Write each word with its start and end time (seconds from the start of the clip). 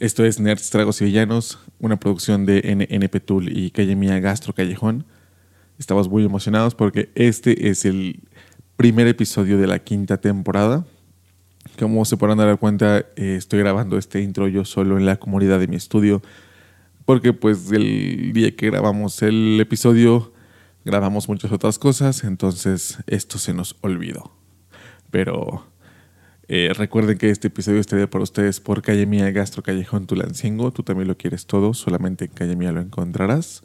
Esto 0.00 0.24
es 0.24 0.38
Nerds, 0.38 0.70
Tragos 0.70 1.00
y 1.00 1.06
Villanos, 1.06 1.58
una 1.80 1.98
producción 1.98 2.46
de 2.46 2.62
NNP 2.62 3.18
Tool 3.18 3.48
y 3.48 3.72
Calle 3.72 3.96
Mía 3.96 4.20
Gastro 4.20 4.52
Callejón. 4.52 5.04
Estamos 5.76 6.08
muy 6.08 6.24
emocionados 6.24 6.76
porque 6.76 7.10
este 7.16 7.68
es 7.68 7.84
el 7.84 8.22
primer 8.76 9.08
episodio 9.08 9.58
de 9.58 9.66
la 9.66 9.80
quinta 9.80 10.20
temporada. 10.20 10.86
Como 11.80 12.04
se 12.04 12.16
podrán 12.16 12.38
dar 12.38 12.56
cuenta, 12.60 12.98
eh, 13.16 13.34
estoy 13.36 13.58
grabando 13.58 13.98
este 13.98 14.22
intro 14.22 14.46
yo 14.46 14.64
solo 14.64 14.98
en 14.98 15.04
la 15.04 15.16
comunidad 15.16 15.58
de 15.58 15.66
mi 15.66 15.74
estudio. 15.74 16.22
Porque 17.04 17.32
pues 17.32 17.72
el 17.72 18.32
día 18.32 18.54
que 18.54 18.70
grabamos 18.70 19.20
el 19.22 19.58
episodio 19.60 20.32
grabamos 20.84 21.28
muchas 21.28 21.50
otras 21.50 21.76
cosas, 21.76 22.22
entonces 22.22 22.98
esto 23.08 23.36
se 23.36 23.52
nos 23.52 23.74
olvidó. 23.80 24.30
Pero 25.10 25.66
eh, 26.48 26.72
recuerden 26.74 27.18
que 27.18 27.28
este 27.28 27.48
episodio 27.48 27.78
estaría 27.78 28.08
para 28.08 28.24
ustedes 28.24 28.58
por 28.58 28.80
Calle 28.80 29.04
Mía 29.04 29.30
Gastro 29.30 29.62
Callejón 29.62 30.06
Tulancingo. 30.06 30.72
Tú 30.72 30.82
también 30.82 31.06
lo 31.06 31.16
quieres 31.16 31.46
todo, 31.46 31.74
solamente 31.74 32.24
en 32.24 32.30
Calle 32.30 32.56
Mía 32.56 32.72
lo 32.72 32.80
encontrarás. 32.80 33.62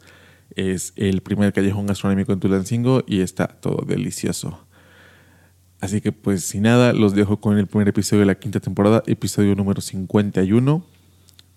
Es 0.54 0.92
el 0.96 1.22
primer 1.22 1.54
callejón 1.54 1.86
gastronómico 1.86 2.32
en 2.32 2.40
Tulancingo 2.40 3.02
y 3.06 3.20
está 3.20 3.48
todo 3.48 3.86
delicioso. 3.86 4.66
Así 5.80 6.02
que 6.02 6.12
pues 6.12 6.44
sin 6.44 6.62
nada, 6.62 6.92
los 6.92 7.14
dejo 7.14 7.40
con 7.40 7.58
el 7.58 7.66
primer 7.66 7.88
episodio 7.88 8.20
de 8.20 8.26
la 8.26 8.34
quinta 8.36 8.60
temporada, 8.60 9.02
episodio 9.06 9.54
número 9.54 9.80
51, 9.80 10.84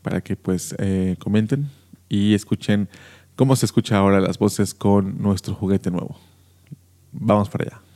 para 0.02 0.22
que 0.22 0.38
pues 0.38 0.76
eh, 0.80 1.18
comenten 1.20 1.70
y 2.08 2.34
escuchen 2.34 2.88
cómo 3.36 3.56
se 3.58 3.66
escucha 3.66 3.98
ahora 3.98 4.22
las 4.22 4.40
voces 4.40 4.74
con 4.74 5.22
nuestro 5.22 5.56
juguete 5.56 5.92
nuevo. 5.92 6.18
Vamos 7.12 7.50
para 7.50 7.66
allá. 7.66 7.87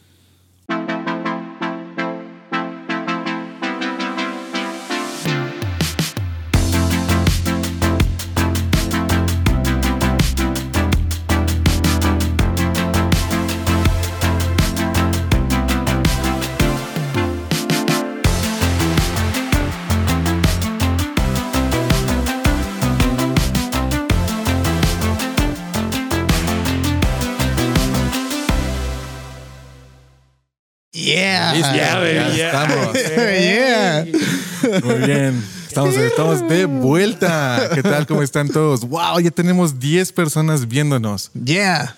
Muy 34.83 34.95
bien. 34.95 35.43
Estamos, 35.67 35.95
estamos 35.95 36.47
de 36.49 36.65
vuelta. 36.65 37.69
¿Qué 37.73 37.83
tal? 37.83 38.05
¿Cómo 38.07 38.21
están 38.21 38.49
todos? 38.49 38.81
¡Wow! 38.81 39.19
Ya 39.19 39.31
tenemos 39.31 39.79
10 39.79 40.11
personas 40.11 40.67
viéndonos. 40.67 41.31
Yeah. 41.33 41.95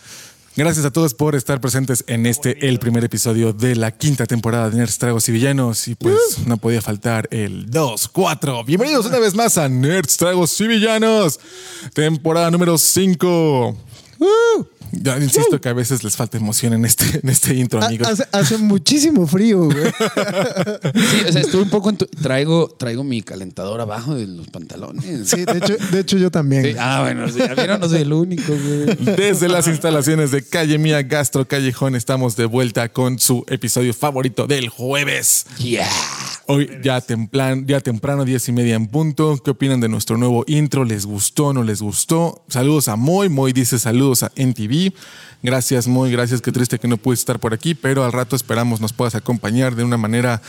Gracias 0.55 0.85
a 0.85 0.91
todos 0.91 1.15
por 1.15 1.35
estar 1.35 1.59
presentes 1.59 2.03
en 2.05 2.27
este, 2.27 2.69
el 2.69 2.77
primer 2.77 3.03
episodio 3.03 3.53
de 3.53 3.75
la 3.75 3.89
quinta 3.89 4.27
temporada 4.27 4.69
de 4.69 4.77
Nerds, 4.77 4.99
Tragos 4.99 5.27
y 5.27 5.31
Villanos. 5.31 5.87
Y 5.87 5.95
pues 5.95 6.45
no 6.45 6.57
podía 6.57 6.79
faltar 6.79 7.27
el 7.31 7.71
2, 7.71 8.07
4. 8.09 8.63
Bienvenidos 8.63 9.07
una 9.07 9.17
vez 9.17 9.33
más 9.33 9.57
a 9.57 9.67
Nerds, 9.67 10.17
Tragos 10.17 10.61
y 10.61 10.67
Villanos. 10.67 11.39
Temporada 11.95 12.51
número 12.51 12.77
5. 12.77 13.75
Ya 14.95 15.17
insisto 15.17 15.59
que 15.59 15.69
a 15.69 15.73
veces 15.73 16.03
les 16.03 16.15
falta 16.15 16.37
emoción 16.37 16.71
en 16.73 16.85
este, 16.85 17.19
en 17.23 17.27
este 17.27 17.55
intro, 17.55 17.83
amigos. 17.83 18.07
Hace, 18.07 18.25
hace 18.31 18.57
muchísimo 18.59 19.25
frío, 19.25 19.65
güey. 19.65 19.91
Sí, 20.93 21.23
o 21.27 21.31
sea, 21.31 21.41
estoy 21.41 21.61
un 21.63 21.69
poco 21.69 21.89
en 21.89 21.97
tu- 21.97 22.05
traigo 22.05 22.67
traigo 22.69 23.03
mi 23.03 23.21
calentador 23.23 23.81
abajo 23.81 24.13
de 24.15 24.27
los 24.27 24.47
pantalones. 24.49 25.27
Sí, 25.29 25.43
de 25.45 25.57
hecho, 25.57 25.75
de 25.91 25.99
hecho 25.99 26.17
yo 26.17 26.29
también. 26.29 26.63
Sí, 26.63 26.75
Ah, 26.79 27.01
bueno, 27.01 27.27
sí, 27.27 27.39
ya 27.39 27.55
vieron, 27.55 27.79
no 27.79 27.89
soy 27.89 28.01
el 28.01 28.13
único, 28.13 28.53
güey. 28.53 29.15
Desde 29.15 29.47
las 29.49 29.67
instalaciones 29.67 30.29
de 30.31 30.43
Calle 30.47 30.77
Mía 30.77 31.01
Gastro 31.01 31.47
Callejón 31.47 31.95
estamos 31.95 32.35
de 32.35 32.45
vuelta 32.45 32.89
con 32.89 33.17
su 33.19 33.43
episodio 33.49 33.93
favorito 33.93 34.45
del 34.45 34.69
jueves. 34.69 35.45
Yeah. 35.57 35.89
Hoy 36.45 36.69
ya, 36.83 37.01
templan, 37.01 37.65
ya 37.65 37.79
temprano, 37.79 38.25
diez 38.25 38.47
y 38.49 38.51
media 38.51 38.75
en 38.75 38.87
punto. 38.87 39.37
¿Qué 39.43 39.51
opinan 39.51 39.79
de 39.79 39.89
nuestro 39.89 40.17
nuevo 40.17 40.43
intro? 40.47 40.83
¿Les 40.83 41.05
gustó? 41.05 41.53
¿No 41.53 41.63
les 41.63 41.81
gustó? 41.81 42.43
Saludos 42.49 42.87
a 42.89 42.95
Moy. 42.95 43.29
Moy 43.29 43.53
dice 43.53 43.79
saludos 43.79 44.12
a 44.21 44.31
NTV. 44.35 44.93
Gracias, 45.41 45.87
Moy. 45.87 46.11
Gracias. 46.11 46.41
Qué 46.41 46.51
triste 46.51 46.77
que 46.77 46.87
no 46.87 46.97
puedes 46.97 47.19
estar 47.19 47.39
por 47.39 47.53
aquí, 47.53 47.73
pero 47.73 48.03
al 48.03 48.11
rato 48.11 48.35
esperamos 48.35 48.79
nos 48.79 48.93
puedas 48.93 49.15
acompañar 49.15 49.75
de 49.75 49.83
una 49.83 49.97
manera 49.97 50.41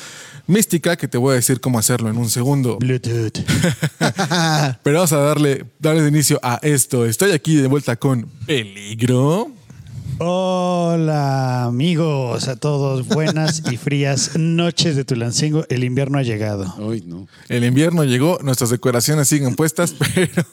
mística 0.47 0.97
que 0.97 1.09
te 1.09 1.19
voy 1.19 1.33
a 1.33 1.35
decir 1.37 1.61
cómo 1.61 1.79
hacerlo 1.79 2.11
en 2.11 2.19
un 2.19 2.29
segundo. 2.29 2.79
Bluetooth. 2.79 3.39
Pero 4.83 4.97
vamos 4.97 5.13
a 5.13 5.19
darle, 5.19 5.65
darle 5.79 6.07
inicio 6.07 6.39
a 6.43 6.59
esto. 6.63 7.07
Estoy 7.07 7.33
aquí 7.33 7.57
de 7.57 7.67
vuelta 7.67 7.97
con 7.97 8.29
Peligro. 8.47 9.64
Hola 10.19 11.65
amigos 11.65 12.47
a 12.47 12.55
todos, 12.55 13.09
buenas 13.09 13.63
y 13.73 13.77
frías 13.77 14.39
noches 14.39 14.95
de 14.95 15.05
Tulancingo, 15.05 15.65
el 15.69 15.83
invierno 15.83 16.19
ha 16.19 16.23
llegado. 16.23 16.73
Uy, 16.79 17.03
no. 17.05 17.27
El 17.49 17.65
invierno 17.65 18.05
llegó, 18.05 18.39
nuestras 18.41 18.71
decoraciones 18.71 19.27
siguen 19.27 19.57
puestas, 19.57 19.93
pero. 20.15 20.45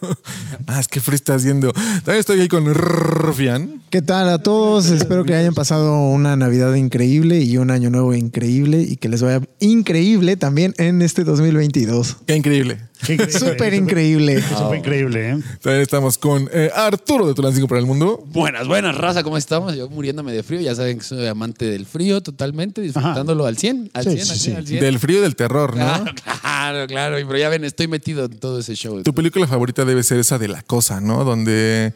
Ah, 0.66 0.80
es 0.80 0.88
que 0.88 1.00
frío 1.00 1.16
estás 1.16 1.44
viendo. 1.44 1.74
También 1.74 2.18
estoy 2.18 2.42
ahí 2.42 2.48
con 2.48 2.74
Rufian. 2.74 3.84
¿Qué 3.92 4.02
tal 4.02 4.30
a 4.30 4.40
todos? 4.42 4.88
Espero 4.88 5.26
que 5.26 5.36
hayan 5.36 5.54
pasado 5.54 6.08
una 6.08 6.36
Navidad 6.36 6.74
increíble 6.74 7.42
y 7.42 7.58
un 7.58 7.70
año 7.70 7.92
nuevo 7.92 8.16
increíble 8.16 8.82
y 8.82 8.96
que 8.96 9.10
les 9.10 9.22
vaya 9.22 9.42
increíble 9.60 10.38
también 10.38 10.74
en 10.80 11.04
este 11.04 11.24
2022. 11.24 12.18
Qué 12.26 12.36
increíble. 12.36 12.80
Qué 13.06 13.14
increíble, 13.14 14.42
Súper 14.42 14.78
increíble. 14.78 15.30
¿eh? 15.32 15.38
También 15.62 15.82
estamos 15.82 16.18
con 16.18 16.50
eh, 16.54 16.70
Arturo 16.76 17.28
de 17.28 17.34
Tulancingo 17.34 17.68
para 17.68 17.80
el 17.80 17.86
Mundo. 17.86 18.24
Buenas, 18.28 18.68
buenas, 18.68 18.96
raza, 18.96 19.24
¿cómo 19.24 19.38
estamos? 19.38 19.76
Yo 19.76 19.90
muriéndome 19.90 20.32
de 20.34 20.44
frío, 20.44 20.62
ya 20.62 20.76
saben 20.76 21.00
que 21.00 21.04
soy 21.04 21.26
amante 21.28 21.66
del 21.66 21.86
frío 21.86 22.22
totalmente, 22.22 22.82
disfrutándolo 22.82 23.46
al 23.46 23.58
100, 23.58 23.92
al 23.94 24.04
Sí, 24.04 24.10
100, 24.12 24.26
sí, 24.26 24.32
al 24.32 24.38
100, 24.38 24.40
sí. 24.40 24.52
al 24.58 24.68
100. 24.68 24.80
Del 24.82 25.00
frío 25.00 25.18
y 25.20 25.22
del 25.22 25.36
terror, 25.36 25.76
¿no? 25.76 25.86
Claro, 25.86 26.14
claro, 26.24 26.88
claro, 26.88 27.16
pero 27.28 27.38
ya 27.38 27.50
ven, 27.50 27.64
estoy 27.64 27.88
metido 27.88 28.26
en 28.26 28.38
todo 28.40 28.60
ese 28.60 28.76
show. 28.76 29.02
Tu 29.04 29.14
película 29.14 29.48
favorita 29.48 29.84
debe 29.86 30.04
ser 30.04 30.20
esa 30.20 30.38
de 30.38 30.48
La 30.48 30.62
Cosa, 30.62 31.02
¿no? 31.02 31.24
Donde 31.24 31.94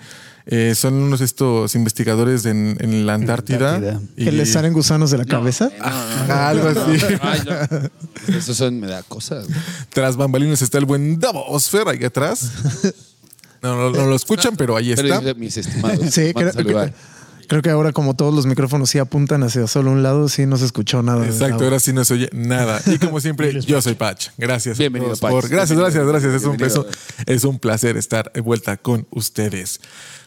eh, 0.47 0.73
son 0.75 0.93
unos 0.95 1.21
estos 1.21 1.73
investigadores 1.75 2.45
en, 2.45 2.77
en 2.79 3.05
la 3.05 3.15
Antártida. 3.15 3.75
Antártida. 3.75 4.01
y- 4.15 4.25
¿Que 4.25 4.31
les 4.31 4.51
salen 4.51 4.73
gusanos 4.73 5.09
de 5.11 5.17
la 5.17 5.25
cabeza? 5.25 5.71
No, 5.79 5.89
no, 5.89 6.27
no. 6.27 6.33
Algo 6.33 6.67
así. 6.69 7.05
Eso 8.37 8.53
son, 8.53 8.79
me 8.79 8.87
da 8.87 9.01
cosas. 9.03 9.45
Tras 9.89 10.15
bambalinas 10.17 10.61
está 10.61 10.77
el 10.77 10.85
buen 10.85 11.19
Davos 11.19 11.69
Fer 11.69 11.87
ahí 11.87 12.03
atrás. 12.03 12.51
No, 13.61 13.75
no, 13.75 13.89
no 13.89 14.05
lo 14.05 14.15
escuchan, 14.15 14.55
pero 14.55 14.75
ahí 14.77 14.93
Pero 14.95 15.15
está. 15.15 15.33
mis 15.33 15.57
estimados. 15.57 15.99
Sí, 16.11 16.31
creo. 16.33 16.51
Creo 17.47 17.61
que 17.61 17.69
ahora 17.69 17.91
como 17.91 18.15
todos 18.15 18.33
los 18.33 18.45
micrófonos 18.45 18.89
sí 18.89 18.97
apuntan 18.99 19.43
hacia 19.43 19.67
solo 19.67 19.91
un 19.91 20.03
lado, 20.03 20.29
sí 20.29 20.45
no 20.45 20.57
se 20.57 20.65
escuchó 20.65 21.01
nada. 21.03 21.25
Exacto, 21.25 21.63
ahora 21.63 21.79
sí 21.79 21.93
no 21.93 22.03
se 22.05 22.13
oye 22.15 22.29
nada. 22.33 22.81
Y 22.85 22.97
como 22.99 23.19
siempre, 23.21 23.59
yo 23.61 23.81
soy 23.81 23.95
Patch. 23.95 24.29
Gracias. 24.37 24.77
a 24.77 24.79
Bienvenido, 24.79 25.15
Patch. 25.15 25.31
por- 25.31 25.49
gracias, 25.49 25.77
gracias, 25.77 26.05
gracias. 26.07 26.33
Es 26.33 26.43
un, 26.43 26.57
Bienvenido. 26.57 26.87
es 27.25 27.43
un- 27.43 27.59
placer 27.59 27.97
estar 27.97 28.31
de 28.33 28.41
vuelta 28.41 28.77
con 28.77 29.07
ustedes. 29.11 29.79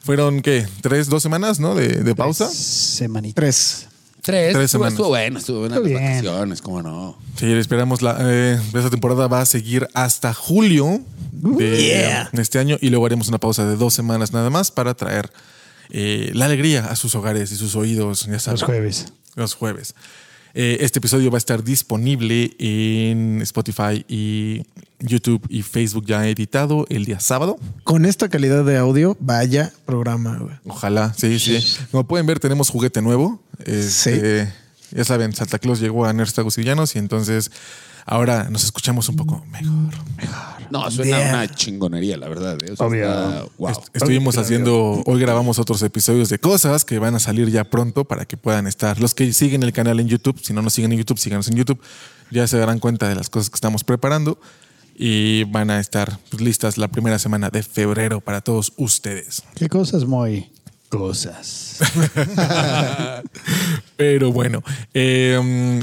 Fueron, 0.03 0.41
¿qué? 0.43 0.67
¿Tres, 0.81 1.09
dos 1.09 1.23
semanas, 1.23 1.61
no? 1.61 1.75
De, 1.75 1.89
de 1.89 2.15
pausa. 2.15 2.49
Semanita. 2.49 3.35
Tres. 3.41 3.87
Tres, 4.23 4.53
Tres 4.53 4.65
estuvo, 4.67 4.67
semanas. 4.85 4.93
estuvo 4.93 5.09
bueno, 5.09 5.39
estuvo 5.39 5.59
buena 5.61 5.77
Estuvo 5.77 5.93
las 5.95 6.00
bien. 6.03 6.25
vacaciones, 6.25 6.62
cómo 6.62 6.83
no. 6.83 7.19
Sí, 7.37 7.50
esperamos 7.53 8.03
la. 8.03 8.17
eh, 8.21 8.61
esta 8.75 8.91
temporada 8.91 9.27
va 9.29 9.41
a 9.41 9.47
seguir 9.47 9.89
hasta 9.95 10.35
julio 10.35 11.00
de 11.33 11.83
Yeah. 11.83 12.31
este 12.33 12.59
año 12.59 12.77
y 12.81 12.91
luego 12.91 13.06
haremos 13.06 13.29
una 13.29 13.39
pausa 13.39 13.65
de 13.65 13.77
dos 13.77 13.95
semanas 13.95 14.33
nada 14.33 14.50
más 14.50 14.71
para 14.71 14.95
traer 14.95 15.31
eh, 15.91 16.31
la 16.34 16.47
alegría 16.47 16.87
a 16.87 16.97
sus 16.97 17.15
hogares 17.15 17.53
y 17.53 17.56
sus 17.56 17.76
oídos. 17.76 18.26
Ya 18.26 18.38
saben. 18.38 18.60
Los 18.60 18.65
jueves. 18.65 19.12
Los 19.34 19.54
jueves. 19.54 19.94
Eh, 20.54 20.78
este 20.81 20.99
episodio 20.99 21.31
va 21.31 21.37
a 21.37 21.38
estar 21.38 21.62
disponible 21.62 22.50
en 22.59 23.41
Spotify 23.43 24.04
y 24.09 24.65
YouTube 24.99 25.44
y 25.49 25.62
Facebook 25.62 26.06
ya 26.06 26.26
editado 26.26 26.87
el 26.88 27.05
día 27.05 27.20
sábado. 27.20 27.58
Con 27.85 28.05
esta 28.05 28.29
calidad 28.29 28.64
de 28.64 28.76
audio, 28.76 29.17
vaya 29.20 29.73
programa, 29.87 30.38
güey. 30.38 30.56
Ojalá, 30.67 31.14
sí, 31.17 31.38
sí. 31.38 31.64
Como 31.90 32.06
pueden 32.06 32.26
ver, 32.26 32.40
tenemos 32.40 32.70
juguete 32.70 33.02
nuevo. 33.02 33.40
Este, 33.64 34.52
Ya 34.90 35.05
saben, 35.05 35.35
Santa 35.35 35.58
Claus 35.58 35.81
llegó 35.81 36.06
a 36.06 36.12
Nerds 36.12 36.32
Tragos 36.32 36.56
y 36.58 36.62
Villanos 36.62 36.96
y 36.96 36.99
entonces 36.99 37.50
ahora 38.06 38.49
nos 38.50 38.64
escuchamos 38.64 39.08
un 39.08 39.17
poco 39.17 39.44
mejor. 39.52 39.94
No, 40.70 40.91
suena 40.91 41.19
Yeah. 41.19 41.29
una 41.31 41.55
chingonería, 41.55 42.17
la 42.17 42.29
verdad. 42.29 42.59
¿eh? 42.67 42.73
O 42.73 42.76
sea, 42.76 42.87
Obvio. 42.87 43.05
está- 43.09 43.44
wow. 43.59 43.70
Est- 43.70 43.81
Estuvimos 43.94 44.35
Obvio. 44.37 44.44
haciendo, 44.44 45.03
hoy 45.06 45.20
grabamos 45.20 45.59
otros 45.59 45.82
episodios 45.82 46.29
de 46.29 46.38
cosas 46.38 46.85
que 46.85 46.99
van 46.99 47.15
a 47.15 47.19
salir 47.19 47.50
ya 47.50 47.65
pronto 47.65 48.05
para 48.05 48.25
que 48.25 48.37
puedan 48.37 48.67
estar. 48.67 49.00
Los 49.00 49.15
que 49.15 49.32
siguen 49.32 49.62
el 49.62 49.73
canal 49.73 50.00
en 50.00 50.09
YouTube, 50.09 50.38
si 50.43 50.53
no 50.53 50.62
nos 50.62 50.73
siguen 50.75 50.93
en 50.93 50.99
YouTube, 50.99 51.19
síganos 51.19 51.49
en 51.49 51.56
YouTube, 51.56 51.81
ya 52.31 52.47
se 52.47 52.59
darán 52.59 52.79
cuenta 52.79 53.09
de 53.09 53.15
las 53.15 53.31
cosas 53.31 53.50
que 53.50 53.55
estamos 53.56 53.85
preparando 53.85 54.38
y 54.97 55.44
van 55.44 55.70
a 55.70 55.79
estar 55.81 56.19
pues, 56.31 56.43
listas 56.43 56.76
la 56.76 56.88
primera 56.88 57.19
semana 57.19 57.50
de 57.50 57.62
febrero 57.62 58.21
para 58.21 58.41
todos 58.41 58.73
ustedes. 58.76 59.43
¿Qué 59.55 59.69
cosas, 59.69 60.05
muy? 60.05 60.50
Cosas. 60.88 61.76
Pero 63.97 64.32
bueno, 64.32 64.62
eh, 64.94 65.82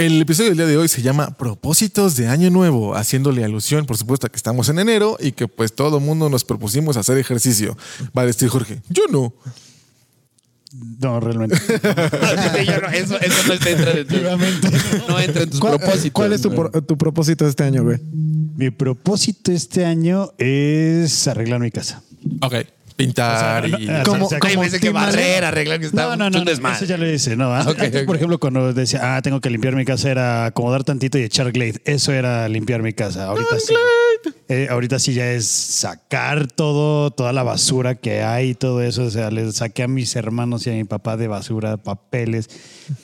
El 0.00 0.18
episodio 0.22 0.48
del 0.48 0.56
día 0.56 0.66
de 0.66 0.78
hoy 0.78 0.88
se 0.88 1.02
llama 1.02 1.36
Propósitos 1.36 2.16
de 2.16 2.26
Año 2.26 2.48
Nuevo, 2.48 2.96
haciéndole 2.96 3.44
alusión, 3.44 3.84
por 3.84 3.98
supuesto, 3.98 4.26
a 4.26 4.30
que 4.30 4.36
estamos 4.36 4.70
en 4.70 4.78
enero 4.78 5.18
y 5.20 5.32
que 5.32 5.46
pues 5.46 5.74
todo 5.74 5.98
el 5.98 6.02
mundo 6.04 6.30
nos 6.30 6.42
propusimos 6.42 6.96
hacer 6.96 7.18
ejercicio. 7.18 7.76
Va 8.16 8.22
a 8.22 8.26
decir 8.26 8.48
Jorge, 8.48 8.80
yo 8.88 9.02
no. 9.10 9.34
No, 11.00 11.20
realmente. 11.20 11.54
Yo 12.64 12.80
no, 12.80 12.88
eso, 12.88 13.20
eso 13.20 13.42
no 13.46 13.52
entra 13.52 13.92
en 13.92 14.06
tus, 14.06 14.22
no 15.06 15.20
entra 15.20 15.42
en 15.42 15.50
tus 15.50 15.60
¿Cuál, 15.60 15.78
propósitos. 15.78 16.12
cuál 16.12 16.32
es 16.32 16.40
tu, 16.40 16.54
por- 16.54 16.70
tu 16.82 16.96
propósito 16.96 17.46
este 17.46 17.64
año, 17.64 17.82
güey? 17.84 17.98
Mi 18.56 18.70
propósito 18.70 19.52
este 19.52 19.84
año 19.84 20.32
es 20.38 21.28
arreglar 21.28 21.60
mi 21.60 21.70
casa. 21.70 22.02
Ok. 22.40 22.54
Pintar 23.04 23.64
O 23.64 23.68
sea, 23.68 23.78
y... 23.78 24.02
Como- 24.04 24.26
o 24.26 24.28
sea, 24.28 24.38
Ay, 24.42 24.54
como 24.56 24.68
que 24.70 24.90
barrer, 24.90 25.44
arreglar 25.44 25.80
que 25.80 25.86
está 25.86 26.02
No, 26.02 26.16
no, 26.16 26.30
no, 26.30 26.38
un 26.38 26.44
no, 26.44 26.50
desmadre. 26.50 26.76
eso 26.76 26.84
ya 26.84 26.96
lo 26.98 27.10
hice. 27.10 27.36
No, 27.36 27.54
antes, 27.54 27.72
Ok, 27.74 27.80
antes, 27.80 28.04
por 28.04 28.16
ejemplo, 28.16 28.38
cuando 28.38 28.72
decía, 28.74 29.16
ah, 29.16 29.22
tengo 29.22 29.40
que 29.40 29.48
limpiar 29.50 29.74
mi 29.74 29.84
casa, 29.84 30.10
era 30.10 30.44
acomodar 30.46 30.84
tantito 30.84 31.18
y 31.18 31.22
echar 31.22 31.50
glade. 31.52 31.80
Eso 31.84 32.12
era 32.12 32.48
limpiar 32.48 32.82
mi 32.82 32.92
casa. 32.92 33.24
Ahorita 33.26 33.58
sí. 33.58 33.74
Eh, 34.48 34.66
ahorita 34.68 34.98
sí 34.98 35.14
ya 35.14 35.30
es 35.32 35.46
sacar 35.46 36.46
todo, 36.48 37.10
toda 37.12 37.32
la 37.32 37.42
basura 37.42 37.94
que 37.94 38.22
hay 38.22 38.50
y 38.50 38.54
todo 38.54 38.82
eso. 38.82 39.04
O 39.04 39.10
sea, 39.10 39.30
le 39.30 39.50
saqué 39.52 39.84
a 39.84 39.88
mis 39.88 40.16
hermanos 40.16 40.66
y 40.66 40.70
a 40.70 40.72
mi 40.72 40.84
papá 40.84 41.16
de 41.16 41.28
basura, 41.28 41.76
papeles, 41.76 42.48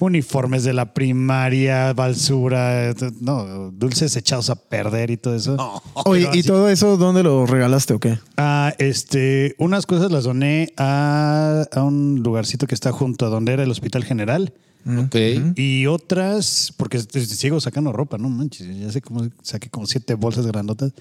uniformes 0.00 0.64
de 0.64 0.72
la 0.72 0.92
primaria, 0.92 1.92
basura, 1.92 2.94
t- 2.94 3.10
no, 3.20 3.70
dulces 3.70 4.16
echados 4.16 4.50
a 4.50 4.56
perder 4.56 5.10
y 5.10 5.16
todo 5.16 5.34
eso. 5.36 5.56
Oye, 6.04 6.22
¿y 6.22 6.26
así- 6.26 6.42
todo 6.42 6.68
eso 6.68 6.96
dónde 6.96 7.22
lo 7.22 7.46
regalaste 7.46 7.94
o 7.94 8.00
qué? 8.00 8.18
Ah, 8.36 8.74
este, 8.78 9.54
unas 9.58 9.86
cosas 9.86 10.10
las 10.10 10.24
doné 10.24 10.72
a, 10.76 11.64
a 11.72 11.82
un 11.82 12.22
lugarcito 12.24 12.66
que 12.66 12.74
está 12.74 12.90
junto 12.92 13.26
a 13.26 13.28
donde 13.28 13.52
era 13.52 13.62
el 13.62 13.70
Hospital 13.70 14.04
General. 14.04 14.52
Ok. 14.86 15.16
Y 15.56 15.86
otras, 15.86 16.72
porque 16.76 17.00
sigo 17.00 17.60
sacando 17.60 17.92
ropa, 17.92 18.18
no 18.18 18.28
manches, 18.28 18.68
ya 18.78 18.90
sé 18.92 19.00
cómo 19.00 19.28
saqué 19.42 19.68
como 19.68 19.86
siete 19.86 20.14
bolsas 20.14 20.46
grandotas. 20.46 20.92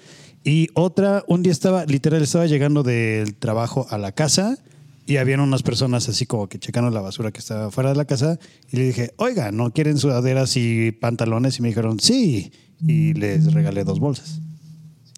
Y 0.43 0.69
otra, 0.73 1.23
un 1.27 1.43
día 1.43 1.51
estaba, 1.51 1.85
literal, 1.85 2.21
estaba 2.21 2.47
llegando 2.47 2.81
del 2.81 3.35
trabajo 3.35 3.85
a 3.89 3.97
la 3.97 4.11
casa 4.11 4.57
y 5.05 5.17
habían 5.17 5.39
unas 5.39 5.61
personas 5.61 6.09
así 6.09 6.25
como 6.25 6.47
que 6.47 6.57
checando 6.57 6.89
la 6.89 7.01
basura 7.01 7.31
que 7.31 7.39
estaba 7.39 7.69
fuera 7.69 7.91
de 7.91 7.95
la 7.95 8.05
casa 8.05 8.39
y 8.71 8.77
le 8.77 8.87
dije, 8.87 9.13
oiga, 9.17 9.51
¿no 9.51 9.71
quieren 9.71 9.99
sudaderas 9.99 10.57
y 10.57 10.91
pantalones? 10.91 11.59
Y 11.59 11.61
me 11.61 11.67
dijeron, 11.67 11.99
sí. 11.99 12.51
Y 12.85 13.13
les 13.13 13.53
regalé 13.53 13.83
dos 13.83 13.99
bolsas. 13.99 14.41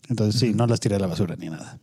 Entonces, 0.09 0.39
sí, 0.39 0.53
no 0.53 0.67
las 0.67 0.79
tiré 0.79 0.95
a 0.95 0.99
la 0.99 1.07
basura 1.07 1.35
ni 1.37 1.49
nada. 1.49 1.79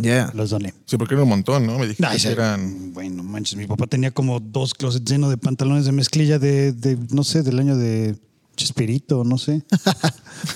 Yeah. 0.00 0.30
Los 0.34 0.50
doné. 0.50 0.74
Sí, 0.86 0.96
porque 0.96 1.14
era 1.14 1.24
un 1.24 1.28
montón, 1.28 1.66
¿no? 1.66 1.76
Me 1.78 1.86
dijiste 1.88 2.06
Ay, 2.06 2.18
que 2.20 2.28
eran... 2.28 2.92
Bueno, 2.92 3.22
manches, 3.24 3.56
mi 3.56 3.66
papá 3.66 3.86
tenía 3.88 4.12
como 4.12 4.38
dos 4.38 4.72
closets 4.74 5.10
llenos 5.10 5.28
de 5.30 5.36
pantalones 5.38 5.84
de 5.86 5.92
mezclilla 5.92 6.38
de, 6.38 6.72
de, 6.72 6.96
no 7.10 7.24
sé, 7.24 7.42
del 7.42 7.58
año 7.58 7.76
de 7.76 8.16
Chespirito, 8.56 9.24
no 9.24 9.38
sé. 9.38 9.62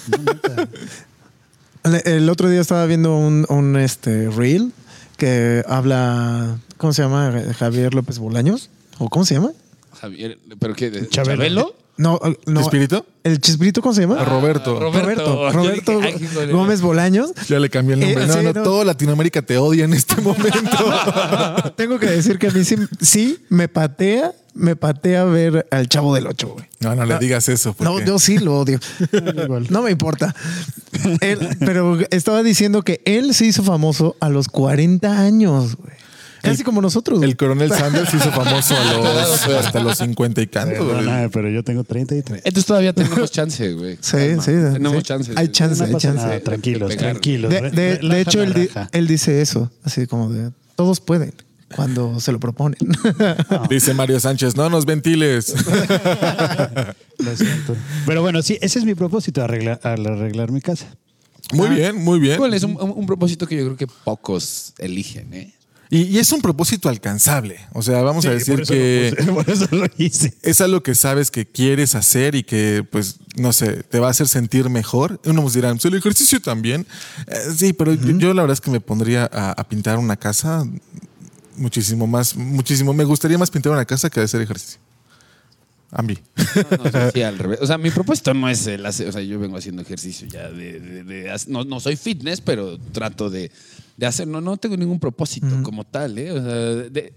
No. 0.08 1.92
El, 1.96 2.02
el 2.06 2.28
otro 2.30 2.48
día 2.48 2.60
estaba 2.60 2.86
viendo 2.86 3.16
un, 3.16 3.44
un, 3.48 3.76
este, 3.76 4.30
reel 4.30 4.72
que 5.16 5.64
habla, 5.66 6.58
¿cómo 6.76 6.92
se 6.92 7.02
llama? 7.02 7.32
Javier 7.58 7.94
López 7.94 8.18
Bolaños. 8.20 8.70
¿O 8.98 9.08
cómo 9.08 9.24
se 9.24 9.34
llama? 9.34 9.50
Javier, 10.00 10.38
¿pero 10.60 10.74
qué? 10.74 10.90
¿De- 10.90 11.08
Chabelo. 11.08 11.36
¿Chabelo? 11.42 11.74
No, 11.96 12.18
no. 12.46 12.60
¿Espíritu? 12.60 13.04
¿El 13.22 13.40
Chispirito 13.40 13.82
cómo 13.82 13.94
se 13.94 14.00
llama? 14.02 14.16
Ah, 14.18 14.24
Roberto. 14.24 14.80
Roberto. 14.80 15.24
Yo 15.24 15.52
Roberto 15.52 16.00
dije, 16.00 16.24
híjole. 16.24 16.52
Gómez 16.52 16.80
Bolaños. 16.80 17.32
Ya 17.48 17.60
le 17.60 17.68
cambié 17.70 17.94
el 17.94 18.00
nombre. 18.00 18.24
Eh, 18.24 18.26
no, 18.26 18.34
sí, 18.34 18.40
no, 18.42 18.52
no. 18.52 18.62
todo 18.62 18.84
Latinoamérica 18.84 19.42
te 19.42 19.58
odia 19.58 19.84
en 19.84 19.94
este 19.94 20.20
momento. 20.20 21.72
Tengo 21.76 21.98
que 21.98 22.06
decir 22.06 22.38
que 22.38 22.48
a 22.48 22.50
mí 22.50 22.64
sí, 22.64 22.76
sí 23.00 23.38
me 23.50 23.68
patea, 23.68 24.32
me 24.54 24.74
patea 24.74 25.24
ver 25.24 25.66
al 25.70 25.88
Chavo 25.88 26.14
del 26.14 26.26
Ocho, 26.26 26.48
güey. 26.48 26.64
No, 26.80 26.94
no 26.96 27.04
le 27.04 27.18
digas 27.18 27.48
eso. 27.48 27.76
No, 27.78 28.00
yo 28.00 28.18
sí 28.18 28.38
lo 28.38 28.58
odio. 28.58 28.80
No 29.68 29.82
me 29.82 29.90
importa. 29.90 30.34
Él- 31.20 31.56
pero 31.60 31.98
estaba 32.10 32.42
diciendo 32.42 32.82
que 32.82 33.02
él 33.04 33.34
se 33.34 33.46
hizo 33.46 33.62
famoso 33.62 34.16
a 34.20 34.28
los 34.30 34.48
40 34.48 35.20
años, 35.20 35.76
güey. 35.76 35.92
Casi 36.42 36.64
como 36.64 36.82
nosotros. 36.82 37.18
güey. 37.18 37.30
El 37.30 37.36
coronel 37.36 37.70
Sanders 37.70 38.12
hizo 38.12 38.30
famoso 38.32 38.74
a 38.76 38.94
los, 38.94 39.46
hasta 39.48 39.80
los 39.80 39.98
50 39.98 40.42
y 40.42 40.46
canto. 40.48 40.88
pero 41.32 41.48
yo 41.48 41.62
tengo 41.62 41.84
33. 41.84 42.42
Entonces 42.44 42.66
todavía 42.66 42.92
tenemos 42.92 43.30
chance, 43.30 43.72
güey. 43.72 43.96
Sí, 44.00 44.12
Calma. 44.16 44.42
sí. 44.42 44.50
Tenemos 44.50 44.96
sí. 44.98 45.02
chance. 45.04 45.32
Hay 45.36 45.48
chance, 45.48 45.80
No 45.86 45.88
hay 45.88 46.00
chance. 46.02 46.22
nada, 46.22 46.40
tranquilos, 46.40 46.88
de 46.90 46.96
tranquilos. 46.96 47.50
De, 47.50 48.20
hecho, 48.20 48.42
él, 48.42 49.06
dice 49.06 49.40
eso, 49.40 49.70
así 49.84 50.06
como 50.06 50.30
de 50.30 50.50
todos 50.76 51.00
pueden 51.00 51.32
cuando 51.74 52.20
se 52.20 52.32
lo 52.32 52.38
proponen. 52.40 52.76
Dice 53.70 53.94
Mario 53.94 54.20
Sánchez, 54.20 54.56
no 54.56 54.68
nos 54.68 54.84
ventiles. 54.84 55.54
Lo 57.18 57.36
siento. 57.36 57.76
Pero 58.06 58.20
bueno, 58.22 58.42
sí, 58.42 58.58
ese 58.60 58.78
es 58.78 58.84
mi 58.84 58.94
propósito, 58.94 59.42
arreglar, 59.42 59.80
al 59.84 60.04
arreglar 60.06 60.50
mi 60.50 60.60
casa. 60.60 60.86
Muy 61.52 61.68
bien, 61.68 61.96
muy 61.96 62.18
bien. 62.18 62.34
Igual 62.34 62.54
es 62.54 62.62
un, 62.62 62.72
un- 62.80 62.92
un 62.96 63.06
propósito 63.06 63.46
que 63.46 63.56
yo 63.56 63.64
creo 63.64 63.76
que 63.76 63.86
pocos 63.86 64.72
eligen, 64.78 65.32
¿eh? 65.34 65.54
Y, 65.92 66.04
y 66.04 66.18
es 66.20 66.32
un 66.32 66.40
propósito 66.40 66.88
alcanzable. 66.88 67.60
O 67.74 67.82
sea, 67.82 68.00
vamos 68.00 68.24
a 68.24 68.30
decir 68.30 68.54
por 68.54 68.62
eso 68.62 68.72
que 68.72 69.14
lo 69.26 69.34
puse, 69.34 69.44
por 69.44 69.50
eso 69.50 69.68
lo 69.72 69.86
hice. 69.98 70.32
es 70.40 70.62
algo 70.62 70.82
que 70.82 70.94
sabes 70.94 71.30
que 71.30 71.44
quieres 71.44 71.94
hacer 71.94 72.34
y 72.34 72.44
que, 72.44 72.82
pues, 72.90 73.16
no 73.36 73.52
sé, 73.52 73.82
te 73.82 74.00
va 74.00 74.06
a 74.06 74.10
hacer 74.10 74.26
sentir 74.26 74.70
mejor. 74.70 75.20
Unos 75.26 75.52
dirán, 75.52 75.76
pues 75.76 75.84
el 75.84 75.94
ejercicio 75.94 76.40
también. 76.40 76.86
Eh, 77.26 77.34
sí, 77.54 77.74
pero 77.74 77.92
yo, 77.92 78.16
yo 78.16 78.32
la 78.32 78.40
verdad 78.40 78.54
es 78.54 78.62
que 78.62 78.70
me 78.70 78.80
pondría 78.80 79.28
a, 79.30 79.50
a 79.50 79.68
pintar 79.68 79.98
una 79.98 80.16
casa 80.16 80.66
muchísimo 81.58 82.06
más, 82.06 82.36
muchísimo. 82.36 82.94
Me 82.94 83.04
gustaría 83.04 83.36
más 83.36 83.50
pintar 83.50 83.72
una 83.72 83.84
casa 83.84 84.08
que 84.08 84.20
hacer 84.20 84.40
ejercicio. 84.40 84.80
Ambi. 85.94 86.18
No, 86.34 86.90
no, 87.00 87.10
sí, 87.12 87.22
al 87.22 87.38
revés. 87.38 87.58
O 87.60 87.66
sea, 87.66 87.76
mi 87.78 87.90
propósito 87.90 88.32
no 88.32 88.48
es 88.48 88.66
el 88.66 88.84
hacer, 88.86 89.08
o 89.08 89.12
sea, 89.12 89.20
yo 89.22 89.38
vengo 89.38 89.58
haciendo 89.58 89.82
ejercicio 89.82 90.26
ya 90.26 90.50
de, 90.50 90.80
de- 90.80 91.04
de 91.04 91.36
no, 91.48 91.64
no 91.64 91.80
soy 91.80 91.96
fitness, 91.96 92.40
pero 92.40 92.78
trato 92.78 93.28
de, 93.28 93.50
de 93.98 94.06
hacer, 94.06 94.26
no, 94.26 94.40
no 94.40 94.56
tengo 94.56 94.76
ningún 94.76 94.98
propósito 94.98 95.62
como 95.62 95.84
tal, 95.84 96.16
¿eh? 96.18 96.32
O 96.32 96.42
sea, 96.42 96.54
de- 96.90 97.12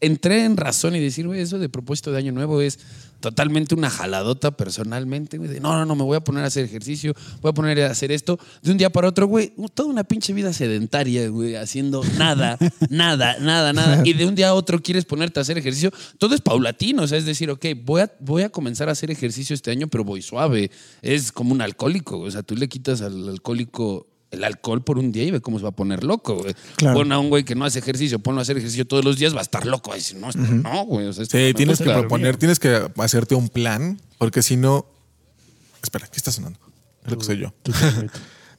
entré 0.00 0.44
en 0.44 0.56
razón 0.56 0.94
y 0.94 1.00
decir, 1.00 1.26
güey, 1.26 1.40
eso 1.40 1.58
de 1.58 1.68
propósito 1.68 2.12
de 2.12 2.18
año 2.18 2.30
nuevo 2.32 2.60
es 2.60 2.78
totalmente 3.20 3.74
una 3.74 3.90
jaladota 3.90 4.50
personalmente, 4.50 5.38
güey, 5.38 5.50
de, 5.50 5.60
no, 5.60 5.72
no, 5.72 5.84
no, 5.84 5.94
me 5.94 6.02
voy 6.02 6.16
a 6.16 6.20
poner 6.20 6.44
a 6.44 6.46
hacer 6.46 6.64
ejercicio, 6.64 7.14
voy 7.40 7.50
a 7.50 7.52
poner 7.52 7.82
a 7.82 7.90
hacer 7.90 8.12
esto, 8.12 8.38
de 8.62 8.70
un 8.70 8.78
día 8.78 8.90
para 8.90 9.08
otro, 9.08 9.26
güey, 9.26 9.52
toda 9.74 9.88
una 9.88 10.04
pinche 10.04 10.32
vida 10.32 10.52
sedentaria, 10.52 11.28
güey, 11.28 11.56
haciendo 11.56 12.02
nada, 12.16 12.58
nada, 12.90 13.38
nada, 13.40 13.72
nada, 13.72 14.02
y 14.04 14.12
de 14.12 14.26
un 14.26 14.34
día 14.34 14.48
a 14.48 14.54
otro 14.54 14.80
quieres 14.80 15.04
ponerte 15.04 15.40
a 15.40 15.42
hacer 15.42 15.58
ejercicio, 15.58 15.92
todo 16.18 16.34
es 16.34 16.40
paulatino, 16.40 17.02
o 17.02 17.06
sea, 17.06 17.18
es 17.18 17.26
decir, 17.26 17.50
ok, 17.50 17.66
voy 17.84 18.02
a, 18.02 18.12
voy 18.20 18.42
a 18.42 18.50
comenzar 18.50 18.88
a 18.88 18.92
hacer 18.92 19.10
ejercicio 19.10 19.54
este 19.54 19.70
año, 19.70 19.88
pero 19.88 20.04
voy 20.04 20.22
suave, 20.22 20.70
es 21.02 21.32
como 21.32 21.52
un 21.52 21.60
alcohólico, 21.60 22.18
o 22.18 22.30
sea, 22.30 22.42
tú 22.42 22.54
le 22.56 22.68
quitas 22.68 23.02
al 23.02 23.28
alcohólico 23.28 24.06
el 24.30 24.44
alcohol 24.44 24.82
por 24.82 24.98
un 24.98 25.12
día 25.12 25.24
y 25.24 25.30
ve 25.30 25.40
cómo 25.40 25.58
se 25.58 25.62
va 25.62 25.70
a 25.70 25.76
poner 25.76 26.04
loco, 26.04 26.36
güey. 26.36 26.54
Claro. 26.76 26.98
Pon 26.98 27.12
a 27.12 27.18
un 27.18 27.28
güey 27.28 27.44
que 27.44 27.54
no 27.54 27.64
hace 27.64 27.78
ejercicio, 27.78 28.18
ponlo 28.18 28.40
a 28.40 28.42
hacer 28.42 28.56
ejercicio 28.56 28.86
todos 28.86 29.04
los 29.04 29.18
días, 29.18 29.34
va 29.34 29.40
a 29.40 29.42
estar 29.42 29.66
loco. 29.66 29.92
No, 30.16 30.30
no, 30.32 30.84
güey. 30.84 31.06
O 31.06 31.12
sea, 31.12 31.22
esto 31.22 31.38
no 31.38 31.46
Sí, 31.46 31.54
tienes 31.54 31.78
que 31.78 31.90
proponer, 31.90 32.36
tienes 32.36 32.58
que 32.58 32.90
hacerte 32.98 33.34
un 33.34 33.48
plan, 33.48 34.00
porque 34.18 34.42
si 34.42 34.56
no. 34.56 34.86
Espera, 35.82 36.06
¿qué 36.06 36.16
está 36.16 36.32
sonando? 36.32 36.58
Creo 37.04 37.18
que 37.18 37.24
soy 37.24 37.38
yo. 37.38 37.52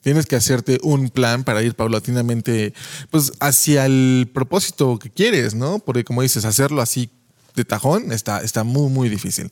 Tienes 0.01 0.25
que 0.25 0.37
hacerte 0.37 0.79
un 0.81 1.09
plan 1.09 1.43
para 1.43 1.61
ir 1.61 1.75
paulatinamente, 1.75 2.73
pues, 3.11 3.33
hacia 3.41 3.85
el 3.85 4.29
propósito 4.33 4.97
que 4.97 5.09
quieres, 5.09 5.55
¿no? 5.55 5.79
Porque 5.79 6.05
como 6.05 6.21
dices, 6.21 6.45
hacerlo 6.45 6.81
así 6.81 7.09
de 7.55 7.65
tajón 7.65 8.13
está, 8.13 8.41
está 8.41 8.63
muy, 8.63 8.89
muy 8.89 9.09
difícil. 9.09 9.51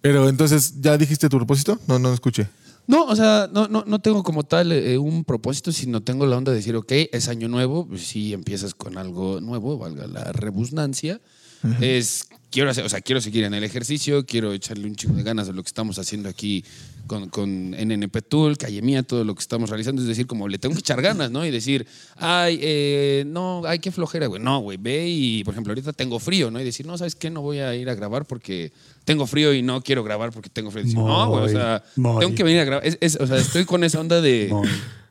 Pero 0.00 0.28
entonces, 0.28 0.74
¿ya 0.80 0.96
dijiste 0.96 1.28
tu 1.28 1.38
propósito? 1.38 1.80
No, 1.88 1.98
no 1.98 2.14
escuché. 2.14 2.48
No, 2.90 3.04
o 3.04 3.14
sea, 3.14 3.48
no, 3.52 3.68
no, 3.68 3.84
no 3.86 4.00
tengo 4.00 4.24
como 4.24 4.42
tal 4.42 4.72
eh, 4.72 4.98
un 4.98 5.22
propósito, 5.22 5.70
sino 5.70 6.02
tengo 6.02 6.26
la 6.26 6.36
onda 6.36 6.50
de 6.50 6.56
decir, 6.56 6.74
ok, 6.74 6.90
es 7.12 7.28
año 7.28 7.46
nuevo, 7.46 7.86
pues 7.86 8.02
sí 8.02 8.32
empiezas 8.32 8.74
con 8.74 8.98
algo 8.98 9.40
nuevo, 9.40 9.78
valga 9.78 10.08
la 10.08 10.32
rebusnancia. 10.32 11.20
Es, 11.80 12.26
quiero 12.50 12.70
hacer, 12.70 12.84
o 12.84 12.88
sea, 12.88 13.00
quiero 13.00 13.20
seguir 13.20 13.44
en 13.44 13.54
el 13.54 13.62
ejercicio, 13.64 14.24
quiero 14.26 14.52
echarle 14.52 14.86
un 14.86 14.96
chingo 14.96 15.14
de 15.16 15.22
ganas 15.22 15.46
de 15.46 15.52
lo 15.52 15.62
que 15.62 15.68
estamos 15.68 15.98
haciendo 15.98 16.28
aquí 16.28 16.64
con, 17.06 17.28
con 17.28 17.70
NNP 17.72 18.22
Tool, 18.28 18.56
Calle 18.56 18.82
Mía, 18.82 19.02
todo 19.02 19.24
lo 19.24 19.34
que 19.34 19.40
estamos 19.40 19.68
realizando. 19.68 20.00
Es 20.02 20.08
decir, 20.08 20.26
como 20.26 20.48
le 20.48 20.58
tengo 20.58 20.74
que 20.74 20.80
echar 20.80 21.02
ganas, 21.02 21.30
¿no? 21.30 21.44
Y 21.44 21.50
decir, 21.50 21.86
ay, 22.16 22.58
eh, 22.62 23.24
no, 23.26 23.62
ay, 23.66 23.78
qué 23.80 23.90
flojera, 23.90 24.26
güey. 24.26 24.40
No, 24.42 24.60
güey, 24.60 24.78
ve 24.80 25.08
y, 25.08 25.44
por 25.44 25.54
ejemplo, 25.54 25.72
ahorita 25.72 25.92
tengo 25.92 26.18
frío, 26.18 26.50
¿no? 26.50 26.60
Y 26.60 26.64
decir, 26.64 26.86
no, 26.86 26.96
¿sabes 26.96 27.14
qué? 27.14 27.30
No 27.30 27.42
voy 27.42 27.58
a 27.58 27.74
ir 27.74 27.88
a 27.90 27.94
grabar 27.94 28.24
porque 28.26 28.72
tengo 29.04 29.26
frío 29.26 29.52
y 29.52 29.62
no 29.62 29.82
quiero 29.82 30.02
grabar 30.04 30.30
porque 30.30 30.48
tengo 30.50 30.70
frío. 30.70 30.82
Y 30.82 30.86
decir, 30.86 30.98
no, 31.00 31.28
güey, 31.28 31.44
o 31.44 31.48
sea, 31.48 31.82
muy. 31.96 32.20
tengo 32.20 32.34
que 32.36 32.42
venir 32.44 32.60
a 32.60 32.64
grabar. 32.64 32.86
Es- 32.86 32.98
es- 33.00 33.16
o 33.20 33.26
sea, 33.26 33.36
estoy 33.38 33.64
con 33.64 33.82
esa 33.84 34.00
onda 34.00 34.20
de. 34.20 34.48
Muy. 34.50 34.68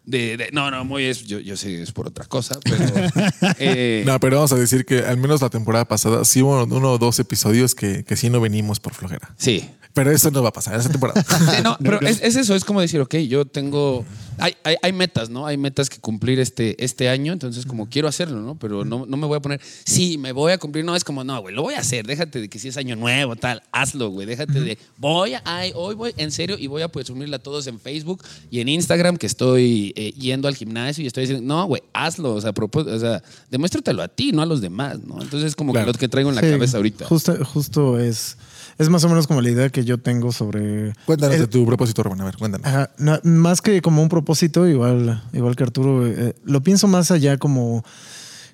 De- 0.09 0.37
de- 0.37 0.49
no, 0.51 0.69
no, 0.71 0.83
muy 0.85 1.05
es. 1.05 1.23
Yo, 1.25 1.39
yo 1.39 1.55
sé, 1.57 1.81
es 1.81 1.91
por 1.91 2.07
otra 2.07 2.25
cosa, 2.25 2.59
pero. 2.63 2.83
eh, 3.59 4.03
No, 4.05 4.19
pero 4.19 4.37
vamos 4.37 4.51
a 4.51 4.55
decir 4.55 4.85
que 4.85 4.99
al 4.99 5.17
menos 5.17 5.41
la 5.41 5.49
temporada 5.49 5.85
pasada 5.85 6.25
sí 6.25 6.41
hubo 6.41 6.63
uno 6.63 6.91
o 6.93 6.97
dos 6.97 7.19
episodios 7.19 7.75
que, 7.75 8.03
que 8.03 8.15
sí 8.15 8.29
no 8.29 8.41
venimos 8.41 8.79
por 8.79 8.93
flojera. 8.93 9.33
Sí. 9.37 9.69
Pero 9.93 10.11
eso 10.11 10.29
no 10.31 10.41
va 10.43 10.49
a 10.49 10.53
pasar 10.53 10.79
esa 10.79 10.89
temporada. 10.89 11.23
Sí, 11.55 11.61
no, 11.63 11.77
pero 11.83 11.99
es, 12.01 12.21
es 12.21 12.35
eso, 12.35 12.55
es 12.55 12.63
como 12.63 12.79
decir, 12.81 12.99
ok, 13.01 13.15
yo 13.27 13.45
tengo. 13.45 14.05
Hay, 14.37 14.55
hay, 14.63 14.77
hay 14.81 14.93
metas, 14.93 15.29
¿no? 15.29 15.45
Hay 15.45 15.57
metas 15.57 15.89
que 15.89 15.99
cumplir 15.99 16.39
este, 16.39 16.81
este 16.83 17.09
año, 17.09 17.33
entonces, 17.33 17.65
como 17.65 17.89
quiero 17.89 18.07
hacerlo, 18.07 18.39
¿no? 18.39 18.55
Pero 18.57 18.85
no, 18.85 19.05
no 19.05 19.17
me 19.17 19.27
voy 19.27 19.35
a 19.37 19.41
poner, 19.41 19.59
sí, 19.83 20.17
me 20.17 20.31
voy 20.31 20.53
a 20.53 20.57
cumplir. 20.57 20.85
No, 20.85 20.95
es 20.95 21.03
como, 21.03 21.23
no, 21.25 21.41
güey, 21.41 21.53
lo 21.53 21.61
voy 21.61 21.73
a 21.73 21.79
hacer. 21.79 22.07
Déjate 22.07 22.39
de 22.39 22.47
que 22.49 22.57
si 22.59 22.69
es 22.69 22.77
año 22.77 22.95
nuevo, 22.95 23.35
tal, 23.35 23.61
hazlo, 23.73 24.09
güey. 24.11 24.25
Déjate 24.25 24.61
de, 24.61 24.77
voy, 24.97 25.33
a, 25.33 25.41
ay, 25.43 25.73
hoy 25.75 25.95
voy, 25.95 26.13
en 26.15 26.31
serio, 26.31 26.55
y 26.57 26.67
voy 26.67 26.83
a 26.83 26.87
presumirle 26.87 27.35
a 27.35 27.39
todos 27.39 27.67
en 27.67 27.79
Facebook 27.79 28.23
y 28.49 28.61
en 28.61 28.69
Instagram 28.69 29.17
que 29.17 29.27
estoy 29.27 29.91
eh, 29.97 30.11
yendo 30.13 30.47
al 30.47 30.55
gimnasio 30.55 31.03
y 31.03 31.07
estoy 31.07 31.23
diciendo, 31.25 31.45
no, 31.45 31.65
güey, 31.65 31.81
hazlo. 31.93 32.35
O 32.35 32.41
sea, 32.41 32.53
o 32.55 32.99
sea, 32.99 33.21
demuéstratelo 33.49 34.01
a 34.01 34.07
ti, 34.07 34.31
no 34.31 34.41
a 34.41 34.45
los 34.45 34.61
demás, 34.61 34.99
¿no? 35.05 35.21
Entonces, 35.21 35.55
como 35.55 35.73
Claro. 35.73 35.87
que 35.87 35.93
lo 35.93 35.99
que 35.99 36.07
traigo 36.07 36.29
en 36.29 36.35
la 36.35 36.41
Sí, 36.41 36.49
cabeza 36.49 36.77
ahorita. 36.77 37.05
Justo, 37.05 37.45
justo 37.45 37.99
es, 37.99 38.37
es 38.79 38.89
más 38.89 39.03
o 39.03 39.09
menos 39.09 39.27
como 39.27 39.41
la 39.41 39.49
idea 39.49 39.69
que 39.69 39.83
yo 39.83 39.97
tengo 39.97 40.31
sobre. 40.31 40.93
Cuéntanos 41.05 41.35
Eh, 41.35 41.39
de 41.39 41.47
tu 41.47 41.65
propósito, 41.65 42.01
Román. 42.01 42.21
A 42.21 42.25
ver, 42.25 42.37
cuéntanos. 42.37 42.65
Ajá, 42.65 42.89
no, 42.97 43.19
más 43.23 43.61
que 43.61 43.81
como 43.81 44.01
un 44.01 44.07
propósito, 44.07 44.67
igual, 44.67 45.21
igual 45.33 45.55
que 45.57 45.63
Arturo, 45.63 46.07
eh, 46.07 46.33
lo 46.45 46.63
pienso 46.63 46.87
más 46.87 47.11
allá 47.11 47.37
como, 47.37 47.83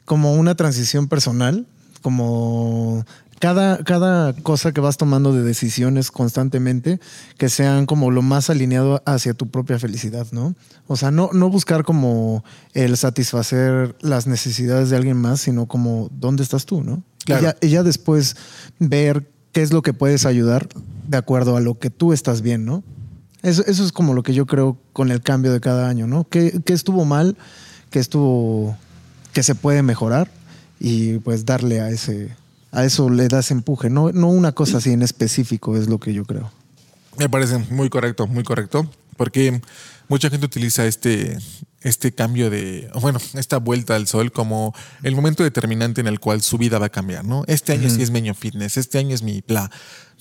como 0.04 0.34
una 0.34 0.56
transición 0.56 1.08
personal, 1.08 1.68
como 2.02 3.06
cada, 3.38 3.84
cada 3.84 4.34
cosa 4.34 4.72
que 4.72 4.82
vas 4.82 4.98
tomando 4.98 5.32
de 5.32 5.44
decisiones 5.44 6.10
constantemente, 6.10 7.00
que 7.38 7.48
sean 7.48 7.86
como 7.86 8.10
lo 8.10 8.24
más 8.24 8.50
alineado 8.50 9.04
hacia 9.06 9.36
tu 9.36 9.52
propia 9.52 9.78
felicidad, 9.78 10.26
¿no? 10.32 10.56
O 10.88 10.96
sea, 10.96 11.12
no, 11.12 11.30
no 11.34 11.50
buscar 11.50 11.84
como 11.84 12.44
el 12.74 12.98
satisfacer 12.98 13.96
las 14.02 14.26
necesidades 14.26 14.90
de 14.90 14.96
alguien 14.96 15.18
más, 15.18 15.42
sino 15.42 15.68
como 15.68 16.10
dónde 16.12 16.42
estás 16.42 16.66
tú, 16.66 16.84
¿no? 16.84 17.04
Claro. 17.26 17.42
Y, 17.42 17.46
ya, 17.46 17.58
y 17.62 17.70
ya 17.70 17.84
después 17.84 18.36
ver 18.80 19.35
qué 19.56 19.62
es 19.62 19.72
lo 19.72 19.82
que 19.82 19.94
puedes 19.94 20.26
ayudar 20.26 20.68
de 21.08 21.16
acuerdo 21.16 21.56
a 21.56 21.62
lo 21.62 21.80
que 21.80 21.90
tú 21.90 22.12
estás 22.12 22.42
bien, 22.42 22.66
¿no? 22.66 22.84
Eso, 23.42 23.64
es 23.66 23.94
como 23.94 24.14
lo 24.14 24.22
que 24.22 24.34
yo 24.34 24.46
creo 24.46 24.78
con 24.92 25.12
el 25.12 25.22
cambio 25.22 25.54
de 25.54 25.62
cada 25.62 25.88
año, 25.88 26.08
¿no? 26.08 26.28
¿Qué, 26.28 26.60
qué 26.66 26.74
estuvo 26.74 27.06
mal? 27.06 27.38
¿Qué 27.90 28.00
estuvo 28.00 28.76
que 29.32 29.44
se 29.44 29.56
puede 29.56 29.82
mejorar? 29.82 30.30
Y 30.78 31.20
pues 31.20 31.46
darle 31.46 31.80
a 31.80 31.90
ese, 31.90 32.36
a 32.74 32.84
eso 32.84 33.10
le 33.10 33.30
das 33.30 33.50
empuje, 33.50 33.90
no, 33.90 34.12
no 34.12 34.28
una 34.28 34.52
cosa 34.52 34.80
así 34.80 34.92
en 34.92 35.04
específico 35.04 35.78
es 35.78 35.88
lo 35.88 36.02
que 36.02 36.14
yo 36.14 36.26
creo. 36.26 36.52
Me 37.18 37.30
parece 37.30 37.58
muy 37.70 37.88
correcto, 37.88 38.28
muy 38.28 38.44
correcto. 38.44 38.90
Porque 39.16 39.62
mucha 40.08 40.30
gente 40.30 40.46
utiliza 40.46 40.86
este, 40.86 41.38
este 41.82 42.14
cambio 42.14 42.50
de, 42.50 42.90
bueno, 43.02 43.20
esta 43.36 43.58
vuelta 43.58 43.96
al 43.96 44.08
sol 44.08 44.32
como 44.32 44.74
el 45.04 45.16
momento 45.16 45.44
determinante 45.44 46.02
en 46.02 46.08
el 46.08 46.20
cual 46.20 46.42
su 46.42 46.58
vida 46.58 46.80
va 46.80 46.88
a 46.88 46.90
cambiar, 46.90 47.26
¿no? 47.26 47.44
Este 47.48 47.74
año 47.74 47.90
sí 47.90 48.02
es 48.02 48.12
Meño 48.12 48.34
Fitness, 48.34 48.78
este 48.78 48.98
año 48.98 49.14
es 49.14 49.22
mi 49.22 49.42
bla. 49.48 49.70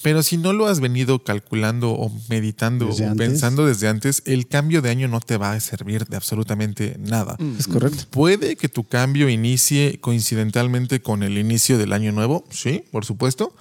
Pero 0.02 0.22
si 0.22 0.36
no 0.36 0.52
lo 0.52 0.66
has 0.66 0.80
venido 0.80 1.22
calculando 1.22 1.92
o 1.92 2.12
meditando 2.28 2.86
Desde 2.86 3.06
o 3.06 3.10
antes. 3.10 3.28
pensando 3.28 3.64
desde 3.64 3.88
antes, 3.88 4.22
el 4.26 4.48
cambio 4.48 4.82
de 4.82 4.90
año 4.90 5.08
no 5.08 5.20
te 5.20 5.36
va 5.36 5.52
a 5.52 5.60
servir 5.60 6.04
de 6.06 6.16
absolutamente 6.16 6.96
nada. 6.98 7.36
¿Es 7.58 7.68
correcto? 7.68 8.04
Puede 8.10 8.56
que 8.56 8.68
tu 8.68 8.84
cambio 8.84 9.28
inicie 9.28 10.00
coincidentalmente 10.00 11.00
con 11.00 11.22
el 11.22 11.38
inicio 11.38 11.78
del 11.78 11.92
año 11.92 12.12
nuevo, 12.12 12.44
sí, 12.50 12.84
por 12.90 13.04
supuesto, 13.04 13.54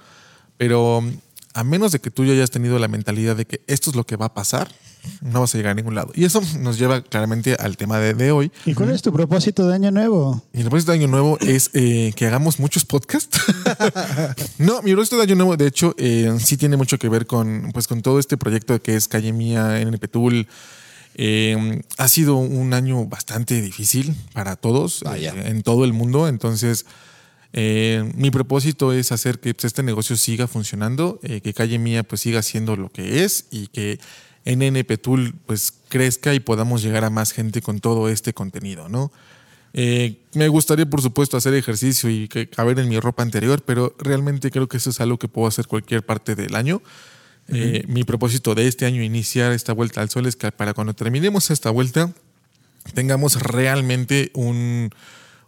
pero 0.56 1.00
mm, 1.00 1.12
a 1.54 1.64
menos 1.64 1.92
de 1.92 2.00
que 2.00 2.10
tú 2.10 2.24
ya 2.24 2.32
hayas 2.32 2.50
tenido 2.50 2.78
la 2.78 2.88
mentalidad 2.88 3.36
de 3.36 3.46
que 3.46 3.62
esto 3.66 3.90
es 3.90 3.96
lo 3.96 4.04
que 4.04 4.16
va 4.16 4.26
a 4.26 4.34
pasar, 4.34 4.68
no 5.20 5.40
vas 5.40 5.54
a 5.54 5.58
llegar 5.58 5.72
a 5.72 5.74
ningún 5.74 5.94
lado. 5.94 6.12
Y 6.14 6.24
eso 6.24 6.42
nos 6.58 6.78
lleva 6.78 7.02
claramente 7.02 7.56
al 7.58 7.76
tema 7.76 7.98
de, 7.98 8.14
de 8.14 8.32
hoy. 8.32 8.50
¿Y 8.64 8.74
cuál 8.74 8.90
es 8.90 9.02
tu 9.02 9.12
propósito 9.12 9.66
de 9.66 9.74
año 9.74 9.90
nuevo? 9.90 10.42
Mi 10.52 10.62
propósito 10.62 10.92
de 10.92 10.98
año 10.98 11.08
nuevo 11.08 11.38
es 11.40 11.70
eh, 11.74 12.12
que 12.16 12.26
hagamos 12.26 12.58
muchos 12.58 12.84
podcasts. 12.84 13.40
no, 14.58 14.82
mi 14.82 14.92
propósito 14.92 15.16
de 15.16 15.22
año 15.22 15.36
nuevo, 15.36 15.56
de 15.56 15.66
hecho, 15.66 15.94
eh, 15.98 16.36
sí 16.40 16.56
tiene 16.56 16.76
mucho 16.76 16.98
que 16.98 17.08
ver 17.08 17.26
con, 17.26 17.70
pues, 17.72 17.86
con 17.86 18.02
todo 18.02 18.18
este 18.18 18.36
proyecto 18.36 18.80
que 18.82 18.96
es 18.96 19.08
Calle 19.08 19.32
Mía, 19.32 19.80
NP 19.80 20.08
Tool. 20.08 20.46
Eh, 21.16 21.82
ha 21.96 22.08
sido 22.08 22.36
un 22.36 22.74
año 22.74 23.06
bastante 23.06 23.60
difícil 23.60 24.16
para 24.32 24.56
todos 24.56 25.02
eh, 25.02 25.32
en 25.46 25.62
todo 25.62 25.84
el 25.84 25.92
mundo. 25.92 26.26
Entonces, 26.26 26.86
eh, 27.56 28.10
mi 28.16 28.32
propósito 28.32 28.92
es 28.92 29.12
hacer 29.12 29.38
que 29.38 29.54
pues, 29.54 29.64
este 29.64 29.84
negocio 29.84 30.16
siga 30.16 30.48
funcionando, 30.48 31.20
eh, 31.22 31.40
que 31.40 31.54
Calle 31.54 31.78
Mía 31.78 32.02
pues 32.02 32.20
siga 32.20 32.42
siendo 32.42 32.74
lo 32.74 32.90
que 32.90 33.22
es 33.22 33.46
y 33.52 33.68
que 33.68 34.00
NNP 34.44 34.98
Tool 35.00 35.34
pues 35.46 35.72
crezca 35.88 36.34
y 36.34 36.40
podamos 36.40 36.82
llegar 36.82 37.04
a 37.04 37.10
más 37.10 37.30
gente 37.30 37.62
con 37.62 37.78
todo 37.78 38.08
este 38.08 38.34
contenido, 38.34 38.88
¿no? 38.88 39.12
Eh, 39.72 40.16
me 40.34 40.48
gustaría, 40.48 40.84
por 40.86 41.00
supuesto, 41.00 41.36
hacer 41.36 41.54
ejercicio 41.54 42.10
y 42.10 42.26
que 42.26 42.48
caber 42.48 42.76
en 42.80 42.88
mi 42.88 42.98
ropa 42.98 43.22
anterior, 43.22 43.62
pero 43.64 43.94
realmente 44.00 44.50
creo 44.50 44.68
que 44.68 44.78
eso 44.78 44.90
es 44.90 45.00
algo 45.00 45.18
que 45.18 45.28
puedo 45.28 45.46
hacer 45.46 45.68
cualquier 45.68 46.04
parte 46.04 46.34
del 46.34 46.56
año. 46.56 46.82
Eh, 47.48 47.84
mi 47.86 48.02
propósito 48.02 48.56
de 48.56 48.66
este 48.66 48.84
año, 48.84 49.00
iniciar 49.00 49.52
esta 49.52 49.72
vuelta 49.72 50.00
al 50.00 50.10
sol, 50.10 50.26
es 50.26 50.34
que 50.34 50.50
para 50.50 50.74
cuando 50.74 50.94
terminemos 50.94 51.50
esta 51.52 51.70
vuelta, 51.70 52.12
tengamos 52.94 53.40
realmente 53.40 54.32
un, 54.34 54.90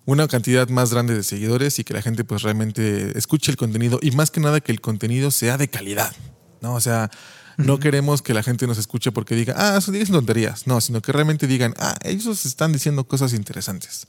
una 0.07 0.29
cantidad 0.29 0.69
más 0.69 0.93
grande 0.93 1.15
de 1.15 1.23
seguidores 1.23 1.79
y 1.79 1.85
que 1.85 1.93
la 1.93 2.01
gente 2.01 2.25
pues 2.25 2.43
realmente 2.43 3.17
escuche 3.19 3.51
el 3.51 3.57
contenido 3.57 3.99
y 4.01 4.13
más 4.13 4.31
que 4.31 4.41
nada 4.41 4.61
que 4.61 4.73
el 4.73 4.81
contenido 4.81 5.31
sea 5.31 5.59
de 5.59 5.69
calidad, 5.69 6.15
¿no? 6.63 6.75
O 6.75 6.81
sea, 6.81 7.11
no 7.59 7.79
queremos 7.79 8.23
que 8.23 8.33
la 8.33 8.43
gente 8.43 8.67
nos 8.67 8.79
escuche 8.79 9.13
porque 9.13 9.35
diga, 9.35 9.55
ah, 9.57 9.77
eso 9.79 9.91
dicen 9.91 10.15
tonterías, 10.15 10.67
no, 10.67 10.81
sino 10.81 11.03
que 11.03 11.11
realmente 11.11 11.47
digan, 11.47 11.75
ah, 11.79 11.97
ellos 12.03 12.47
están 12.47 12.73
diciendo 12.73 13.05
cosas 13.05 13.33
interesantes 13.33 14.07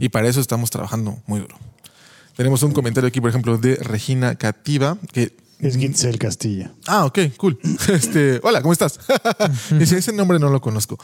y 0.00 0.08
para 0.08 0.28
eso 0.28 0.40
estamos 0.40 0.70
trabajando 0.70 1.22
muy 1.26 1.40
duro. 1.40 1.58
Tenemos 2.36 2.62
un 2.62 2.72
comentario 2.72 3.08
aquí, 3.08 3.20
por 3.20 3.30
ejemplo, 3.30 3.56
de 3.56 3.76
Regina 3.76 4.34
Cativa, 4.34 4.98
que 5.12 5.34
Es 5.58 5.76
Gitzel 5.76 6.18
Castillo. 6.18 6.68
Ah, 6.86 7.06
ok, 7.06 7.18
cool. 7.36 7.58
Este, 7.92 8.40
hola, 8.42 8.60
¿cómo 8.60 8.72
estás? 8.72 8.98
Dice, 9.78 9.98
ese 9.98 10.12
nombre 10.12 10.38
no 10.38 10.50
lo 10.50 10.60
conozco. 10.60 10.98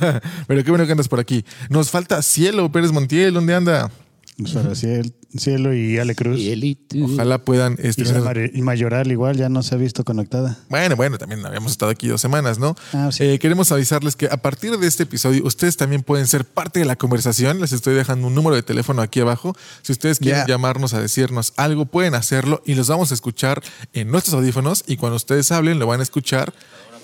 Pero 0.46 0.64
qué 0.64 0.70
bueno 0.70 0.84
que 0.86 0.92
andas 0.92 1.08
por 1.08 1.20
aquí. 1.20 1.44
Nos 1.70 1.90
falta 1.90 2.20
Cielo 2.22 2.70
Pérez 2.70 2.92
Montiel, 2.92 3.34
¿dónde 3.34 3.54
anda? 3.54 3.90
Ciel- 4.36 5.14
Cielo 5.36 5.74
y 5.74 5.98
Ale 5.98 6.14
Cruz. 6.14 6.38
Y 6.38 6.50
él 6.50 6.62
y 6.64 6.74
tú. 6.76 7.12
Ojalá 7.12 7.38
puedan. 7.38 7.76
Este, 7.80 8.04
Mar- 8.20 8.50
y 8.52 8.62
Mayoral 8.62 9.10
igual 9.10 9.36
ya 9.36 9.48
no 9.48 9.62
se 9.62 9.74
ha 9.74 9.78
visto 9.78 10.04
conectada. 10.04 10.58
Bueno, 10.68 10.94
bueno, 10.96 11.18
también 11.18 11.44
habíamos 11.44 11.72
estado 11.72 11.90
aquí 11.90 12.06
dos 12.08 12.20
semanas, 12.20 12.58
¿no? 12.58 12.76
Ah, 12.92 13.10
sí. 13.12 13.24
Eh, 13.24 13.38
queremos 13.38 13.70
avisarles 13.72 14.14
que 14.16 14.26
a 14.26 14.36
partir 14.36 14.76
de 14.78 14.86
este 14.86 15.04
episodio, 15.04 15.44
ustedes 15.44 15.76
también 15.76 16.02
pueden 16.02 16.26
ser 16.28 16.44
parte 16.44 16.78
de 16.80 16.84
la 16.84 16.96
conversación. 16.96 17.60
Les 17.60 17.72
estoy 17.72 17.94
dejando 17.94 18.26
un 18.28 18.34
número 18.34 18.54
de 18.56 18.62
teléfono 18.62 19.02
aquí 19.02 19.20
abajo. 19.20 19.56
Si 19.82 19.92
ustedes 19.92 20.18
quieren 20.18 20.42
Yeah. 20.46 20.54
llamarnos 20.54 20.94
a 20.94 21.00
decirnos 21.00 21.52
algo, 21.56 21.86
pueden 21.86 22.14
hacerlo 22.14 22.62
y 22.64 22.74
los 22.74 22.88
vamos 22.88 23.10
a 23.10 23.14
escuchar 23.14 23.60
en 23.92 24.10
nuestros 24.10 24.34
audífonos. 24.34 24.84
Y 24.86 24.96
cuando 24.96 25.16
ustedes 25.16 25.50
hablen, 25.52 25.78
lo 25.80 25.86
van 25.86 26.00
a 26.00 26.02
escuchar 26.04 26.52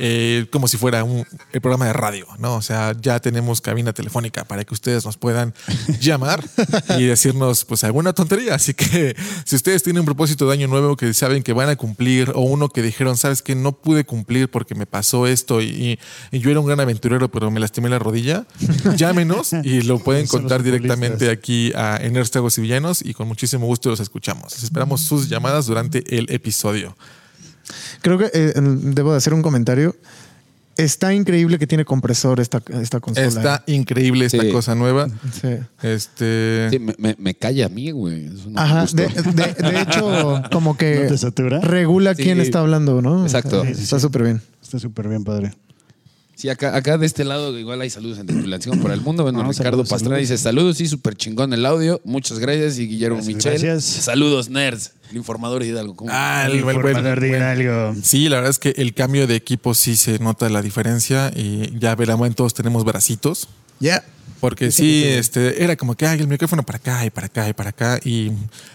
eh, 0.02 0.46
como 0.50 0.66
si 0.66 0.78
fuera 0.78 1.04
un 1.04 1.26
el 1.52 1.60
programa 1.60 1.86
de 1.86 1.92
radio, 1.92 2.26
¿no? 2.38 2.56
O 2.56 2.62
sea, 2.62 2.94
ya 2.98 3.20
tenemos 3.20 3.60
cabina 3.60 3.92
telefónica 3.92 4.44
para 4.44 4.64
que 4.64 4.72
ustedes 4.72 5.04
nos 5.04 5.18
puedan 5.18 5.52
llamar 6.00 6.42
y 6.98 7.04
decirnos, 7.04 7.64
pues, 7.66 7.84
alguna 7.84 8.12
tontería. 8.14 8.54
Así 8.54 8.72
que 8.72 9.14
si 9.44 9.56
ustedes 9.56 9.82
tienen 9.82 10.00
un 10.00 10.06
propósito 10.06 10.46
de 10.46 10.54
año 10.54 10.68
nuevo 10.68 10.96
que 10.96 11.12
saben 11.12 11.42
que 11.42 11.52
van 11.52 11.68
a 11.68 11.76
cumplir 11.76 12.32
o 12.34 12.40
uno 12.40 12.70
que 12.70 12.80
dijeron, 12.80 13.16
sabes 13.16 13.42
que 13.42 13.54
no 13.54 13.72
pude 13.72 14.04
cumplir 14.04 14.50
porque 14.50 14.74
me 14.74 14.86
pasó 14.86 15.26
esto 15.26 15.60
y, 15.60 15.98
y 16.30 16.38
yo 16.38 16.50
era 16.50 16.60
un 16.60 16.66
gran 16.66 16.80
aventurero, 16.80 17.30
pero 17.30 17.50
me 17.50 17.60
lastimé 17.60 17.90
la 17.90 17.98
rodilla, 17.98 18.46
llámenos 18.96 19.52
y 19.52 19.82
lo 19.82 19.98
pueden 19.98 20.26
contar 20.26 20.62
directamente 20.62 21.30
aquí 21.30 21.72
a 21.74 21.98
Eneros 22.00 22.30
Tragos 22.30 22.56
y 22.56 22.62
Villanos 22.62 23.02
y 23.04 23.12
con 23.12 23.28
muchísimo 23.28 23.66
gusto 23.66 23.90
los 23.90 24.00
escuchamos. 24.00 24.62
Esperamos 24.62 25.02
sus 25.02 25.28
llamadas 25.28 25.66
durante 25.66 26.16
el 26.16 26.30
episodio. 26.30 26.96
Creo 28.02 28.18
que 28.18 28.30
eh, 28.32 28.52
debo 28.56 29.12
de 29.12 29.18
hacer 29.18 29.34
un 29.34 29.42
comentario. 29.42 29.94
Está 30.76 31.12
increíble 31.12 31.58
que 31.58 31.66
tiene 31.66 31.84
compresor 31.84 32.40
esta, 32.40 32.62
esta 32.80 33.00
consola. 33.00 33.26
Está 33.26 33.64
increíble 33.66 34.24
esta 34.24 34.40
Sí. 34.40 34.50
cosa 34.50 34.74
nueva. 34.74 35.08
Sí. 35.40 35.48
Este. 35.82 36.68
Sí, 36.70 36.78
me, 36.78 36.94
me- 36.96 37.16
me 37.18 37.34
calla 37.34 37.66
a 37.66 37.68
mí, 37.68 37.90
güey. 37.90 38.26
Eso 38.26 38.44
no 38.46 38.52
me 38.52 38.60
Ajá, 38.60 38.80
gustó. 38.82 38.96
de, 39.02 39.08
de- 39.08 39.54
de 39.72 39.80
hecho, 39.82 40.42
como 40.52 40.76
que 40.78 41.00
¿No 41.02 41.08
te 41.08 41.18
satura? 41.18 41.60
regula 41.60 42.14
Sí. 42.14 42.22
quién 42.22 42.40
está 42.40 42.60
hablando, 42.60 43.02
¿no? 43.02 43.24
Exacto. 43.24 43.62
Está- 43.64 43.82
Está 43.82 44.00
súper 44.00 44.22
bien. 44.22 44.42
Está 44.62 44.78
súper 44.78 45.08
bien, 45.08 45.22
padre. 45.24 45.52
Sí, 46.40 46.48
acá, 46.48 46.74
acá 46.74 46.96
de 46.96 47.04
este 47.04 47.22
lado 47.22 47.58
igual 47.58 47.82
hay 47.82 47.90
saludos 47.90 48.18
en 48.18 48.26
tripulación 48.26 48.80
por 48.80 48.92
el 48.92 49.02
mundo. 49.02 49.24
Bueno, 49.24 49.42
No, 49.42 49.50
Ricardo 49.50 49.72
saludos, 49.72 49.90
Pastrana 49.90 50.14
saludos. 50.14 50.30
dice 50.30 50.42
saludos, 50.42 50.76
sí, 50.78 50.88
súper 50.88 51.14
chingón 51.14 51.52
el 51.52 51.66
audio. 51.66 52.00
Muchas 52.02 52.38
gracias. 52.38 52.78
Y 52.78 52.86
Guillermo 52.86 53.16
Gracias, 53.16 53.36
Michel. 53.36 53.52
gracias. 53.60 53.84
Saludos, 53.84 54.48
nerds. 54.48 54.92
El 55.10 55.18
informador 55.18 55.62
Hidalgo. 55.62 55.94
¿cómo? 55.96 56.10
Ah, 56.10 56.46
el, 56.48 56.56
Informador 56.60 57.20
de 57.20 57.42
algo. 57.42 57.94
Sí, 58.02 58.30
la 58.30 58.36
verdad 58.36 58.52
es 58.52 58.58
que 58.58 58.70
el 58.78 58.94
cambio 58.94 59.26
de 59.26 59.36
equipo 59.36 59.74
sí 59.74 59.96
se 59.96 60.18
nota 60.18 60.48
la 60.48 60.62
diferencia 60.62 61.30
y 61.36 61.78
ya 61.78 61.94
verán, 61.94 62.32
todos 62.32 62.54
tenemos 62.54 62.86
bracitos. 62.86 63.46
Ya. 63.78 64.02
Porque 64.40 64.70
sí, 64.70 65.04
este, 65.04 65.62
era 65.62 65.76
como 65.76 65.94
que 65.94 66.06
ay, 66.06 66.18
el 66.20 66.26
micrófono 66.26 66.62
para 66.64 66.78
acá 66.78 67.04
y 67.04 67.10
para 67.10 67.26
acá 67.26 67.48
y 67.48 67.52
para 67.52 67.70
acá. 67.70 68.00
Y 68.02 68.32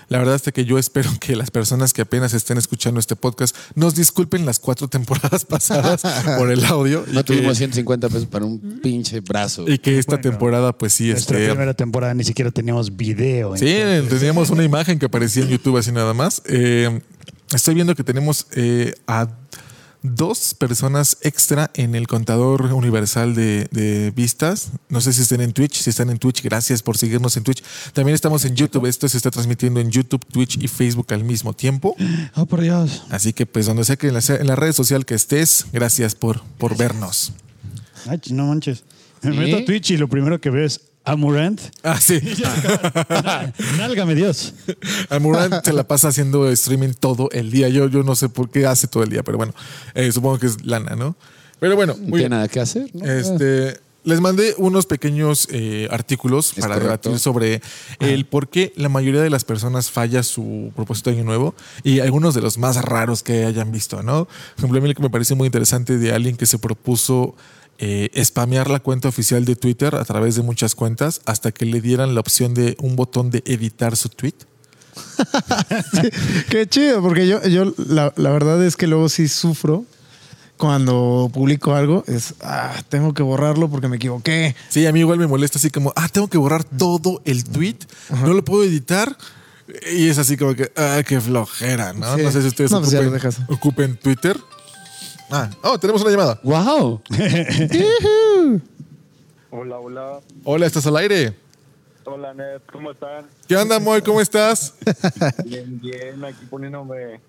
la 0.10 0.20
verdad 0.20 0.36
es 0.36 0.54
que 0.54 0.64
yo 0.64 0.78
espero 0.78 1.10
que 1.20 1.36
las 1.36 1.50
personas 1.50 1.92
que 1.92 2.04
apenas 2.04 2.34
estén 2.36 2.58
escuchando 2.60 3.00
este 3.00 3.16
podcast 3.16 3.56
nos 3.74 3.96
disculpen 3.96 4.46
las 4.46 4.60
cuatro 4.60 4.88
temporadas 4.88 5.44
pasadas 5.50 6.04
por 6.38 6.52
el 6.52 6.64
audio. 6.66 7.04
y 7.10 7.14
no 7.14 7.24
que- 7.24 7.34
tuvimos 7.34 7.58
150 7.58 8.10
pesos 8.10 8.28
para 8.28 8.46
un 8.46 8.80
pinche 8.82 9.22
brazo. 9.22 9.66
Y 9.68 9.80
que 9.80 9.98
esta 9.98 10.18
Bueno, 10.18 10.30
temporada, 10.30 10.72
pues 10.78 10.94
sí, 10.94 11.10
Nuestra 11.10 11.38
este. 11.40 11.50
primera 11.50 11.74
temporada 11.74 12.14
ni 12.14 12.24
siquiera 12.24 12.52
teníamos 12.52 12.96
video. 12.96 13.58
Sí, 13.58 13.68
entonces- 13.68 14.20
teníamos 14.20 14.52
una 14.52 14.64
imagen 14.64 15.00
que 15.00 15.08
aparecía 15.08 15.44
en 15.44 15.50
YouTube 15.50 15.78
así 15.78 15.92
nada 15.92 16.14
más. 16.14 16.44
Eh, 16.46 17.02
estoy 17.54 17.74
viendo 17.74 17.96
que 17.96 18.04
tenemos 18.04 18.46
eh, 18.56 18.94
a 19.08 19.28
dos 20.14 20.54
personas 20.54 21.18
extra 21.22 21.72
en 21.74 21.96
el 21.96 22.08
contador 22.08 22.74
universal 22.74 23.34
de, 23.34 23.68
de 23.72 24.12
vistas. 24.16 24.70
No 24.90 25.02
sé 25.02 25.14
si 25.14 25.22
estén 25.22 25.42
en 25.42 25.54
Twitch. 25.54 25.82
Si 25.82 25.90
están 25.90 26.10
en 26.10 26.20
Twitch, 26.20 26.44
gracias 26.44 26.84
por 26.84 26.98
seguirnos 26.98 27.38
en 27.38 27.44
Twitch. 27.44 27.64
También 27.94 28.14
estamos 28.14 28.46
en 28.46 28.56
YouTube. 28.56 28.86
Esto 28.86 29.08
se 29.10 29.18
está 29.18 29.32
transmitiendo 29.32 29.80
en 29.80 29.90
YouTube, 29.90 30.24
Twitch 30.26 30.58
y 30.62 30.68
Facebook 30.68 31.08
al 31.14 31.24
mismo 31.24 31.54
tiempo. 31.54 31.96
Oh, 32.38 32.46
por 32.46 32.60
Dios. 32.62 33.04
Así 33.10 33.32
que, 33.34 33.46
pues, 33.46 33.66
donde 33.66 33.86
sea 33.86 33.96
que 33.96 34.08
en 34.08 34.14
la, 34.14 34.20
en 34.28 34.48
la 34.48 34.56
red 34.56 34.74
social 34.74 35.06
que 35.06 35.16
estés, 35.16 35.68
gracias 35.72 36.16
por, 36.16 36.44
por 36.58 36.76
vernos. 36.76 37.32
Ay, 38.08 38.20
no 38.32 38.48
manches. 38.48 38.84
Me 39.22 39.32
¿Sí? 39.32 39.38
meto 39.38 39.58
a 39.58 39.66
Twitch 39.66 39.92
y 39.92 39.98
lo 39.98 40.10
primero 40.10 40.42
que 40.42 40.50
veo 40.50 40.66
es 40.66 40.82
Amurant. 41.06 41.62
Ah, 41.84 42.00
sí. 42.02 42.20
Nálgame 43.78 44.16
Dios. 44.16 44.54
Almurán 45.10 45.62
se 45.64 45.74
la 45.74 45.88
pasa 45.88 46.08
haciendo 46.10 46.50
streaming 46.50 46.94
todo 47.00 47.30
el 47.32 47.52
día. 47.52 47.70
Yo, 47.70 47.88
yo 47.88 48.04
no 48.04 48.16
sé 48.16 48.30
por 48.30 48.50
qué 48.50 48.66
hace 48.66 48.88
todo 48.88 49.04
el 49.04 49.10
día, 49.10 49.24
pero 49.24 49.38
bueno, 49.38 49.54
eh, 49.94 50.12
supongo 50.12 50.40
que 50.40 50.48
es 50.48 50.66
lana, 50.66 50.96
¿no? 50.96 51.16
Pero 51.60 51.76
bueno, 51.76 51.96
No 52.00 52.08
muy 52.10 52.20
tiene 52.20 52.36
nada 52.36 52.48
que 52.48 52.60
hacer. 52.60 52.90
¿no? 52.94 53.06
Este, 53.06 53.80
les 54.04 54.20
mandé 54.20 54.54
unos 54.58 54.86
pequeños 54.86 55.48
eh, 55.52 55.88
artículos 55.90 56.54
Es 56.56 56.60
para 56.62 56.76
correcto. 56.76 57.10
debatir 57.10 57.20
sobre 57.20 57.62
el 58.00 58.26
por 58.26 58.50
qué 58.50 58.74
la 58.76 58.90
mayoría 58.90 59.22
de 59.22 59.30
las 59.30 59.46
personas 59.46 59.90
falla 59.90 60.22
su 60.24 60.72
propósito 60.76 61.10
de 61.10 61.18
año 61.18 61.26
nuevo 61.26 61.56
y 61.84 62.00
algunos 62.02 62.36
de 62.36 62.42
los 62.42 62.58
más 62.58 62.78
raros 62.84 63.24
que 63.24 63.46
hayan 63.46 63.72
visto, 63.72 64.04
¿no? 64.04 64.26
Por 64.26 64.58
ejemplo, 64.58 64.80
a 64.80 64.82
mí 64.82 64.88
lo 64.90 64.94
que 64.96 65.02
me 65.04 65.10
parece 65.10 65.34
muy 65.36 65.46
interesante 65.48 65.98
de 65.98 66.12
alguien 66.14 66.36
que 66.36 66.46
se 66.46 66.60
propuso 66.60 67.36
eh, 67.78 68.10
spamear 68.24 68.70
la 68.70 68.80
cuenta 68.80 69.10
oficial 69.10 69.46
de 69.46 69.56
Twitter 69.56 69.96
a 69.96 70.06
través 70.06 70.36
de 70.36 70.44
muchas 70.44 70.76
cuentas 70.76 71.22
hasta 71.26 71.52
que 71.52 71.66
le 71.66 71.82
dieran 71.82 72.16
la 72.16 72.22
opción 72.22 72.54
de 72.54 72.78
un 72.80 72.96
botón 72.96 73.30
de 73.32 73.44
editar 73.46 73.98
su 73.98 74.10
tweet. 74.10 74.36
Qué 76.50 76.68
chido, 76.68 77.02
porque 77.02 77.28
yo, 77.28 77.46
yo 77.48 77.74
la, 77.78 78.14
la 78.16 78.30
verdad 78.32 78.64
es 78.64 78.78
que 78.78 78.88
luego 78.88 79.10
sí 79.10 79.28
sufro 79.28 79.86
cuando 80.58 81.30
publico 81.34 81.76
algo. 81.76 82.04
Es, 82.08 82.36
ah, 82.42 82.82
tengo 82.90 83.14
que 83.14 83.24
borrarlo 83.24 83.70
porque 83.70 83.88
me 83.88 83.98
equivoqué. 83.98 84.56
Sí, 84.70 84.86
a 84.86 84.92
mí 84.92 85.00
igual 85.00 85.20
me 85.20 85.28
molesta 85.28 85.58
así 85.60 85.70
como, 85.70 85.94
ah, 85.96 86.08
tengo 86.10 86.28
que 86.28 86.38
borrar 86.38 86.64
todo 86.64 87.22
el 87.26 87.44
tweet, 87.44 87.78
no 88.10 88.34
lo 88.34 88.44
puedo 88.44 88.64
editar. 88.64 89.18
Y 89.92 90.10
es 90.10 90.18
así 90.20 90.38
como 90.38 90.54
que, 90.54 90.72
ah, 90.78 91.02
qué 91.06 91.20
flojera, 91.20 91.94
¿no? 91.94 92.16
Sí. 92.16 92.24
No 92.24 92.32
sé 92.32 92.42
si 92.42 92.48
ustedes 92.48 92.72
No, 92.72 92.82
pues 92.82 93.40
ocupen 93.50 93.98
Twitter. 93.98 94.38
Ah, 95.32 95.50
oh, 95.64 95.80
tenemos 95.80 96.02
una 96.02 96.12
llamada. 96.12 96.40
¡Wow! 96.44 97.02
Hola, 99.50 99.80
hola. 99.80 100.20
Hola, 100.44 100.66
¿estás 100.66 100.86
al 100.86 100.98
aire? 100.98 101.34
Hola, 102.04 102.34
Ned. 102.34 102.62
¿Cómo 102.72 102.92
están? 102.92 103.26
¿Qué 103.48 103.56
onda, 103.56 103.80
Moy? 103.80 104.02
¿Cómo 104.02 104.22
estás? 104.22 104.76
Bien, 105.46 105.80
bien. 105.82 106.24
Aquí 106.24 106.46
poniéndome... 106.50 107.20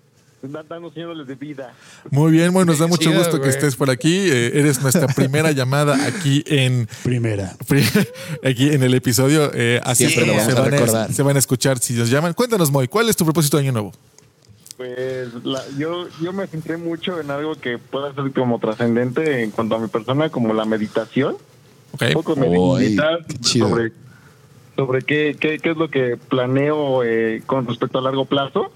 Dando 0.43 0.91
señales 0.93 1.25
de 1.25 1.33
vida. 1.33 1.73
Muy 2.11 2.31
bien, 2.31 2.53
Moy, 2.53 2.63
nos 2.63 2.77
da 2.77 2.85
mucho 2.85 3.09
chido, 3.09 3.17
gusto 3.17 3.41
que 3.41 3.49
estés 3.49 3.75
por 3.75 3.89
aquí. 3.89 4.15
Eh, 4.29 4.51
eres 4.59 4.79
nuestra 4.81 5.07
primera 5.07 5.51
llamada 5.51 5.97
aquí 6.05 6.43
en 6.45 6.87
Primera. 7.03 7.57
aquí 8.45 8.69
en 8.69 8.83
el 8.83 8.93
episodio. 8.93 9.49
Eh, 9.55 9.81
así 9.83 10.05
Siempre 10.07 10.27
lo 10.27 10.33
como 10.33 10.45
se 10.45 10.53
vamos 10.53 10.59
a 10.59 10.61
van, 10.61 10.71
recordar. 10.71 11.13
se 11.13 11.23
van 11.23 11.35
a 11.37 11.39
escuchar 11.39 11.79
si 11.79 11.93
nos 11.93 12.11
llaman. 12.11 12.33
Cuéntanos, 12.33 12.69
Moy, 12.69 12.87
¿cuál 12.87 13.09
es 13.09 13.15
tu 13.17 13.25
propósito 13.25 13.57
de 13.57 13.63
año 13.63 13.71
nuevo? 13.71 13.91
Pues 14.77 15.33
la- 15.43 15.63
yo, 15.77 16.07
yo 16.21 16.33
me 16.33 16.45
centré 16.47 16.77
mucho 16.77 17.19
en 17.19 17.31
algo 17.31 17.55
que 17.55 17.79
pueda 17.79 18.13
ser 18.13 18.31
como 18.31 18.59
trascendente 18.59 19.43
en 19.43 19.49
cuanto 19.51 19.75
a 19.75 19.79
mi 19.79 19.87
persona, 19.87 20.29
como 20.29 20.53
la 20.53 20.65
meditación. 20.65 21.35
Ok. 21.93 22.03
Un 22.09 22.13
poco 22.13 22.35
meditar 22.35 23.25
sobre, 23.41 23.91
sobre 24.75 25.01
qué, 25.01 25.35
qué, 25.39 25.57
qué 25.57 25.71
es 25.71 25.77
lo 25.77 25.89
que 25.89 26.15
planeo 26.17 27.03
eh, 27.03 27.41
con 27.45 27.65
respecto 27.65 27.97
a 27.97 28.01
largo 28.01 28.25
plazo. 28.25 28.71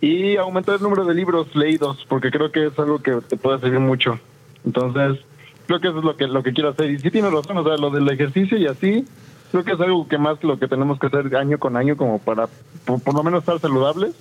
Y 0.00 0.36
aumentar 0.36 0.76
el 0.76 0.82
número 0.82 1.04
de 1.04 1.12
libros 1.14 1.54
leídos, 1.56 2.06
porque 2.08 2.30
creo 2.30 2.50
que 2.52 2.68
es 2.68 2.78
algo 2.78 3.00
que 3.00 3.18
te 3.28 3.36
puede 3.36 3.58
servir 3.60 3.80
mucho. 3.80 4.18
Entonces, 4.64 5.18
creo 5.66 5.80
que 5.80 5.88
eso 5.88 5.98
es 5.98 6.04
lo 6.04 6.16
que, 6.16 6.26
lo 6.28 6.42
que 6.42 6.52
quiero 6.52 6.70
hacer. 6.70 6.88
Y 6.90 7.00
sí 7.00 7.10
tienes 7.10 7.32
razón, 7.32 7.58
o 7.58 7.64
sea, 7.64 7.76
lo 7.76 7.90
del 7.90 8.08
ejercicio 8.08 8.56
y 8.56 8.66
así, 8.66 9.04
creo 9.50 9.64
que 9.64 9.72
es 9.72 9.80
algo 9.80 10.06
que 10.06 10.16
más 10.16 10.42
lo 10.44 10.58
que 10.58 10.68
tenemos 10.68 10.98
que 11.00 11.08
hacer 11.08 11.34
año 11.36 11.58
con 11.58 11.76
año 11.76 11.96
como 11.96 12.18
para 12.20 12.46
por, 12.86 13.02
por 13.02 13.14
lo 13.14 13.22
menos 13.24 13.40
estar 13.40 13.58
saludables. 13.60 14.14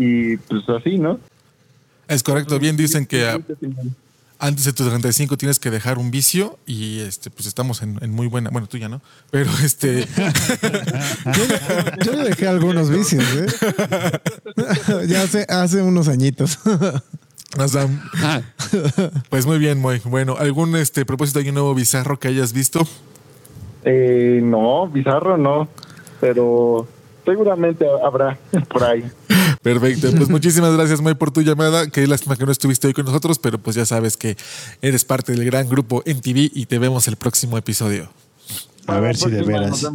Y 0.00 0.38
pues 0.38 0.66
así, 0.70 0.96
¿no? 0.96 1.20
Es 2.08 2.22
correcto. 2.22 2.58
Bien 2.58 2.74
dicen 2.74 3.04
que 3.04 3.38
antes 4.38 4.64
de 4.64 4.72
tus 4.72 4.88
35 4.88 5.36
tienes 5.36 5.60
que 5.60 5.70
dejar 5.70 5.98
un 5.98 6.10
vicio 6.10 6.58
y 6.64 7.00
este 7.00 7.28
pues 7.28 7.46
estamos 7.46 7.82
en, 7.82 7.98
en 8.02 8.10
muy 8.10 8.26
buena, 8.26 8.48
bueno, 8.48 8.66
tú 8.66 8.78
ya 8.78 8.88
no, 8.88 9.02
pero 9.30 9.50
este 9.62 10.06
Yo 12.04 12.12
ya 12.14 12.24
dejé 12.24 12.48
algunos 12.48 12.88
vicios, 12.88 13.22
¿eh? 13.36 13.46
ya 15.06 15.22
hace, 15.22 15.44
hace 15.50 15.82
unos 15.82 16.08
añitos. 16.08 16.58
Ah, 18.22 18.40
pues 19.28 19.44
muy 19.44 19.58
bien, 19.58 19.78
muy 19.78 20.00
bueno, 20.06 20.36
algún 20.38 20.74
este 20.76 21.04
propósito 21.04 21.40
de 21.40 21.44
año 21.44 21.52
nuevo 21.52 21.74
bizarro 21.74 22.18
que 22.18 22.28
hayas 22.28 22.54
visto? 22.54 22.80
Eh, 23.84 24.40
no, 24.42 24.88
bizarro 24.88 25.36
no, 25.36 25.68
pero 26.20 26.88
seguramente 27.26 27.84
habrá 28.02 28.38
por 28.68 28.84
ahí. 28.84 29.04
Perfecto, 29.62 30.10
pues 30.16 30.28
muchísimas 30.30 30.74
gracias 30.74 31.00
Moy 31.00 31.14
por 31.14 31.30
tu 31.30 31.42
llamada, 31.42 31.88
qué 31.88 32.06
lástima 32.06 32.36
que 32.36 32.46
no 32.46 32.52
estuviste 32.52 32.86
hoy 32.86 32.94
con 32.94 33.04
nosotros, 33.04 33.38
pero 33.38 33.58
pues 33.58 33.76
ya 33.76 33.84
sabes 33.84 34.16
que 34.16 34.36
eres 34.80 35.04
parte 35.04 35.32
del 35.32 35.44
gran 35.44 35.68
grupo 35.68 36.02
en 36.06 36.20
TV 36.20 36.50
y 36.54 36.66
te 36.66 36.78
vemos 36.78 37.08
el 37.08 37.16
próximo 37.16 37.58
episodio. 37.58 38.10
A 38.86 39.00
ver 39.00 39.16
si 39.16 39.30
de 39.30 39.42
veras. 39.42 39.86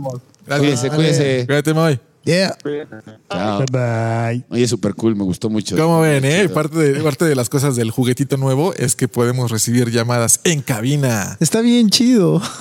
Cuídese, 0.48 0.90
cuídese. 0.90 1.46
Cuídate, 1.48 1.74
Moy. 1.74 2.00
Yeah. 2.26 2.58
Chao. 3.30 3.60
Bye 3.60 3.66
bye. 3.72 4.46
Oye, 4.50 4.68
súper 4.68 4.96
cool, 4.96 5.16
me 5.16 5.24
gustó 5.24 5.48
mucho. 5.48 5.78
Como 5.78 6.02
ven, 6.02 6.26
eh? 6.26 6.50
Parte 6.50 6.78
de, 6.80 7.04
parte 7.04 7.26
de 7.26 7.36
las 7.36 7.50
cosas 7.50 7.76
del 7.76 7.92
juguetito 7.92 8.36
nuevo 8.38 8.74
es 8.74 8.96
que 8.96 9.08
podemos 9.08 9.52
recibir 9.52 9.92
llamadas 9.92 10.40
en 10.44 10.62
cabina. 10.62 11.38
Está 11.40 11.62
bien 11.62 11.90
chido. 11.90 12.42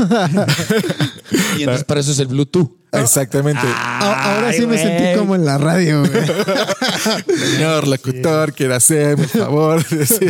Y 1.56 1.62
entonces 1.62 1.84
para 1.84 2.00
eso 2.00 2.12
es 2.12 2.18
el 2.18 2.26
Bluetooth. 2.26 2.70
Exactamente. 3.00 3.62
A- 3.66 4.34
Ahora 4.34 4.52
sí 4.52 4.66
me 4.66 4.78
sentí 4.78 5.18
como 5.18 5.34
en 5.34 5.44
la 5.44 5.58
radio. 5.58 6.00
güey. 6.00 6.12
Señor 7.52 7.86
locutor, 7.88 8.52
quiera 8.52 8.76
hacer, 8.76 9.16
por 9.16 9.26
favor. 9.28 9.84
Sí. 10.04 10.26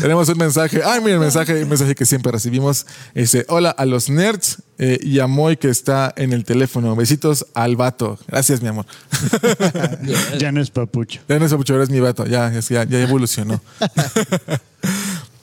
Tenemos 0.00 0.28
un 0.28 0.38
mensaje. 0.38 0.80
Ay, 0.84 1.00
mira 1.00 1.14
el 1.14 1.20
mensaje, 1.20 1.62
un 1.62 1.68
mensaje 1.68 1.94
que 1.94 2.06
siempre 2.06 2.32
recibimos. 2.32 2.86
Dice, 3.14 3.44
hola 3.48 3.70
a 3.70 3.84
los 3.84 4.08
nerds 4.08 4.62
eh, 4.78 4.98
y 5.02 5.18
a 5.18 5.26
Moy 5.26 5.56
que 5.56 5.68
está 5.68 6.12
en 6.16 6.32
el 6.32 6.44
teléfono. 6.44 6.94
Besitos 6.96 7.46
al 7.54 7.76
vato. 7.76 8.18
Gracias, 8.28 8.62
mi 8.62 8.68
amor. 8.68 8.86
Ya 10.38 10.52
no 10.52 10.60
es 10.60 10.70
papucho. 10.70 11.20
Ya 11.28 11.38
no 11.38 11.46
es 11.46 11.52
mucho, 11.52 11.80
es 11.82 11.90
mi 11.90 12.00
vato. 12.00 12.26
Ya, 12.26 12.50
ya, 12.52 12.84
ya 12.84 13.00
evolucionó. 13.02 13.60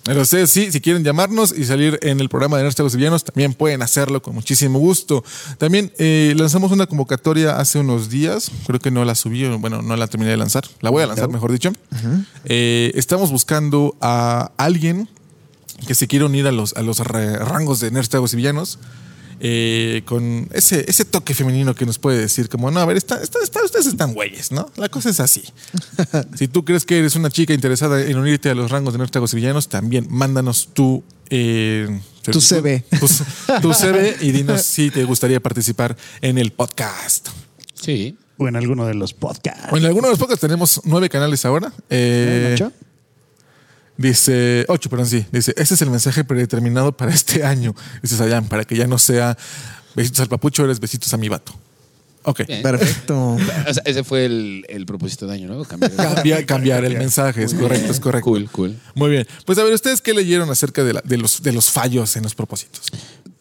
Pero 0.05 0.21
ustedes 0.21 0.51
sí, 0.51 0.71
si 0.71 0.81
quieren 0.81 1.03
llamarnos 1.03 1.51
y 1.57 1.65
salir 1.65 1.97
en 2.03 2.19
el 2.19 2.29
programa 2.29 2.57
de 2.57 2.63
Nerds 2.63 2.95
Villanos, 2.95 3.23
también 3.23 3.55
pueden 3.55 3.81
hacerlo 3.81 4.21
con 4.21 4.35
muchísimo 4.35 4.77
gusto. 4.77 5.23
También 5.57 5.91
eh, 5.97 6.35
lanzamos 6.37 6.71
una 6.71 6.85
convocatoria 6.85 7.57
hace 7.57 7.79
unos 7.79 8.07
días, 8.07 8.51
creo 8.67 8.79
que 8.79 8.91
no 8.91 9.03
la 9.03 9.15
subí, 9.15 9.47
bueno, 9.57 9.81
no 9.81 9.95
la 9.95 10.05
terminé 10.05 10.29
de 10.29 10.37
lanzar, 10.37 10.63
la 10.81 10.91
voy 10.91 11.01
a 11.01 11.07
lanzar, 11.07 11.29
mejor 11.29 11.51
dicho. 11.51 11.73
Eh, 12.43 12.91
estamos 12.93 13.31
buscando 13.31 13.97
a 13.99 14.51
alguien 14.57 15.09
que 15.87 15.95
se 15.95 16.07
quiera 16.07 16.27
unir 16.27 16.45
a 16.45 16.51
los, 16.51 16.73
a 16.75 16.83
los 16.83 16.99
rangos 16.99 17.79
de 17.79 17.89
Nerds, 17.89 18.35
Villanos. 18.35 18.77
Eh, 19.39 20.02
con 20.06 20.48
ese, 20.54 20.86
ese 20.88 21.06
toque 21.06 21.34
femenino 21.34 21.76
que 21.76 21.86
nos 21.86 22.00
puede 22.00 22.19
decir 22.19 22.50
como, 22.50 22.71
no, 22.71 22.80
a 22.80 22.86
ver, 22.86 22.98
está, 22.98 23.21
está- 23.21 23.39
está- 23.43 23.63
ustedes 23.63 23.86
están 23.88 24.13
güeyes, 24.13 24.52
¿no? 24.52 24.69
La 24.78 24.89
cosa 24.89 25.10
es 25.10 25.19
así. 25.19 25.43
si 26.36 26.48
tú 26.48 26.63
crees 26.65 26.86
que 26.86 27.00
eres 27.00 27.15
una 27.15 27.30
chica 27.30 27.54
interesada 27.54 28.02
en 28.02 28.17
unirte 28.17 28.50
a 28.50 28.56
los 28.56 28.71
rangos 28.71 28.93
de 28.93 29.00
y 29.00 29.36
Villanos, 29.36 29.67
también 29.69 30.08
mándanos 30.10 30.69
tu... 30.74 31.04
eh, 31.30 32.02
Tu 32.24 32.41
CV. 32.41 32.84
Tu, 33.00 33.08
tu 33.62 33.74
CV 33.74 34.17
y 34.21 34.32
dinos 34.32 34.62
si 34.65 34.89
te 34.91 35.04
gustaría 35.04 35.39
participar 35.39 35.95
en 36.21 36.38
el 36.38 36.52
podcast. 36.52 37.30
Sí. 37.74 38.17
O 38.38 38.48
en 38.48 38.56
alguno 38.58 38.86
de 38.86 38.95
los 38.95 39.13
podcasts. 39.13 39.67
Bueno, 39.69 39.86
en 39.86 39.89
algunos 39.91 40.10
de 40.10 40.12
los 40.13 40.19
podcasts 40.19 40.41
tenemos 40.41 40.82
nueve 40.84 41.08
canales 41.10 41.45
ahora. 41.45 41.71
Eh, 41.89 42.52
¿Ocho? 42.56 42.71
Dice, 43.97 44.65
ocho, 44.67 44.89
perdón, 44.89 45.08
sí. 45.08 45.25
Dice, 45.31 45.53
ese 45.58 45.73
es 45.75 45.81
el 45.81 45.89
mensaje 45.89 46.23
predeterminado 46.23 46.95
para 46.95 47.13
este 47.13 47.43
año. 47.43 47.73
Dice 48.01 48.17
Sayan, 48.17 48.47
para 48.47 48.65
que 48.65 48.75
ya 48.75 48.88
no 48.88 48.97
sea 48.97 49.38
besitos 49.95 50.19
al 50.21 50.27
papucho, 50.27 50.65
eres 50.65 50.79
besitos 50.79 51.13
a 51.13 51.17
mi 51.17 51.29
vato. 51.29 51.53
Ok. 52.23 52.41
Bien. 52.47 52.62
Perfecto. 52.63 53.34
O 53.36 53.73
sea, 53.73 53.84
ese 53.86 54.03
fue 54.03 54.25
el, 54.25 54.65
el 54.67 54.86
propósito 54.86 55.27
de 55.27 55.36
año, 55.36 55.47
¿no? 55.47 55.63
Cambiar 55.63 55.91
el- 55.91 55.97
Cambiar, 55.97 56.45
cambiar 56.45 56.86
el 56.86 56.97
mensaje, 56.97 57.43
es 57.43 57.53
correcto, 57.53 57.91
es 57.91 57.99
correcto. 57.99 58.25
Cool, 58.31 58.49
cool. 58.51 58.75
Muy 58.95 59.12
bien. 59.12 59.27
Pues 59.45 59.58
a 59.60 59.63
ver, 59.63 59.73
¿ustedes 59.73 60.01
qué 60.01 60.13
leyeron 60.13 60.49
acerca 60.49 60.84
de, 60.84 60.93
la- 60.93 61.01
de 61.05 61.17
los, 61.17 61.41
de 61.43 61.51
los 61.53 61.69
fallos 61.71 62.15
en 62.17 62.23
los 62.23 62.34
propósitos? 62.36 62.88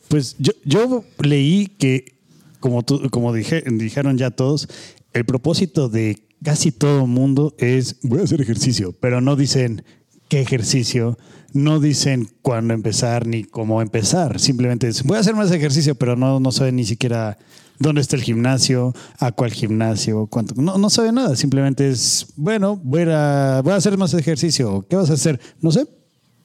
Pues 0.09 0.37
yo, 0.39 0.53
yo 0.65 1.05
leí 1.21 1.67
que, 1.67 2.15
como, 2.61 2.83
tú- 2.83 3.09
como 3.11 3.33
dije- 3.33 3.65
dijeron 3.67 4.19
ya 4.19 4.31
todos, 4.31 4.69
el 5.15 5.25
propósito 5.25 5.89
de 5.89 6.23
casi 6.45 6.71
todo 6.71 7.07
mundo 7.07 7.55
es 7.59 7.97
voy 8.03 8.21
a 8.21 8.25
hacer 8.25 8.43
ejercicio, 8.43 8.93
pero 8.93 9.23
no 9.23 9.35
dicen 9.35 9.83
qué 10.29 10.41
ejercicio, 10.41 11.19
no 11.53 11.81
dicen 11.81 12.29
cuándo 12.43 12.75
empezar 12.75 13.27
ni 13.27 13.45
cómo 13.45 13.81
empezar. 13.81 14.41
Simplemente 14.41 14.89
es 14.89 15.03
voy 15.03 15.17
a 15.17 15.21
hacer 15.21 15.35
más 15.35 15.51
ejercicio, 15.51 15.95
pero 15.95 16.17
no, 16.17 16.41
no 16.41 16.53
saben 16.53 16.77
ni 16.77 16.85
siquiera 16.85 17.39
dónde 17.79 18.01
está 18.01 18.17
el 18.17 18.23
gimnasio, 18.23 18.95
a 19.19 19.33
cuál 19.33 19.53
gimnasio, 19.53 20.27
cuánto. 20.27 20.61
No, 20.61 20.79
no 20.79 20.91
sabe 20.91 21.13
nada. 21.13 21.37
Simplemente 21.37 21.89
es, 21.89 22.27
bueno, 22.37 22.81
voy 22.83 23.05
a, 23.09 23.61
voy 23.63 23.73
a 23.73 23.77
hacer 23.77 23.97
más 23.97 24.15
ejercicio. 24.15 24.87
¿Qué 24.89 24.97
vas 24.97 25.11
a 25.11 25.15
hacer? 25.15 25.41
No 25.61 25.71
sé. 25.71 25.87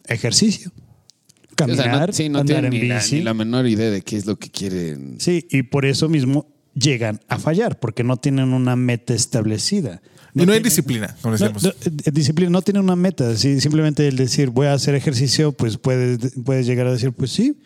ejercicio. 0.07 0.71
O 0.71 1.65
sea, 1.65 1.75
Caminar, 1.75 2.09
no, 2.09 2.13
sí, 2.13 2.29
no 2.29 2.39
andar 2.39 2.65
en 2.65 2.71
ni 2.71 2.83
la, 2.83 2.95
bici. 2.95 3.15
ni 3.15 3.21
la 3.23 3.33
menor 3.33 3.67
idea 3.67 3.89
de 3.89 4.01
qué 4.01 4.15
es 4.15 4.25
lo 4.25 4.37
que 4.37 4.49
quieren. 4.49 5.15
Sí, 5.19 5.45
y 5.49 5.63
por 5.63 5.85
eso 5.85 6.07
mismo 6.07 6.47
llegan 6.73 7.19
a 7.27 7.37
fallar, 7.37 7.79
porque 7.79 8.05
no 8.05 8.15
tienen 8.15 8.53
una 8.53 8.77
meta 8.77 9.13
establecida. 9.13 10.01
Y 10.33 10.37
no 10.37 10.43
hay 10.43 10.45
tienen- 10.47 10.63
disciplina, 10.63 11.15
como 11.21 11.35
No, 11.35 11.37
decíamos. 11.39 11.63
no, 11.63 11.69
eh, 11.69 12.11
disciplina 12.11 12.49
no 12.51 12.61
tiene 12.61 12.79
una 12.79 12.95
meta. 12.95 13.35
simplemente 13.37 14.07
el 14.07 14.15
decir 14.15 14.49
voy 14.49 14.67
a 14.67 14.73
hacer 14.73 14.95
ejercicio, 14.95 15.51
pues 15.51 15.77
puedes, 15.77 16.33
puedes 16.45 16.65
llegar 16.65 16.87
a 16.87 16.91
decir, 16.91 17.11
pues 17.13 17.31
sí, 17.31 17.57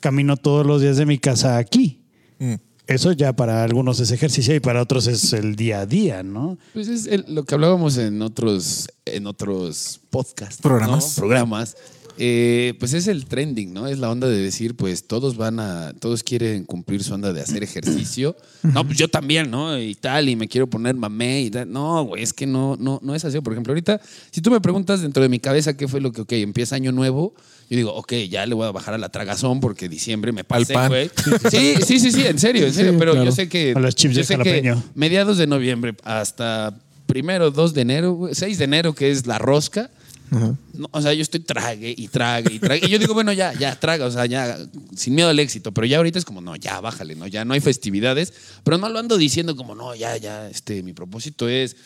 camino 0.00 0.36
todos 0.36 0.66
los 0.66 0.80
días 0.82 0.96
de 0.96 1.06
mi 1.06 1.18
casa 1.18 1.56
aquí. 1.58 2.00
Mm. 2.38 2.54
Eso 2.86 3.12
ya 3.12 3.34
para 3.34 3.64
algunos 3.64 4.00
es 4.00 4.10
ejercicio 4.12 4.54
y 4.54 4.60
para 4.60 4.80
otros 4.80 5.06
es 5.08 5.34
el 5.34 5.56
día 5.56 5.80
a 5.80 5.86
día, 5.86 6.22
¿no? 6.22 6.56
Pues 6.72 6.88
es 6.88 7.06
el- 7.06 7.26
lo 7.28 7.44
que 7.44 7.54
hablábamos 7.54 7.98
en 7.98 8.22
otros, 8.22 8.88
en 9.04 9.26
otros 9.26 10.00
podcasts. 10.08 10.62
Programas. 10.62 11.04
¿no? 11.08 11.14
Programas. 11.20 11.76
Eh, 12.20 12.74
pues 12.80 12.94
es 12.94 13.06
el 13.06 13.26
trending, 13.26 13.72
¿no? 13.72 13.86
Es 13.86 13.98
la 13.98 14.10
onda 14.10 14.28
de 14.28 14.36
decir, 14.38 14.74
pues 14.74 15.06
todos 15.06 15.36
van 15.36 15.60
a, 15.60 15.92
todos 16.00 16.24
quieren 16.24 16.64
cumplir 16.64 17.04
su 17.04 17.14
onda 17.14 17.32
de 17.32 17.40
hacer 17.40 17.62
ejercicio. 17.62 18.36
No, 18.62 18.84
pues 18.84 18.98
yo 18.98 19.08
también, 19.08 19.50
¿no? 19.50 19.78
Y 19.78 19.94
tal, 19.94 20.28
y 20.28 20.34
me 20.34 20.48
quiero 20.48 20.66
poner 20.66 20.96
mamé 20.96 21.42
y 21.42 21.50
tal. 21.50 21.70
No, 21.70 22.02
güey, 22.04 22.24
es 22.24 22.32
que 22.32 22.46
no, 22.46 22.76
no, 22.78 22.98
no 23.02 23.14
es 23.14 23.24
así. 23.24 23.40
Por 23.40 23.52
ejemplo, 23.52 23.72
ahorita, 23.72 24.00
si 24.30 24.40
tú 24.40 24.50
me 24.50 24.60
preguntas 24.60 25.00
dentro 25.00 25.22
de 25.22 25.28
mi 25.28 25.38
cabeza 25.38 25.76
qué 25.76 25.86
fue 25.86 26.00
lo 26.00 26.10
que, 26.10 26.22
ok, 26.22 26.32
empieza 26.32 26.74
año 26.74 26.90
nuevo, 26.90 27.34
yo 27.70 27.76
digo, 27.76 27.94
ok, 27.94 28.14
ya 28.28 28.46
le 28.46 28.54
voy 28.54 28.66
a 28.66 28.72
bajar 28.72 28.94
a 28.94 28.98
la 28.98 29.10
tragazón 29.10 29.60
porque 29.60 29.88
diciembre 29.88 30.32
me 30.32 30.42
pasé, 30.42 30.74
güey. 30.88 31.10
Sí, 31.50 31.76
sí, 31.84 32.00
sí, 32.00 32.10
sí, 32.10 32.26
en 32.26 32.38
serio, 32.38 32.66
en 32.66 32.74
serio. 32.74 32.92
Sí, 32.92 32.96
pero 32.98 33.24
yo 33.24 33.30
sé 33.30 33.48
que. 33.48 33.74
A 33.76 33.78
los 33.80 33.94
chips 33.94 34.16
yo 34.16 34.24
sé 34.24 34.38
que 34.38 34.74
mediados 34.94 35.38
de 35.38 35.46
noviembre 35.46 35.94
hasta 36.02 36.76
primero, 37.06 37.50
2 37.50 37.74
de 37.74 37.80
enero, 37.80 38.12
güey, 38.12 38.34
6 38.34 38.58
de 38.58 38.64
enero, 38.64 38.94
que 38.94 39.10
es 39.10 39.26
la 39.26 39.38
rosca. 39.38 39.90
No, 40.30 40.88
o 40.90 41.00
sea, 41.00 41.12
yo 41.12 41.22
estoy 41.22 41.40
trague 41.40 41.94
y 41.96 42.08
trague 42.08 42.54
y 42.54 42.58
trague. 42.58 42.86
Y 42.86 42.90
yo 42.90 42.98
digo, 42.98 43.14
bueno, 43.14 43.32
ya, 43.32 43.52
ya, 43.54 43.78
traga, 43.78 44.06
o 44.06 44.10
sea, 44.10 44.26
ya, 44.26 44.58
sin 44.94 45.14
miedo 45.14 45.28
al 45.28 45.38
éxito. 45.38 45.72
Pero 45.72 45.86
ya 45.86 45.96
ahorita 45.96 46.18
es 46.18 46.24
como, 46.24 46.40
no, 46.40 46.56
ya, 46.56 46.80
bájale, 46.80 47.14
¿no? 47.14 47.26
Ya 47.26 47.44
no 47.44 47.54
hay 47.54 47.60
festividades. 47.60 48.32
Pero 48.64 48.78
no 48.78 48.88
lo 48.88 48.98
ando 48.98 49.16
diciendo 49.16 49.56
como, 49.56 49.74
no, 49.74 49.94
ya, 49.94 50.16
ya, 50.16 50.48
este, 50.48 50.82
mi 50.82 50.92
propósito 50.92 51.48
es. 51.48 51.76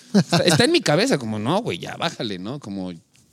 Está 0.45 0.65
en 0.65 0.73
mi 0.73 0.81
cabeza, 0.81 1.19
como, 1.19 1.39
no, 1.39 1.63
güey, 1.63 1.79
ya, 1.79 1.97
bájale, 1.97 2.39
¿no? 2.39 2.59
Como 2.59 2.93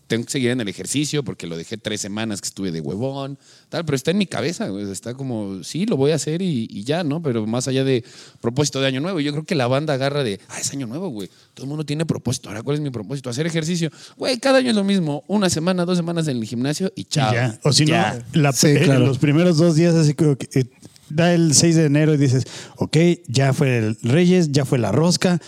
tengo 0.09 0.25
que 0.25 0.31
seguir 0.31 0.49
en 0.49 0.59
el 0.59 0.67
ejercicio 0.67 1.23
porque 1.23 1.47
lo 1.47 1.55
dejé 1.55 1.77
tres 1.77 2.01
semanas 2.01 2.41
que 2.41 2.47
estuve 2.47 2.71
de 2.71 2.81
huevón, 2.81 3.37
tal, 3.69 3.85
pero 3.85 3.95
está 3.95 4.11
en 4.11 4.17
mi 4.17 4.25
cabeza, 4.25 4.67
güey, 4.67 4.91
está 4.91 5.13
como, 5.13 5.63
sí, 5.63 5.85
lo 5.85 5.95
voy 5.95 6.11
a 6.11 6.15
hacer 6.15 6.41
y, 6.41 6.67
y 6.69 6.83
ya, 6.83 7.03
¿no? 7.03 7.21
Pero 7.21 7.45
más 7.47 7.67
allá 7.67 7.83
de 7.83 8.03
propósito 8.41 8.81
de 8.81 8.87
año 8.87 8.99
nuevo, 8.99 9.19
yo 9.21 9.31
creo 9.31 9.45
que 9.45 9.55
la 9.55 9.67
banda 9.67 9.93
agarra 9.93 10.23
de, 10.23 10.39
ah, 10.49 10.59
es 10.59 10.71
año 10.73 10.87
nuevo, 10.87 11.09
güey, 11.09 11.29
todo 11.53 11.63
el 11.65 11.69
mundo 11.69 11.85
tiene 11.85 12.05
propósito, 12.05 12.49
ahora, 12.49 12.63
¿cuál 12.63 12.75
es 12.75 12.81
mi 12.81 12.89
propósito? 12.89 13.29
Hacer 13.29 13.45
ejercicio, 13.47 13.91
güey, 14.17 14.37
cada 14.39 14.57
año 14.57 14.71
es 14.71 14.75
lo 14.75 14.83
mismo, 14.83 15.23
una 15.27 15.49
semana, 15.49 15.85
dos 15.85 15.95
semanas 15.97 16.27
en 16.27 16.37
el 16.37 16.43
gimnasio 16.45 16.91
y 16.95 17.03
chao. 17.05 17.31
Ya. 17.33 17.59
O 17.63 17.71
si 17.71 17.85
no, 17.85 17.91
la- 18.33 18.51
Sí, 18.51 18.73
claro. 18.83 19.05
los 19.05 19.19
primeros 19.19 19.57
dos 19.57 19.75
días 19.75 19.93
así 19.95 20.15
como 20.15 20.35
que 20.35 20.49
eh, 20.59 20.65
da 21.09 21.33
el 21.33 21.53
6 21.53 21.75
de 21.75 21.85
enero 21.85 22.13
y 22.15 22.17
dices, 22.17 22.45
ok, 22.77 22.97
ya 23.27 23.53
fue 23.53 23.77
el 23.77 23.97
Reyes, 24.01 24.51
ya 24.51 24.65
fue 24.65 24.79
la 24.79 24.91
rosca, 24.91 25.39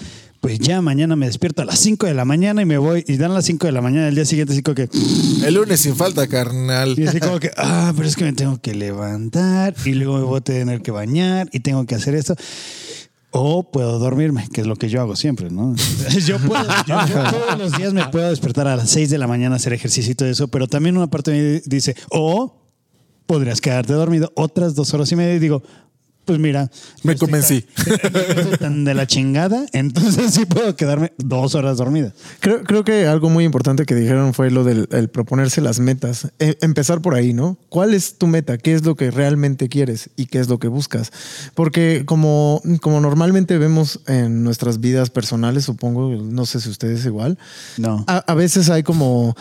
pues 0.42 0.60
ya 0.60 0.82
mañana 0.82 1.16
me 1.16 1.28
despierto 1.28 1.62
a 1.62 1.66
las 1.66 1.80
5 1.80 2.08
de 2.08 2.14
la 2.16 2.26
mañana 2.26 2.62
y 2.64 2.66
me 2.66 2.78
voy 2.80 3.04
y 3.08 3.18
dan 3.18 3.34
las 3.34 3.46
5 3.46 3.68
de 3.68 3.72
la 3.74 3.82
mañana 3.82 4.08
el 4.08 4.16
día 4.16 4.26
siguiente 4.26 4.54
así 4.54 4.64
como 4.64 4.76
que 4.76 4.90
El 5.46 5.54
lunes 5.54 5.80
sin 5.80 5.96
falta, 5.96 6.28
carnal. 6.28 6.96
y 6.98 7.06
así 7.08 7.20
como 7.20 7.40
que 7.40 7.52
ah 7.58 7.94
pero 7.96 8.08
es 8.08 8.16
que 8.16 8.24
me 8.26 8.34
tengo 8.34 8.60
que 8.60 8.74
levantar 8.74 9.76
y 9.86 9.94
luego 9.94 10.18
me 10.18 10.24
voy 10.24 10.38
a 10.40 10.42
tener 10.42 10.82
que 10.82 10.92
bañar 10.92 11.48
y 11.54 11.60
tengo 11.60 11.86
que 11.86 11.96
hacer 11.96 12.16
esto 12.16 12.36
o 13.34 13.72
puedo 13.72 13.98
dormirme, 13.98 14.50
que 14.52 14.60
es 14.60 14.68
lo 14.68 14.76
que 14.76 14.90
yo 14.90 15.00
hago 15.00 15.16
siempre, 15.16 15.50
¿no? 15.50 15.74
Yo, 16.26 16.38
puedo, 16.40 16.66
yo- 16.86 16.98
todos 17.32 17.58
los 17.58 17.78
días 17.78 17.94
me 17.94 18.06
puedo 18.10 18.30
despertar 18.30 18.68
a 18.68 18.76
las 18.76 18.90
6 18.90 19.10
de 19.10 19.18
la 19.18 19.26
mañana 19.28 19.56
a 19.56 19.58
hacer 19.58 19.72
ejercicio 19.72 20.12
y 20.12 20.16
todo 20.16 20.28
eso, 20.28 20.50
pero 20.50 20.68
también 20.68 20.98
una 20.98 21.08
parte 21.10 21.32
de 21.32 21.54
mí 21.56 21.62
dice, 21.66 21.96
o 22.10 22.58
podrías 23.28 23.62
quedarte 23.62 23.94
dormido 23.94 24.34
otras 24.36 24.76
dos 24.76 24.94
horas 24.94 25.10
y 25.14 25.16
media 25.16 25.34
y 25.36 25.40
digo, 25.40 25.64
pues 26.26 26.40
mira, 26.40 26.70
Me 27.04 27.16
convencí. 27.16 27.66
tan 28.60 28.84
de 28.86 28.94
la 28.94 29.08
chingada, 29.08 29.66
entonces 29.74 30.34
sí 30.34 30.46
puedo 30.46 30.76
quedarme 30.76 31.12
dos 31.18 31.56
horas 31.56 31.78
dormida. 31.78 32.14
Creo, 32.40 32.64
creo 32.64 32.84
que 32.84 33.08
algo 33.08 33.30
muy 33.30 33.44
importante 33.44 33.86
que 33.86 33.96
dijeron 33.96 34.34
fue 34.34 34.52
lo 34.52 34.64
del 34.64 34.88
el 34.92 35.10
proponerse 35.10 35.62
las 35.62 35.80
metas. 35.80 36.32
E- 36.40 36.58
empezar 36.62 37.02
por 37.02 37.16
ahí, 37.16 37.34
¿no? 37.34 37.58
¿Cuál 37.70 37.94
es 37.94 38.18
tu 38.18 38.28
meta? 38.28 38.58
¿Qué 38.58 38.74
es 38.74 38.86
lo 38.86 38.96
que 38.96 39.12
realmente 39.12 39.68
quieres 39.68 40.10
y 40.16 40.28
qué 40.28 40.40
es 40.40 40.48
lo 40.48 40.60
que 40.60 40.68
buscas? 40.68 41.12
Porque 41.56 42.04
como, 42.06 42.62
como 42.82 43.02
normalmente 43.02 43.58
vemos 43.58 44.00
en 44.08 44.44
nuestras 44.44 44.80
vidas 44.80 45.10
personales, 45.10 45.66
supongo, 45.66 46.10
no 46.12 46.46
sé 46.46 46.62
si 46.62 46.70
ustedes 46.70 47.06
igual, 47.06 47.38
No. 47.78 48.04
a, 48.08 48.18
a 48.18 48.34
veces 48.36 48.70
hay 48.70 48.84
como, 48.84 49.36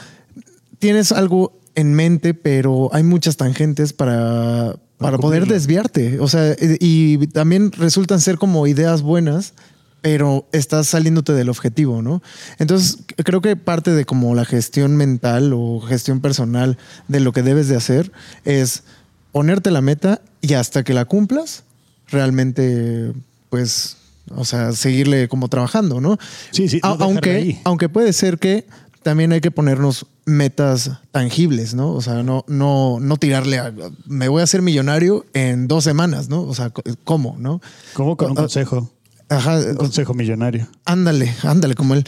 tienes 0.78 1.12
algo 1.12 1.58
en 1.74 1.94
mente, 1.94 2.34
pero 2.34 2.90
hay 2.92 3.02
muchas 3.02 3.36
tangentes 3.36 3.92
para, 3.92 4.76
para 5.00 5.18
poder 5.18 5.46
desviarte. 5.46 6.20
O 6.20 6.28
sea, 6.28 6.54
y, 6.60 6.76
y 6.78 7.26
también 7.28 7.72
resultan 7.72 8.20
ser 8.20 8.36
como 8.38 8.66
ideas 8.66 9.02
buenas, 9.02 9.54
pero 10.02 10.46
estás 10.52 10.88
saliéndote 10.88 11.32
del 11.32 11.48
objetivo, 11.48 12.02
¿no? 12.02 12.22
Entonces, 12.58 12.98
creo 13.24 13.40
que 13.40 13.56
parte 13.56 13.92
de 13.92 14.04
como 14.04 14.34
la 14.34 14.44
gestión 14.44 14.96
mental 14.96 15.52
o 15.54 15.80
gestión 15.80 16.20
personal 16.20 16.78
de 17.08 17.20
lo 17.20 17.32
que 17.32 17.42
debes 17.42 17.68
de 17.68 17.76
hacer 17.76 18.12
es 18.44 18.84
ponerte 19.32 19.70
la 19.70 19.80
meta 19.80 20.20
y 20.40 20.54
hasta 20.54 20.84
que 20.84 20.94
la 20.94 21.04
cumplas, 21.04 21.64
realmente, 22.08 23.12
pues, 23.48 23.96
o 24.34 24.44
sea, 24.44 24.72
seguirle 24.72 25.28
como 25.28 25.48
trabajando, 25.48 26.00
¿no? 26.00 26.18
Sí, 26.50 26.68
sí, 26.68 26.80
no 26.82 26.96
aunque, 27.00 27.30
ahí. 27.30 27.60
aunque 27.64 27.88
puede 27.88 28.12
ser 28.12 28.38
que 28.38 28.66
también 29.02 29.32
hay 29.32 29.40
que 29.40 29.50
ponernos 29.50 30.06
metas 30.26 30.90
tangibles, 31.10 31.74
¿no? 31.74 31.92
O 31.92 32.00
sea, 32.02 32.22
no, 32.22 32.44
no, 32.48 32.98
no 33.00 33.16
tirarle 33.16 33.58
a 33.58 33.72
me 34.06 34.28
voy 34.28 34.40
a 34.40 34.44
hacer 34.44 34.62
millonario 34.62 35.24
en 35.32 35.66
dos 35.68 35.84
semanas, 35.84 36.28
¿no? 36.28 36.42
O 36.42 36.54
sea, 36.54 36.70
¿cómo, 37.04 37.36
no? 37.38 37.60
Como 37.94 38.16
con 38.16 38.30
un 38.30 38.36
consejo, 38.36 38.90
Ajá, 39.28 39.58
un 39.58 39.76
consejo 39.76 40.14
millonario. 40.14 40.68
ándale, 40.84 41.34
ándale, 41.42 41.74
como 41.74 41.94
él. 41.94 42.04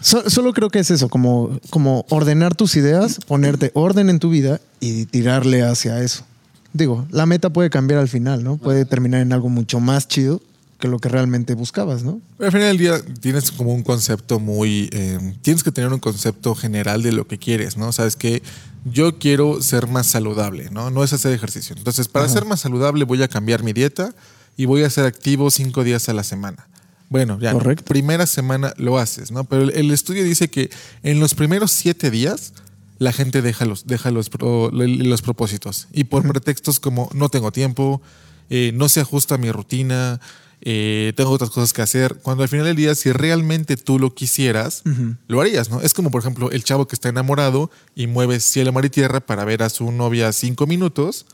So- 0.00 0.28
solo 0.30 0.52
creo 0.52 0.68
que 0.68 0.78
es 0.78 0.90
eso, 0.90 1.08
como, 1.08 1.58
como 1.70 2.04
ordenar 2.10 2.54
tus 2.54 2.76
ideas, 2.76 3.18
ponerte 3.26 3.70
orden 3.74 4.10
en 4.10 4.18
tu 4.18 4.28
vida 4.30 4.60
y 4.78 5.06
tirarle 5.06 5.62
hacia 5.62 6.02
eso. 6.02 6.24
Digo, 6.72 7.06
la 7.10 7.24
meta 7.24 7.48
puede 7.50 7.70
cambiar 7.70 8.00
al 8.00 8.08
final, 8.08 8.44
¿no? 8.44 8.58
Puede 8.58 8.84
terminar 8.84 9.22
en 9.22 9.32
algo 9.32 9.48
mucho 9.48 9.80
más 9.80 10.06
chido 10.06 10.42
que 10.78 10.88
lo 10.88 10.98
que 10.98 11.08
realmente 11.08 11.54
buscabas, 11.54 12.02
¿no? 12.02 12.20
Al 12.38 12.52
final 12.52 12.68
del 12.68 12.78
día 12.78 13.00
tienes 13.20 13.50
como 13.50 13.72
un 13.72 13.82
concepto 13.82 14.38
muy... 14.38 14.90
eh, 14.92 15.34
tienes 15.42 15.62
que 15.62 15.72
tener 15.72 15.92
un 15.92 16.00
concepto 16.00 16.54
general 16.54 17.02
de 17.02 17.12
lo 17.12 17.26
que 17.26 17.38
quieres, 17.38 17.76
¿no? 17.76 17.92
Sabes 17.92 18.16
que 18.16 18.42
yo 18.84 19.18
quiero 19.18 19.62
ser 19.62 19.86
más 19.86 20.06
saludable, 20.06 20.68
¿no? 20.70 20.90
No 20.90 21.02
es 21.02 21.12
hacer 21.12 21.32
ejercicio. 21.32 21.74
Entonces, 21.76 22.08
para 22.08 22.28
ser 22.28 22.44
más 22.44 22.60
saludable 22.60 23.04
voy 23.04 23.22
a 23.22 23.28
cambiar 23.28 23.62
mi 23.62 23.72
dieta 23.72 24.14
y 24.56 24.66
voy 24.66 24.82
a 24.82 24.90
ser 24.90 25.06
activo 25.06 25.50
cinco 25.50 25.82
días 25.82 26.08
a 26.08 26.12
la 26.12 26.22
semana. 26.22 26.68
Bueno, 27.08 27.38
ya. 27.40 27.52
no. 27.52 27.58
Correcto. 27.58 27.84
Primera 27.84 28.26
semana 28.26 28.74
lo 28.76 28.98
haces, 28.98 29.30
¿no? 29.30 29.44
Pero 29.44 29.62
el, 29.62 29.90
estudio 29.90 30.24
dice 30.24 30.48
que 30.48 30.70
en 31.02 31.20
los 31.20 31.34
primeros 31.34 31.70
siete 31.70 32.10
días 32.10 32.52
la 32.98 33.12
gente 33.12 33.42
deja 33.42 33.64
los, 33.64 33.86
deja 33.86 34.10
los, 34.10 34.30
los 34.72 35.22
propósitos. 35.22 35.88
Y 35.92 36.04
por 36.04 36.26
pretextos 36.26 36.80
como 36.80 37.08
no 37.14 37.28
tengo 37.28 37.52
tiempo, 37.52 38.02
eh, 38.50 38.72
no 38.74 38.88
se 38.88 39.00
ajusta 39.00 39.36
a 39.36 39.38
mi 39.38 39.50
rutina, 39.50 40.20
eh, 40.68 41.12
tengo 41.14 41.30
otras 41.30 41.50
cosas 41.50 41.72
que 41.72 41.80
hacer. 41.80 42.16
Cuando 42.22 42.42
al 42.42 42.48
final 42.48 42.66
del 42.66 42.74
día, 42.74 42.96
si 42.96 43.12
realmente 43.12 43.76
tú 43.76 44.00
lo 44.00 44.16
quisieras, 44.16 44.82
lo 45.28 45.40
harías, 45.40 45.70
¿no? 45.70 45.80
Es 45.80 45.94
como, 45.94 46.10
por 46.10 46.20
ejemplo, 46.20 46.50
el 46.50 46.64
chavo 46.64 46.88
que 46.88 46.96
está 46.96 47.08
enamorado 47.08 47.70
y 47.94 48.08
mueve 48.08 48.40
cielo, 48.40 48.72
mar 48.72 48.84
y 48.84 48.90
tierra 48.90 49.20
para 49.20 49.44
ver 49.44 49.62
a 49.62 49.68
su 49.68 49.92
novia 49.92 50.32
cinco 50.32 50.66
minutos. 50.66 51.26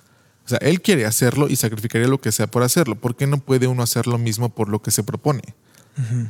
O 0.45 0.51
sea, 0.51 0.59
él 0.59 0.83
quiere 0.83 1.07
hacerlo 1.07 1.49
y 1.49 1.57
sacrificaría 1.57 2.09
lo 2.09 2.21
que 2.21 2.31
sea 2.31 2.47
por 2.47 2.62
hacerlo. 2.62 2.95
¿Por 2.97 3.16
qué 3.16 3.27
no 3.27 3.38
puede 3.38 3.68
uno 3.68 3.83
hacer 3.83 4.07
lo 4.07 4.18
mismo 4.18 4.51
por 4.51 4.68
lo 4.68 4.83
que 4.83 4.90
se 4.90 5.03
propone? 5.03 5.40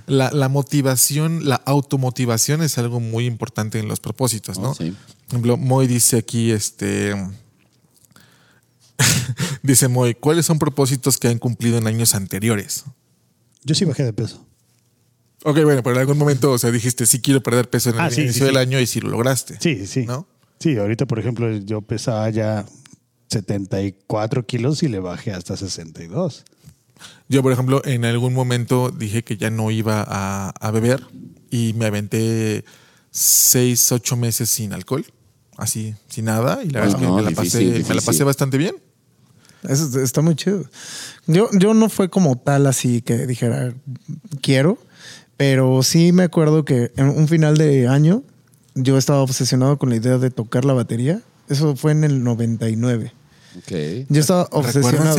la, 0.07 0.31
la 0.31 0.49
motivación, 0.49 1.49
la 1.49 1.57
automotivación 1.57 2.62
es 2.62 2.79
algo 2.79 3.01
muy 3.01 3.27
importante 3.27 3.81
en 3.81 3.88
los 3.88 3.99
propósitos, 3.99 4.61
¿no? 4.61 4.71
Oh, 4.71 4.75
sí. 4.75 4.91
Por 5.27 5.29
ejemplo, 5.29 5.57
Moy 5.57 5.88
dice 5.88 6.19
aquí, 6.19 6.53
este. 6.53 7.17
dice 9.62 9.88
Moy, 9.88 10.14
¿cuáles 10.14 10.46
son 10.46 10.59
propósitos 10.59 11.18
que 11.18 11.28
han 11.28 11.38
cumplido 11.38 11.78
en 11.78 11.87
años 11.87 12.14
anteriores? 12.14 12.85
Yo 13.64 13.74
sí 13.74 13.85
bajé 13.85 14.05
de 14.05 14.12
peso. 14.12 14.44
Ok, 15.44 15.59
bueno, 15.64 15.83
pero 15.83 15.96
en 15.96 16.00
algún 16.00 16.18
momento, 16.18 16.52
o 16.52 16.59
sea, 16.59 16.70
dijiste, 16.70 17.05
sí 17.07 17.20
quiero 17.20 17.42
perder 17.42 17.68
peso 17.68 17.90
en 17.90 17.96
el 17.96 18.00
Ah, 18.02 18.11
sí, 18.11 18.22
inicio 18.22 18.40
sí, 18.40 18.44
del 18.46 18.55
sí. 18.55 18.61
año 18.61 18.81
y 18.81 18.87
sí 18.87 19.00
lo 19.00 19.09
lograste. 19.09 19.57
Sí, 19.61 19.87
sí. 19.87 20.07
¿No? 20.07 20.26
Sí, 20.61 20.76
ahorita, 20.76 21.07
por 21.07 21.18
ejemplo, 21.18 21.50
yo 21.57 21.81
pesaba 21.83 22.31
ya 22.31 22.64
74 23.28 24.46
kilos 24.46 24.83
y 24.83 24.88
le 24.88 25.00
bajé 25.00 25.33
hasta 25.33 25.57
62. 25.57 26.44
Yo, 27.28 27.42
por 27.42 27.52
ejemplo, 27.52 27.83
en 27.85 28.05
algún 28.05 28.35
momento 28.35 28.90
dije 28.90 29.24
que 29.24 29.37
ya 29.37 29.50
no 29.50 29.70
iba 29.70 30.05
a, 30.07 30.50
a 30.50 30.70
beber 30.70 31.02
y 31.50 31.72
me 31.74 31.87
aventé 31.87 32.64
seis, 33.11 33.90
ocho 33.90 34.16
meses 34.16 34.48
sin 34.50 34.72
alcohol, 34.72 35.05
así, 35.57 35.95
sin 36.09 36.27
nada, 36.27 36.61
y 36.62 36.71
la 36.71 36.81
verdad 36.81 36.97
es 36.97 37.01
que 37.01 37.07
No, 37.07 37.17
me 37.17 37.23
la, 37.23 37.29
difícil, 37.31 37.45
pasé, 37.45 37.65
me 37.65 37.71
la 37.73 37.79
difícil. 37.79 38.03
pasé 38.07 38.25
bastante 38.25 38.59
bien. 38.59 38.77
Eso 39.69 40.01
está 40.01 40.23
muy 40.23 40.35
chido. 40.35 40.65
Yo, 41.27 41.49
yo 41.53 41.73
no 41.75 41.88
fue 41.88 42.09
como 42.11 42.37
tal 42.37 42.67
así 42.67 43.01
que 43.01 43.27
dijera 43.27 43.73
quiero, 44.41 44.79
pero 45.37 45.83
sí 45.83 46.12
me 46.12 46.25
acuerdo 46.25 46.65
que 46.65 46.91
en 46.97 47.07
un 47.09 47.29
final 47.29 47.57
de 47.57 47.87
año 47.87 48.23
yo 48.75 48.99
estaba 48.99 49.21
obsesionado 49.21 49.79
con 49.79 49.91
la 49.91 49.97
idea 49.97 50.19
de 50.19 50.31
tocar 50.31 50.65
la 50.65 50.73
batería 50.73 51.21
Eso 51.49 51.77
fue 51.77 51.93
en 51.93 52.05
el 52.05 52.25
99. 52.25 53.12
Ok. 53.59 54.07
Yo 54.09 54.21
estaba 54.21 54.49
obsesionado. 54.51 55.17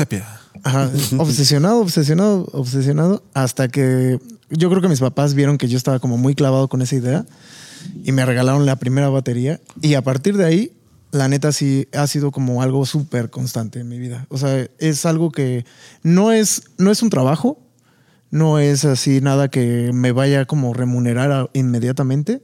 Ajá, 0.63 0.89
obsesionado, 1.17 1.79
obsesionado, 1.79 2.47
obsesionado, 2.53 3.23
hasta 3.33 3.67
que 3.67 4.19
yo 4.49 4.69
creo 4.69 4.81
que 4.81 4.87
mis 4.87 4.99
papás 4.99 5.33
vieron 5.33 5.57
que 5.57 5.67
yo 5.67 5.77
estaba 5.77 5.99
como 5.99 6.17
muy 6.17 6.35
clavado 6.35 6.67
con 6.67 6.81
esa 6.81 6.95
idea 6.95 7.25
y 8.03 8.11
me 8.11 8.25
regalaron 8.25 8.65
la 8.65 8.75
primera 8.77 9.09
batería 9.09 9.59
y 9.81 9.93
a 9.95 10.01
partir 10.01 10.37
de 10.37 10.45
ahí, 10.45 10.73
la 11.11 11.27
neta 11.27 11.51
sí 11.51 11.87
ha 11.93 12.07
sido 12.07 12.31
como 12.31 12.61
algo 12.61 12.85
súper 12.85 13.29
constante 13.29 13.79
en 13.79 13.87
mi 13.87 13.99
vida. 13.99 14.25
O 14.29 14.37
sea, 14.37 14.67
es 14.79 15.05
algo 15.05 15.31
que 15.31 15.63
no 16.01 16.31
es, 16.31 16.63
no 16.77 16.91
es 16.91 17.03
un 17.03 17.09
trabajo, 17.09 17.59
no 18.31 18.57
es 18.57 18.83
así 18.83 19.21
nada 19.21 19.47
que 19.47 19.91
me 19.93 20.11
vaya 20.11 20.45
como 20.45 20.73
remunerar 20.73 21.51
inmediatamente, 21.53 22.41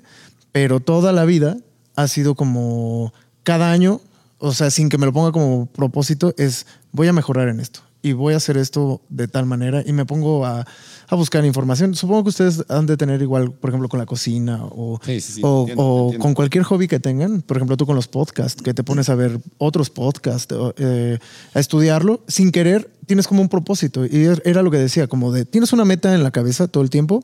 pero 0.51 0.79
toda 0.79 1.11
la 1.13 1.25
vida 1.25 1.57
ha 1.95 2.07
sido 2.07 2.35
como 2.35 3.11
cada 3.43 3.71
año, 3.71 4.01
o 4.37 4.53
sea, 4.53 4.69
sin 4.69 4.89
que 4.89 4.99
me 4.99 5.07
lo 5.07 5.13
ponga 5.13 5.31
como 5.31 5.65
propósito, 5.65 6.35
es 6.37 6.67
voy 6.91 7.07
a 7.07 7.13
mejorar 7.13 7.47
en 7.49 7.59
esto 7.59 7.81
y 8.01 8.13
voy 8.13 8.33
a 8.33 8.37
hacer 8.37 8.57
esto 8.57 9.01
de 9.09 9.27
tal 9.27 9.45
manera 9.45 9.83
y 9.85 9.93
me 9.93 10.05
pongo 10.05 10.45
a, 10.45 10.65
a 11.09 11.15
buscar 11.15 11.43
información. 11.45 11.95
Supongo 11.95 12.23
que 12.23 12.29
ustedes 12.29 12.63
han 12.69 12.85
de 12.85 12.95
tener 12.95 13.21
igual, 13.21 13.51
por 13.51 13.69
ejemplo, 13.71 13.89
con 13.89 13.99
la 13.99 14.05
cocina 14.05 14.59
o, 14.63 14.99
Sí, 15.03 15.19
sí, 15.21 15.33
sí, 15.33 15.41
o, 15.43 15.61
entiendo, 15.61 15.83
o 15.83 16.03
entiendo. 16.05 16.23
con 16.23 16.33
cualquier 16.35 16.63
hobby 16.65 16.87
que 16.87 16.99
tengan. 16.99 17.41
Por 17.41 17.57
ejemplo, 17.57 17.77
tú 17.77 17.85
con 17.85 17.95
los 17.95 18.07
podcasts, 18.07 18.61
que 18.61 18.73
te 18.73 18.83
pones 18.83 19.09
a 19.09 19.15
ver 19.15 19.39
otros 19.57 19.89
podcasts, 19.89 20.53
eh, 20.77 21.17
a 21.53 21.59
estudiarlo, 21.59 22.21
sin 22.27 22.51
querer, 22.51 22.89
tienes 23.07 23.27
como 23.27 23.41
un 23.41 23.49
propósito. 23.49 24.05
Y 24.05 24.09
er- 24.27 24.41
era 24.45 24.61
lo 24.61 24.69
que 24.71 24.77
decía, 24.77 25.07
como 25.07 25.31
de, 25.31 25.45
tienes 25.45 25.73
una 25.73 25.83
meta 25.83 26.13
en 26.13 26.21
la 26.23 26.31
cabeza 26.31 26.67
todo 26.67 26.83
el 26.83 26.89
tiempo 26.91 27.23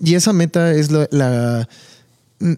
y 0.00 0.14
esa 0.14 0.32
meta 0.32 0.72
es 0.72 0.90
la... 0.90 1.06
la- 1.10 1.68
mm, 2.40 2.52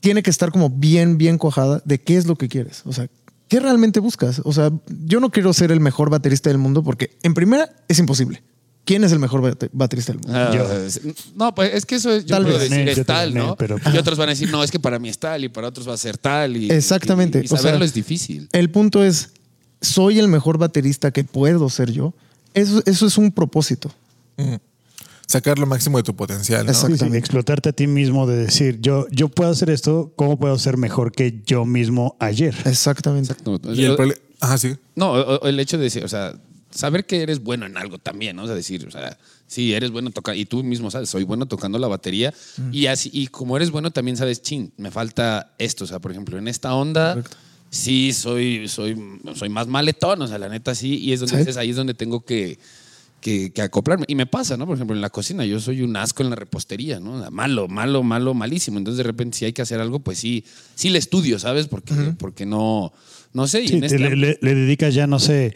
tiene 0.00 0.22
que 0.22 0.30
estar 0.30 0.52
como 0.52 0.70
bien, 0.70 1.18
bien 1.18 1.38
cojada 1.38 1.82
de 1.84 1.98
qué 2.00 2.16
es 2.16 2.26
lo 2.26 2.36
que 2.36 2.48
quieres. 2.48 2.82
O 2.84 2.92
sea, 2.92 3.08
¿qué 3.48 3.58
realmente 3.58 3.98
buscas? 3.98 4.40
O 4.44 4.52
sea, 4.52 4.70
yo 5.06 5.18
no 5.18 5.30
quiero 5.30 5.52
ser 5.52 5.72
el 5.72 5.80
mejor 5.80 6.08
baterista 6.08 6.50
del 6.50 6.58
mundo 6.58 6.84
porque 6.84 7.16
en 7.24 7.34
primera 7.34 7.68
es 7.88 7.98
imposible. 7.98 8.42
¿Quién 8.88 9.04
es 9.04 9.12
el 9.12 9.18
mejor 9.18 9.42
bate- 9.42 9.68
baterista 9.70 10.12
del 10.14 10.22
mundo? 10.22 10.34
Ah, 10.38 10.50
Yo. 10.54 10.66
No, 11.36 11.54
pues 11.54 11.74
es 11.74 11.84
que 11.84 11.96
eso 11.96 12.10
es, 12.10 12.24
yo 12.24 12.36
Tal 12.36 12.44
puedo 12.44 12.58
vez. 12.58 12.70
decir 12.70 12.88
es 12.88 13.04
tal, 13.04 13.34
¿no? 13.34 13.54
pero- 13.54 13.76
Y 13.92 13.98
otros 13.98 14.16
van 14.16 14.30
a 14.30 14.32
decir, 14.32 14.50
no, 14.50 14.64
es 14.64 14.70
que 14.70 14.80
para 14.80 14.98
mí 14.98 15.10
es 15.10 15.18
tal 15.18 15.44
y 15.44 15.50
para 15.50 15.68
otros 15.68 15.86
va 15.86 15.92
a 15.92 15.98
ser 15.98 16.16
tal. 16.16 16.56
Y, 16.56 16.70
Exactamente. 16.70 17.40
Y, 17.40 17.42
y 17.42 17.44
O 17.44 17.48
sea, 17.50 17.58
saberlo 17.58 17.84
es 17.84 17.92
difícil. 17.92 18.48
El 18.50 18.70
punto 18.70 19.04
es, 19.04 19.28
¿soy 19.82 20.18
el 20.18 20.28
mejor 20.28 20.56
baterista 20.56 21.10
que 21.10 21.22
puedo 21.22 21.68
ser 21.68 21.92
yo? 21.92 22.14
Eso, 22.54 22.80
eso 22.86 23.06
es 23.06 23.18
un 23.18 23.30
propósito. 23.30 23.92
Sacar 25.26 25.58
lo 25.58 25.66
máximo 25.66 25.98
de 25.98 26.04
tu 26.04 26.16
potencial, 26.16 26.64
¿no? 26.64 26.72
Sí, 26.72 26.96
sí, 26.96 27.04
explotarte 27.14 27.68
a 27.68 27.72
ti 27.72 27.86
mismo 27.86 28.26
de 28.26 28.36
decir, 28.38 28.80
yo, 28.80 29.06
yo 29.10 29.28
puedo 29.28 29.50
hacer 29.50 29.68
esto, 29.68 30.10
¿cómo 30.16 30.38
puedo 30.38 30.56
ser 30.58 30.78
mejor 30.78 31.12
que 31.12 31.42
yo 31.44 31.66
mismo 31.66 32.16
ayer? 32.18 32.54
Exactamente. 32.64 33.34
No, 33.44 33.60
Y 33.74 33.84
el 33.84 33.96
problema... 33.96 34.18
Ajá, 34.40 34.56
sí. 34.56 34.76
No, 34.96 35.40
el 35.42 35.60
hecho 35.60 35.76
de 35.76 35.84
decir, 35.84 36.02
o 36.04 36.08
sea, 36.08 36.32
saber 36.70 37.06
que 37.06 37.22
eres 37.22 37.42
bueno 37.42 37.66
en 37.66 37.76
algo 37.76 37.98
también, 37.98 38.36
¿no? 38.36 38.44
O 38.44 38.46
sea, 38.46 38.54
decir, 38.54 38.86
o 38.86 38.90
sea, 38.90 39.18
sí, 39.46 39.72
eres 39.72 39.90
bueno 39.90 40.10
tocando, 40.10 40.38
y 40.40 40.44
tú 40.44 40.62
mismo 40.62 40.90
sabes, 40.90 41.08
soy 41.08 41.24
bueno 41.24 41.46
tocando 41.46 41.78
la 41.78 41.88
batería, 41.88 42.32
y 42.72 42.86
así, 42.86 43.10
y 43.12 43.28
como 43.28 43.56
eres 43.56 43.70
bueno, 43.70 43.90
también 43.90 44.16
sabes, 44.16 44.42
chin, 44.42 44.72
me 44.76 44.90
falta 44.90 45.52
esto, 45.58 45.84
o 45.84 45.86
sea, 45.86 45.98
por 45.98 46.10
ejemplo, 46.12 46.38
en 46.38 46.46
esta 46.48 46.74
onda, 46.74 47.22
sí, 47.70 48.12
soy, 48.12 48.68
soy, 48.68 48.96
soy 49.34 49.48
más 49.48 49.66
maletón, 49.66 50.20
o 50.22 50.26
sea, 50.26 50.38
la 50.38 50.48
neta 50.48 50.74
sí, 50.74 50.96
y 50.98 51.12
es 51.12 51.20
donde 51.20 51.34
Sí. 51.34 51.38
dices, 51.40 51.56
ahí 51.56 51.70
es 51.70 51.76
donde 51.76 51.94
tengo 51.94 52.20
que, 52.24 52.58
que, 53.20 53.50
que 53.50 53.62
acoplarme. 53.62 54.04
Y 54.08 54.14
me 54.14 54.26
pasa, 54.26 54.56
¿no? 54.56 54.64
Por 54.66 54.76
ejemplo, 54.76 54.94
en 54.94 55.02
la 55.02 55.10
cocina, 55.10 55.44
yo 55.44 55.58
soy 55.60 55.82
un 55.82 55.96
asco 55.96 56.22
en 56.22 56.30
la 56.30 56.36
repostería, 56.36 57.00
¿no? 57.00 57.14
O 57.14 57.20
sea, 57.20 57.30
Malo, 57.30 57.66
malo, 57.66 58.02
malo, 58.04 58.32
malísimo. 58.32 58.78
Entonces, 58.78 58.98
de 58.98 59.02
repente, 59.02 59.36
si 59.38 59.44
hay 59.44 59.52
que 59.52 59.60
hacer 59.62 59.80
algo, 59.80 59.98
pues 59.98 60.18
sí, 60.18 60.44
sí 60.76 60.88
le 60.88 60.98
estudio, 60.98 61.38
¿sabes? 61.40 61.66
Porque, 61.66 61.94
porque 62.18 62.46
no, 62.46 62.92
no 63.32 63.46
sé. 63.48 63.62
y 63.62 63.68
Sí, 63.68 63.74
en 63.74 63.80
te- 63.80 63.86
este 63.86 63.98
le, 63.98 64.14
le- 64.16 64.38
le 64.40 64.54
dedicas 64.54 64.94
ya, 64.94 65.06
no 65.08 65.18
sé, 65.18 65.52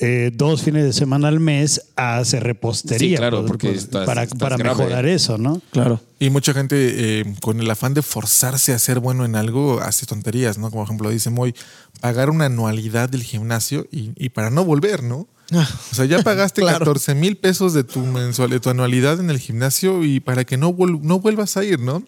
eh, 0.00 0.30
dos 0.34 0.62
fines 0.62 0.84
de 0.84 0.92
semana 0.92 1.28
al 1.28 1.40
mes 1.40 1.82
a 1.96 2.18
hacer 2.18 2.42
repostería. 2.44 3.08
Sí, 3.10 3.16
claro, 3.16 3.38
pues, 3.40 3.48
porque 3.48 3.68
pues, 3.68 3.84
estás- 3.84 4.06
para, 4.06 4.22
estás 4.22 4.38
para 4.38 4.56
grave. 4.56 4.78
mejorar 4.84 5.06
eso, 5.06 5.38
¿no? 5.38 5.60
Claro. 5.72 6.00
Y 6.18 6.30
mucha 6.30 6.52
gente 6.54 7.20
eh, 7.20 7.34
con 7.40 7.60
el 7.60 7.70
afán 7.70 7.94
de 7.94 8.02
forzarse 8.02 8.72
a 8.72 8.78
ser 8.78 9.00
bueno 9.00 9.24
en 9.24 9.36
algo 9.36 9.80
hace 9.80 10.06
tonterías, 10.06 10.58
¿no? 10.58 10.70
Como 10.70 10.82
por 10.82 10.86
ejemplo 10.86 11.10
dice 11.10 11.30
Moy, 11.30 11.54
pagar 12.00 12.30
una 12.30 12.46
anualidad 12.46 13.08
del 13.08 13.22
gimnasio 13.22 13.86
y, 13.90 14.12
y 14.16 14.28
para 14.30 14.50
no 14.50 14.64
volver, 14.64 15.02
¿no? 15.02 15.26
O 15.50 15.94
sea, 15.94 16.04
ya 16.04 16.22
pagaste 16.22 16.60
Claro. 16.60 16.80
14 16.80 17.14
mil 17.14 17.36
pesos 17.36 17.72
de 17.72 17.82
tu 17.84 18.00
mensual, 18.00 18.50
de 18.50 18.60
tu 18.60 18.68
anualidad 18.70 19.18
en 19.18 19.30
el 19.30 19.38
gimnasio 19.38 20.04
y 20.04 20.20
para 20.20 20.44
que 20.44 20.56
no, 20.56 20.72
vuel- 20.74 21.00
no 21.00 21.20
vuelvas 21.20 21.56
a 21.56 21.64
ir, 21.64 21.80
¿no? 21.80 22.02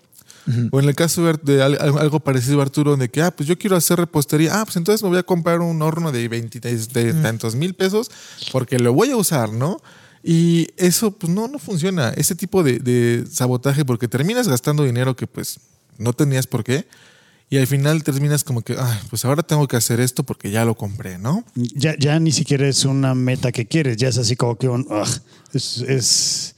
O 0.72 0.80
en 0.80 0.88
el 0.88 0.94
caso 0.94 1.24
de, 1.24 1.38
de 1.42 1.62
al- 1.62 1.78
algo 1.98 2.20
parecido, 2.20 2.60
Arturo, 2.62 2.96
de 2.96 3.08
que, 3.08 3.22
ah, 3.22 3.30
pues 3.30 3.48
yo 3.48 3.56
quiero 3.58 3.76
hacer 3.76 3.98
repostería. 3.98 4.60
Ah, 4.60 4.64
pues 4.64 4.76
entonces 4.76 5.02
me 5.02 5.08
voy 5.10 5.18
a 5.18 5.22
comprar 5.22 5.60
un 5.60 5.80
horno 5.82 6.10
de 6.12 6.26
20 6.28 6.60
de, 6.60 6.76
de 6.76 7.12
tantos 7.14 7.54
mil 7.54 7.74
pesos 7.74 8.10
porque 8.52 8.78
lo 8.78 8.92
voy 8.92 9.10
a 9.10 9.16
usar, 9.16 9.52
¿no? 9.52 9.80
Y 10.22 10.68
eso, 10.76 11.12
pues 11.12 11.32
no, 11.32 11.48
no 11.48 11.58
funciona. 11.58 12.10
Ese 12.10 12.34
tipo 12.34 12.62
de, 12.62 12.78
de 12.78 13.24
sabotaje, 13.30 13.84
porque 13.84 14.08
terminas 14.08 14.48
gastando 14.48 14.84
dinero 14.84 15.14
que, 15.16 15.26
pues, 15.26 15.60
no 15.98 16.12
tenías 16.12 16.46
por 16.46 16.64
qué. 16.64 16.86
Y 17.48 17.58
al 17.58 17.66
final 17.66 18.02
terminas 18.04 18.44
como 18.44 18.62
que, 18.62 18.76
ah, 18.78 19.00
pues 19.10 19.24
ahora 19.24 19.42
tengo 19.42 19.66
que 19.66 19.76
hacer 19.76 19.98
esto 20.00 20.22
porque 20.22 20.50
ya 20.50 20.64
lo 20.64 20.74
compré, 20.76 21.18
¿no? 21.18 21.44
Ya, 21.54 21.96
ya 21.98 22.18
ni 22.20 22.32
siquiera 22.32 22.68
es 22.68 22.84
una 22.84 23.14
meta 23.14 23.50
que 23.50 23.66
quieres, 23.66 23.96
ya 23.96 24.08
es 24.08 24.18
así 24.18 24.36
como 24.36 24.56
que 24.56 24.68
un, 24.68 24.82
ugh, 24.90 25.08
es, 25.52 25.78
es- 25.78 26.54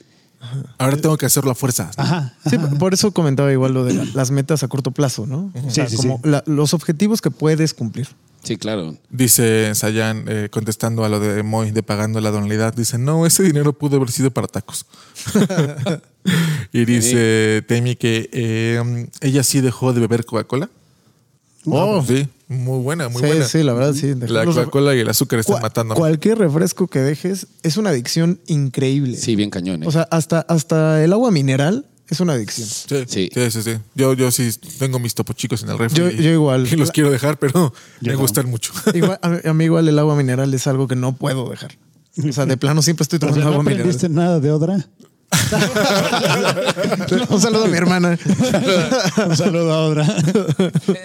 Ahora 0.78 0.96
tengo 0.96 1.16
que 1.16 1.26
hacerlo 1.26 1.50
a 1.50 1.55
fuerza. 1.55 1.90
ajá. 1.96 2.35
Sí, 2.48 2.57
por 2.78 2.94
eso 2.94 3.12
comentaba 3.12 3.52
igual 3.52 3.74
lo 3.74 3.85
de 3.85 3.94
la- 3.94 4.05
las 4.14 4.31
metas 4.31 4.62
a 4.62 4.68
corto 4.68 4.90
plazo, 4.90 5.26
¿no? 5.26 5.52
O 5.55 5.68
Sí, 5.68 5.74
sea, 5.76 5.88
sí, 5.88 5.96
como 5.96 6.16
sí. 6.22 6.28
la- 6.28 6.42
los 6.46 6.74
objetivos 6.74 7.20
que 7.20 7.31
puedes 7.31 7.74
cumplir. 7.74 8.09
Sí, 8.42 8.57
claro. 8.57 8.96
Dice 9.09 9.72
Sayan, 9.76 10.24
eh, 10.26 10.48
contestando 10.50 11.05
a 11.05 11.09
lo 11.09 11.20
de 11.20 11.44
Moy 11.44 11.70
de 11.70 11.85
pagando 11.85 12.20
la 12.20 12.31
anualidad, 12.31 12.74
dice, 12.74 12.98
no, 12.98 13.24
ese 13.24 13.44
dinero 13.44 13.72
pudo 13.72 13.96
haber 13.96 14.11
sido 14.11 14.33
para 14.33 14.48
tacos. 14.48 14.85
y 16.72 16.85
dice 16.85 17.62
Temi 17.68 17.96
que 17.96 18.28
eh, 18.33 19.09
ella 19.20 19.42
sí 19.42 19.61
dejó 19.61 19.92
de 19.92 20.00
beber 20.00 20.24
Coca-Cola. 20.24 20.68
Oh. 21.64 22.05
Sí, 22.07 22.27
muy 22.48 22.81
buena, 22.81 23.09
muy 23.09 23.20
sí, 23.22 23.27
buena. 23.29 23.44
sí, 23.46 23.62
la 23.62 23.72
verdad, 23.72 23.94
sí. 23.94 24.14
La 24.29 24.44
Coca-Cola 24.44 24.94
y 24.96 25.01
el 25.01 25.09
azúcar 25.09 25.38
están 25.38 25.62
matando. 25.62 25.94
Cualquier 25.94 26.38
refresco 26.38 26.88
que 26.88 26.98
dejes 27.01 27.46
es 27.62 27.77
una 27.77 27.90
adicción 27.90 28.40
increíble. 28.46 29.16
Sí, 29.16 29.37
bien 29.37 29.51
cañón. 29.51 29.83
¿eh? 29.83 29.87
O 29.87 29.90
sea, 29.92 30.03
hasta, 30.11 30.40
hasta 30.40 31.03
el 31.05 31.12
agua 31.12 31.31
mineral 31.31 31.87
es 32.09 32.20
una 32.20 32.33
adicción. 32.35 32.66
Sí, 32.68 33.05
Sí. 33.07 33.31
sí, 33.33 33.51
sí, 33.51 33.62
sí. 33.62 33.79
Yo, 33.94 34.12
yo 34.14 34.31
sí 34.33 34.51
tengo 34.79 34.98
mis 34.98 35.14
topo 35.14 35.33
chicos 35.35 35.62
en 35.62 35.70
el 35.70 35.79
refri. 35.79 35.98
Yo- 35.98 36.11
y- 36.11 36.16
yo 36.22 36.31
igual. 36.31 36.66
Y 36.70 36.77
los 36.77 36.90
quiero 36.90 37.11
dejar, 37.11 37.38
pero 37.38 37.72
me 38.01 38.12
no. 38.12 38.18
gustan 38.18 38.51
mucho. 38.51 38.72
Igual, 38.94 39.18
a, 39.22 39.29
mí- 39.29 39.38
a 39.44 39.53
mí 39.55 39.64
igual 39.64 39.88
el 39.88 39.98
agua 39.98 40.16
mineral 40.16 40.53
es 40.53 40.66
algo 40.66 40.88
que 40.88 40.96
no 40.96 41.14
puedo 41.14 41.48
dejar. 41.48 41.79
O 42.29 42.33
sea, 42.33 42.44
de 42.44 42.57
plano 42.59 42.83
siempre 42.83 43.05
estoy 43.05 43.16
O 43.16 43.20
sea, 43.20 43.29
tomando 43.29 43.44
¿No 43.46 43.53
agua 43.53 43.62
mineral. 43.62 43.81
aprendiste 43.83 44.09
nada 44.11 44.40
de 44.40 44.51
Odra? 44.51 44.87
Un 47.31 47.40
saludo 47.40 47.64
a 47.64 47.68
mi 47.68 47.77
hermana. 47.77 48.18
Un 49.27 49.37
saludo 49.37 49.73
a 49.73 49.87
Odra 49.87 50.07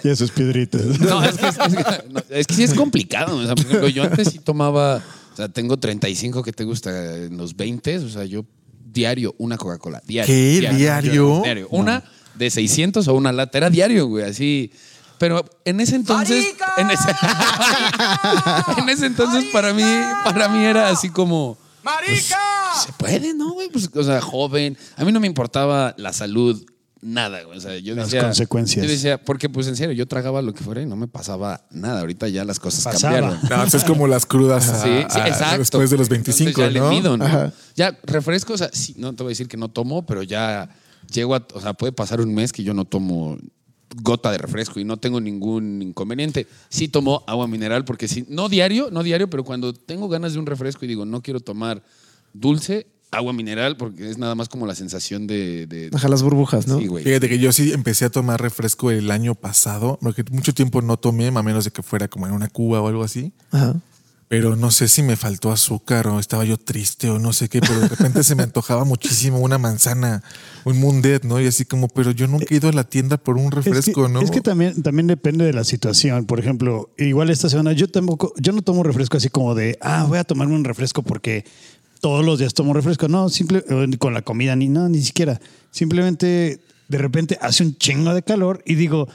y 0.03 0.09
a 0.09 0.15
sus 0.15 0.31
piedritas. 0.31 0.81
No, 0.99 1.23
es 1.23 1.37
que, 1.37 1.47
es, 1.47 1.57
que- 1.57 2.03
no, 2.09 2.21
es 2.29 2.47
que 2.47 2.53
sí 2.55 2.63
es 2.63 2.73
complicado. 2.73 3.37
O 3.37 3.45
sea, 3.45 3.55
por 3.55 3.65
ejemplo, 3.65 3.87
yo 3.89 4.03
antes 4.03 4.29
sí 4.29 4.39
tomaba, 4.39 4.97
o 4.97 5.35
sea, 5.35 5.49
tengo 5.49 5.77
35 5.77 6.43
que 6.43 6.51
te 6.53 6.63
gusta 6.63 7.15
en 7.15 7.37
los 7.37 7.55
20, 7.55 7.97
o 7.99 8.09
sea, 8.09 8.25
yo 8.25 8.45
diario 8.85 9.35
una 9.37 9.57
Coca-Cola. 9.57 10.01
Diario. 10.05 10.33
¿Qué? 10.33 10.59
¿Diario? 10.75 11.41
Diario. 11.43 11.67
Una 11.71 12.03
de 12.35 12.49
600 12.49 13.07
o 13.07 13.13
una 13.13 13.31
lata. 13.31 13.57
Era 13.57 13.69
diario, 13.69 14.07
güey, 14.07 14.25
así. 14.25 14.71
Pero 15.17 15.43
en 15.65 15.79
ese 15.79 15.95
entonces. 15.95 16.45
En 16.77 16.91
ese, 16.91 17.09
en 18.77 18.89
ese 18.89 19.05
entonces, 19.07 19.45
para 19.51 19.73
mí, 19.73 19.83
para 20.23 20.47
mí 20.47 20.63
era 20.63 20.89
así 20.89 21.09
como. 21.09 21.57
¡Marica! 21.83 22.37
Se 22.85 22.91
puede, 22.93 23.33
¿no, 23.33 23.53
güey? 23.53 23.69
Pues, 23.69 23.89
o 23.93 24.03
sea, 24.03 24.21
joven. 24.21 24.77
A 24.95 25.05
mí 25.05 25.11
no 25.11 25.19
me 25.19 25.27
importaba 25.27 25.93
la 25.97 26.13
salud, 26.13 26.63
nada, 27.01 27.43
güey. 27.43 27.57
O 27.57 27.61
sea, 27.61 27.77
yo 27.77 27.95
Las 27.95 28.07
decía. 28.07 28.21
consecuencias. 28.23 28.85
Yo 28.85 28.91
decía, 28.91 29.23
porque, 29.23 29.49
pues, 29.49 29.67
en 29.67 29.75
serio, 29.75 29.93
yo 29.93 30.07
tragaba 30.07 30.41
lo 30.41 30.53
que 30.53 30.63
fuera 30.63 30.81
y 30.81 30.85
no 30.85 30.95
me 30.95 31.07
pasaba 31.07 31.65
nada. 31.71 31.99
Ahorita 32.01 32.27
ya 32.27 32.43
las 32.45 32.59
cosas 32.59 32.83
Pasaba. 32.83 33.13
cambiaron. 33.19 33.39
No, 33.49 33.63
eso 33.63 33.77
es 33.77 33.83
como 33.83 34.07
las 34.07 34.25
crudas 34.25 34.67
a- 34.69 34.83
Sí, 34.83 34.89
sí, 35.09 35.19
a- 35.19 35.27
exacto. 35.27 35.59
después 35.59 35.89
de 35.89 35.97
los 35.97 36.09
25, 36.09 36.49
Entonces 36.49 36.73
ya 36.73 36.79
¿no? 36.81 36.89
le 36.89 36.95
mido, 36.95 37.17
¿no? 37.17 37.25
Ajá. 37.25 37.53
Ya, 37.75 37.97
refresco, 38.03 38.53
o 38.53 38.57
sea, 38.57 38.69
sí, 38.73 38.95
no 38.97 39.13
te 39.15 39.23
voy 39.23 39.29
a 39.29 39.33
decir 39.33 39.47
que 39.47 39.57
no 39.57 39.69
tomo, 39.69 40.05
pero 40.05 40.23
ya 40.23 40.69
llego 41.11 41.35
a, 41.35 41.45
o 41.53 41.61
sea, 41.61 41.73
puede 41.73 41.91
pasar 41.93 42.19
un 42.21 42.33
mes 42.33 42.51
que 42.51 42.63
yo 42.63 42.73
no 42.73 42.85
tomo 42.85 43.37
gota 44.03 44.31
de 44.31 44.37
refresco 44.37 44.81
y 44.81 44.83
no 44.83 44.97
tengo 44.97 45.21
ningún 45.21 45.81
inconveniente. 45.81 46.45
Sí 46.67 46.89
tomo 46.89 47.23
agua 47.25 47.47
mineral 47.47 47.85
porque 47.85 48.09
sí, 48.09 48.25
no 48.27 48.49
diario, 48.49 48.89
no 48.91 49.01
diario, 49.01 49.29
pero 49.29 49.45
cuando 49.45 49.73
tengo 49.73 50.09
ganas 50.09 50.33
de 50.33 50.39
un 50.39 50.45
refresco 50.45 50.83
y 50.83 50.89
digo, 50.89 51.05
no 51.05 51.21
quiero 51.21 51.39
tomar 51.39 51.81
dulce, 52.33 52.87
agua 53.11 53.31
mineral, 53.33 53.77
porque 53.77 54.09
es 54.09 54.17
nada 54.17 54.35
más 54.35 54.49
como 54.49 54.65
la 54.67 54.75
sensación 54.75 55.27
de... 55.27 55.65
de- 55.67 55.89
las 56.09 56.21
burbujas, 56.23 56.67
¿no? 56.67 56.77
Sí, 56.79 56.87
güey. 56.87 57.03
Fíjate 57.03 57.29
que 57.29 57.39
yo 57.39 57.51
sí 57.51 57.71
empecé 57.71 58.05
a 58.05 58.09
tomar 58.09 58.41
refresco 58.41 58.91
el 58.91 59.09
año 59.11 59.33
pasado, 59.35 59.97
porque 60.01 60.23
mucho 60.31 60.53
tiempo 60.53 60.81
no 60.81 60.97
tomé, 60.97 61.27
a 61.27 61.31
menos 61.43 61.63
de 61.65 61.71
que 61.71 61.81
fuera 61.83 62.07
como 62.07 62.27
en 62.27 62.33
una 62.33 62.47
cuba 62.49 62.81
o 62.81 62.87
algo 62.87 63.03
así. 63.03 63.31
Ajá. 63.51 63.75
pero 64.29 64.57
no 64.57 64.71
sé 64.71 64.89
si 64.89 65.03
me 65.03 65.15
faltó 65.15 65.53
azúcar 65.53 66.05
o 66.09 66.19
estaba 66.19 66.43
yo 66.43 66.57
triste 66.57 67.09
o 67.09 67.17
no 67.17 67.31
sé 67.31 67.47
qué, 67.47 67.61
pero 67.61 67.79
de 67.79 67.87
repente 67.87 68.25
se 68.25 68.35
me 68.35 68.43
antojaba 68.43 68.83
muchísimo 68.83 69.39
una 69.39 69.57
manzana, 69.57 70.21
un 70.65 70.77
mundet, 70.81 71.23
¿no? 71.23 71.39
Y 71.39 71.47
así 71.47 71.63
como, 71.63 71.87
pero 71.87 72.11
yo 72.11 72.27
nunca 72.27 72.47
he 72.49 72.55
ido 72.57 72.67
a 72.67 72.73
la 72.73 72.83
tienda 72.83 73.15
por 73.15 73.37
un 73.37 73.51
refresco, 73.51 74.01
es 74.01 74.07
que, 74.07 74.13
¿no? 74.13 74.19
Es 74.19 74.29
que 74.31 74.41
también, 74.41 74.83
también 74.83 75.07
depende 75.07 75.45
de 75.45 75.53
la 75.53 75.63
situación. 75.63 76.25
Por 76.25 76.41
ejemplo, 76.41 76.89
igual 76.97 77.29
esta 77.29 77.47
semana 77.49 77.71
yo 77.71 77.87
tampoco, 77.87 78.33
yo 78.37 78.51
no 78.51 78.61
tomo 78.61 78.83
refresco 78.83 79.15
así 79.15 79.29
como 79.29 79.55
de, 79.55 79.77
ah, 79.79 80.03
voy 80.09 80.17
a 80.17 80.25
tomarme 80.25 80.55
un 80.55 80.65
refresco 80.65 81.03
porque 81.03 81.45
todos 81.99 82.25
los 82.25 82.39
días 82.39 82.53
tomo 82.53 82.73
refresco. 82.73 83.07
No, 83.07 83.29
simple, 83.29 83.63
eh, 83.69 83.87
con 83.97 84.13
la 84.13 84.21
comida 84.21 84.55
ni 84.55 84.67
no, 84.69 84.87
ni 84.89 85.01
siquiera. 85.01 85.39
Simplemente 85.71 86.59
de 86.87 86.97
repente 86.97 87.37
hace 87.41 87.63
un 87.63 87.75
chingo 87.77 88.13
de 88.13 88.23
calor 88.23 88.61
y 88.65 88.75
digo, 88.75 89.07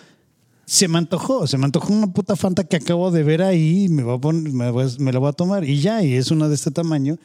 se 0.67 0.89
me 0.89 0.99
antojó, 0.99 1.47
se 1.47 1.59
me 1.59 1.65
antojó 1.65 1.93
una 1.93 2.07
puta 2.13 2.37
Fanta 2.37 2.65
que 2.65 2.77
acabo 2.77 3.11
de 3.11 3.23
ver 3.23 3.43
ahí, 3.43 3.89
me, 3.89 4.03
voy 4.03 4.17
a 4.17 4.21
poner, 4.21 4.53
me, 4.53 4.71
voy 4.71 4.85
a- 4.85 5.03
me 5.03 5.13
la 5.13 5.19
voy 5.19 5.29
a 5.29 5.33
tomar 5.33 5.65
y 5.65 5.81
ya, 5.81 6.03
y 6.03 6.15
es 6.15 6.31
una 6.31 6.49
de 6.49 6.55
este 6.55 6.71
tamaño. 6.71 7.19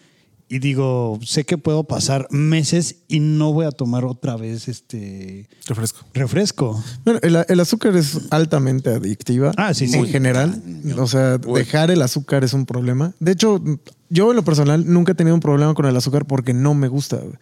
Y 0.50 0.60
digo, 0.60 1.20
sé 1.26 1.44
que 1.44 1.58
puedo 1.58 1.84
pasar 1.84 2.26
meses 2.32 3.00
y 3.10 3.20
no 3.20 3.52
voy 3.52 3.66
a 3.66 3.72
tomar 3.72 4.06
otra 4.06 4.38
vez 4.38 4.70
este 4.70 5.50
refresco. 5.68 6.06
refresco. 6.14 6.84
Bueno, 7.04 7.20
el, 7.22 7.38
el 7.50 7.60
azúcar 7.60 7.98
es 7.98 8.18
altamente 8.30 8.90
adictiva. 8.92 9.52
Ah, 9.58 9.74
sí, 9.74 9.90
sí. 9.90 9.98
En 9.98 10.08
general. 10.08 10.62
cañón. 10.64 11.00
O 11.00 11.08
sea, 11.08 11.38
Uy. 11.46 11.60
dejar 11.60 11.92
el 11.92 12.02
azúcar 12.02 12.46
es 12.46 12.54
un 12.54 12.66
problema. 12.66 13.14
De 13.20 13.34
hecho, 13.34 13.62
yo 14.10 14.30
en 14.32 14.36
lo 14.38 14.44
personal 14.44 14.84
nunca 14.92 15.12
he 15.12 15.16
tenido 15.16 15.34
un 15.36 15.42
problema 15.42 15.74
con 15.74 15.86
el 15.86 15.96
azúcar 15.96 16.26
porque 16.26 16.54
no 16.54 16.74
me 16.74 16.88
gusta. 16.88 17.18
güey. 17.18 17.36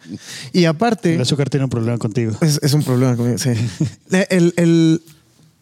Y 0.52 0.64
aparte, 0.64 1.14
El 1.14 1.20
azúcar 1.20 1.48
tiene 1.50 1.64
un 1.64 1.70
problema 1.70 1.98
contigo. 1.98 2.32
es, 2.40 2.58
es 2.62 2.72
un 2.74 2.82
problema 2.82 3.16
conmigo, 3.16 3.38
sí. 3.38 3.50
El, 4.30 4.52
el- 4.56 5.02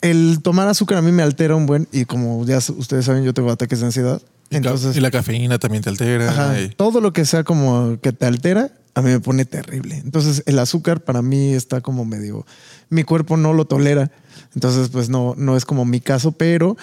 el 0.00 0.40
tomar 0.42 0.68
azúcar 0.68 0.98
a 0.98 1.02
mí 1.02 1.12
me 1.12 1.22
altera 1.22 1.56
un 1.56 1.64
buen, 1.66 1.88
y 1.90 2.04
como 2.04 2.44
ya 2.44 2.58
ustedes 2.58 3.06
saben, 3.06 3.24
yo 3.24 3.32
tengo 3.32 3.50
ataques 3.50 3.80
de 3.80 3.86
ansiedad. 3.86 4.20
Entonces, 4.50 4.94
y 4.96 5.00
la 5.00 5.10
cafeína 5.10 5.58
también 5.58 5.82
te 5.82 5.88
altera. 5.88 6.28
Ajá, 6.30 6.60
y- 6.60 6.68
todo 6.68 7.00
lo 7.00 7.12
que 7.14 7.24
sea 7.24 7.42
como 7.42 7.98
que 8.02 8.12
te 8.12 8.26
altera, 8.26 8.70
a 8.94 9.00
mí 9.02 9.10
me 9.10 9.20
pone 9.20 9.44
terrible. 9.46 9.96
Entonces, 10.04 10.42
el 10.46 10.58
azúcar 10.58 11.00
para 11.00 11.22
mí 11.22 11.54
está 11.54 11.80
como 11.80 12.04
medio. 12.04 12.44
Mi 12.90 13.02
cuerpo 13.02 13.36
no 13.38 13.54
lo 13.54 13.64
tolera. 13.64 14.10
Entonces, 14.54 14.90
pues 14.90 15.08
no, 15.08 15.34
no 15.38 15.56
es 15.56 15.64
como 15.64 15.84
mi 15.86 16.00
caso, 16.00 16.32
pero 16.32 16.76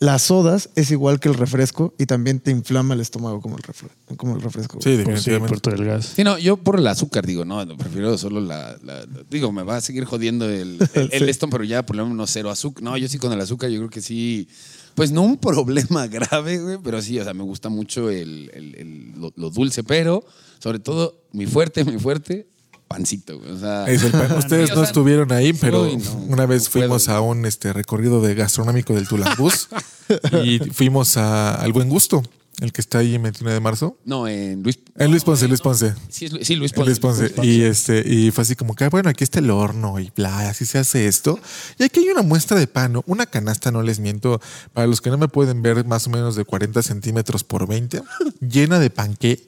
las 0.00 0.22
sodas 0.22 0.70
es 0.76 0.90
igual 0.92 1.18
que 1.18 1.28
el 1.28 1.34
refresco 1.34 1.92
y 1.98 2.06
también 2.06 2.38
te 2.38 2.50
inflama 2.52 2.94
el 2.94 3.00
estómago 3.00 3.40
como 3.40 3.56
el, 3.56 3.62
refre- 3.64 3.90
como 4.16 4.36
el 4.36 4.40
refresco. 4.42 4.78
Sí, 4.80 4.90
Por, 4.90 4.96
sí, 5.18 5.30
definitivamente. 5.32 5.48
por 5.48 5.60
todo 5.60 5.74
el 5.74 5.84
gas. 5.84 6.12
Sí, 6.14 6.22
no, 6.22 6.38
yo 6.38 6.56
por 6.56 6.78
el 6.78 6.86
azúcar 6.86 7.26
digo, 7.26 7.44
no, 7.44 7.66
prefiero 7.76 8.16
solo 8.16 8.40
la, 8.40 8.76
la- 8.84 9.00
la- 9.00 9.24
Digo, 9.28 9.50
me 9.50 9.64
va 9.64 9.76
a 9.76 9.80
seguir 9.80 10.04
jodiendo 10.04 10.48
el, 10.48 10.78
el, 10.94 11.28
esto, 11.28 11.48
pero 11.50 11.64
ya 11.64 11.84
por 11.84 11.96
lo 11.96 12.06
menos 12.06 12.30
cero 12.30 12.50
azúcar. 12.50 12.82
No, 12.84 12.96
yo 12.96 13.08
sí 13.08 13.18
con 13.18 13.32
el 13.32 13.40
azúcar, 13.40 13.70
yo 13.70 13.78
creo 13.78 13.90
que 13.90 14.00
sí. 14.00 14.48
Pues 14.94 15.10
no 15.10 15.22
un 15.22 15.36
problema 15.40 16.06
grave, 16.06 16.58
güey, 16.58 16.78
pero 16.82 17.02
sí, 17.02 17.18
o 17.18 17.24
sea, 17.24 17.34
me 17.34 17.42
gusta 17.42 17.68
mucho 17.68 18.08
el, 18.10 18.50
el- 18.54 18.74
el- 18.76 19.12
lo, 19.20 19.32
lo 19.36 19.50
dulce, 19.50 19.82
pero 19.82 20.24
sobre 20.60 20.78
todo, 20.78 21.22
mi 21.32 21.46
fuerte, 21.46 21.84
mi 21.84 21.98
fuerte, 21.98 22.46
pancito. 22.88 23.38
O 23.38 23.58
sea, 23.58 23.86
Es 23.86 24.02
el 24.02 24.12
pan. 24.12 24.32
Ustedes 24.38 24.66
Sí, 24.68 24.72
o 24.72 24.76
no 24.76 24.80
sea, 24.82 24.88
estuvieron 24.88 25.30
ahí, 25.32 25.52
pero 25.52 25.82
uy, 25.84 25.96
no, 25.98 26.12
una 26.28 26.46
vez 26.46 26.64
no 26.64 26.70
puedo. 26.70 26.86
fuimos 26.86 27.08
a 27.08 27.20
un 27.20 27.44
este, 27.46 27.72
recorrido 27.72 28.20
de 28.22 28.34
gastronómico 28.34 28.94
del 28.94 29.06
Tulambús 29.06 29.68
y 30.44 30.58
fuimos 30.58 31.16
a, 31.16 31.54
al 31.54 31.72
Buen 31.72 31.88
Gusto, 31.88 32.22
el 32.60 32.72
que 32.72 32.80
está 32.80 32.98
ahí 32.98 33.14
en 33.14 33.22
29 33.22 33.54
de 33.54 33.60
marzo. 33.60 33.96
no, 34.04 34.26
en 34.26 34.62
Luis. 34.62 34.80
En 34.96 35.10
Luis 35.12 35.22
Ponce, 35.22 35.46
Luis 35.46 35.60
Ponce. 35.60 35.94
Sí, 36.08 36.24
es 36.24 36.32
Lu- 36.32 36.44
sí, 36.44 36.56
Luis 36.56 36.72
Ponce. 36.72 36.88
Luis 36.88 36.98
Ponce. 36.98 37.32
Y 37.46 37.62
este, 37.62 38.02
y 38.04 38.30
fue 38.32 38.42
así 38.42 38.56
como 38.56 38.74
que, 38.74 38.82
ah, 38.84 38.88
bueno, 38.88 39.10
aquí 39.10 39.22
está 39.22 39.38
el 39.38 39.48
horno 39.50 40.00
y 40.00 40.10
bla, 40.16 40.48
así 40.48 40.64
se 40.66 40.78
hace 40.78 41.06
esto. 41.06 41.38
Y 41.78 41.84
aquí 41.84 42.00
hay 42.00 42.08
una 42.08 42.22
muestra 42.22 42.58
de 42.58 42.66
pan, 42.66 42.94
¿no? 42.94 43.04
una 43.06 43.26
canasta, 43.26 43.70
no 43.70 43.82
les 43.82 44.00
miento, 44.00 44.40
para 44.72 44.88
los 44.88 45.00
que 45.00 45.10
no 45.10 45.18
me 45.18 45.28
pueden 45.28 45.62
ver, 45.62 45.84
más 45.84 46.06
o 46.08 46.10
menos 46.10 46.34
de 46.34 46.44
40 46.44 46.82
centímetros 46.82 47.44
por 47.44 47.68
20, 47.68 48.02
llena 48.40 48.80
de 48.80 48.90
panqué. 48.90 49.46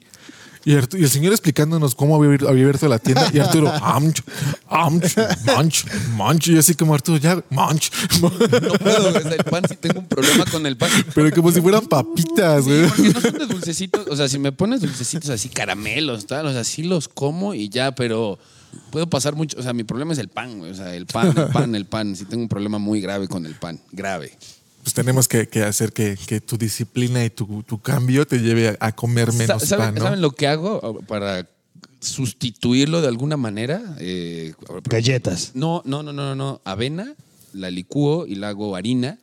Y, 0.63 0.73
Artu- 0.73 0.99
y 0.99 1.03
el 1.03 1.09
señor 1.09 1.31
explicándonos 1.33 1.95
cómo 1.95 2.15
había, 2.15 2.47
abierto 2.47 2.87
la 2.87 2.99
tienda. 2.99 3.29
Y 3.33 3.39
Arturo, 3.39 3.69
amch, 3.81 4.21
amch, 4.67 5.17
manch, 5.45 5.85
manch. 6.15 6.47
Y 6.49 6.57
así 6.57 6.75
como 6.75 6.93
Arturo, 6.93 7.17
ya, 7.17 7.43
manch. 7.49 7.89
No 8.21 8.29
puedo, 8.29 9.09
el 9.17 9.43
pan 9.43 9.63
sí 9.67 9.75
tengo 9.75 9.99
un 9.99 10.07
problema 10.07 10.45
con 10.45 10.65
el 10.65 10.77
pan. 10.77 10.89
Pero 11.15 11.31
como 11.35 11.51
si 11.51 11.61
fueran 11.61 11.85
papitas, 11.87 12.65
güey. 12.65 12.87
Porque 12.87 13.09
no 13.09 13.21
son 13.21 13.33
de 13.33 13.45
dulcecitos. 13.47 14.07
O 14.07 14.15
sea, 14.15 14.27
si 14.29 14.37
me 14.39 14.51
pones 14.51 14.81
dulcecitos 14.81 15.29
así, 15.29 15.49
caramelos, 15.49 16.27
tal, 16.27 16.45
o 16.45 16.51
sea, 16.53 16.63
sí 16.63 16.83
los 16.83 17.07
como 17.07 17.53
y 17.53 17.69
ya, 17.69 17.93
pero 17.95 18.37
puedo 18.91 19.09
pasar 19.09 19.35
mucho. 19.35 19.57
O 19.59 19.63
sea, 19.63 19.73
mi 19.73 19.83
problema 19.83 20.13
es 20.13 20.19
el 20.19 20.27
pan, 20.29 20.59
güey. 20.59 20.71
O 20.71 20.75
sea, 20.75 20.93
el 20.95 21.05
pan, 21.07 21.33
el 21.35 21.47
pan, 21.47 21.75
el 21.75 21.85
pan. 21.85 22.15
Sí 22.15 22.25
tengo 22.25 22.43
un 22.43 22.49
problema 22.49 22.77
muy 22.77 23.01
grave 23.01 23.27
con 23.27 23.45
el 23.45 23.55
pan. 23.55 23.79
Grave. 23.91 24.37
Pues 24.83 24.93
tenemos 24.93 25.27
que, 25.27 25.47
que 25.47 25.63
hacer 25.63 25.93
que, 25.93 26.17
que 26.25 26.41
tu 26.41 26.57
disciplina 26.57 27.23
y 27.23 27.29
tu, 27.29 27.63
tu 27.63 27.79
cambio 27.81 28.25
te 28.25 28.39
lleve 28.39 28.69
a, 28.69 28.77
a 28.87 28.95
comer 28.95 29.31
menos 29.33 29.61
Sa- 29.61 29.65
¿Saben, 29.65 29.85
pan, 29.87 29.95
¿no? 29.95 30.01
saben 30.03 30.21
lo 30.21 30.31
que 30.31 30.47
hago 30.47 30.99
para 31.07 31.47
sustituirlo 31.99 33.01
de 33.01 33.07
alguna 33.07 33.37
manera? 33.37 33.95
Eh, 33.99 34.53
Galletas. 34.89 35.51
No, 35.53 35.81
no, 35.85 36.03
no, 36.03 36.11
no, 36.13 36.23
no, 36.23 36.35
no. 36.35 36.61
Avena, 36.65 37.13
la 37.53 37.69
licúo 37.71 38.25
y 38.27 38.35
la 38.35 38.49
hago 38.49 38.75
harina. 38.75 39.17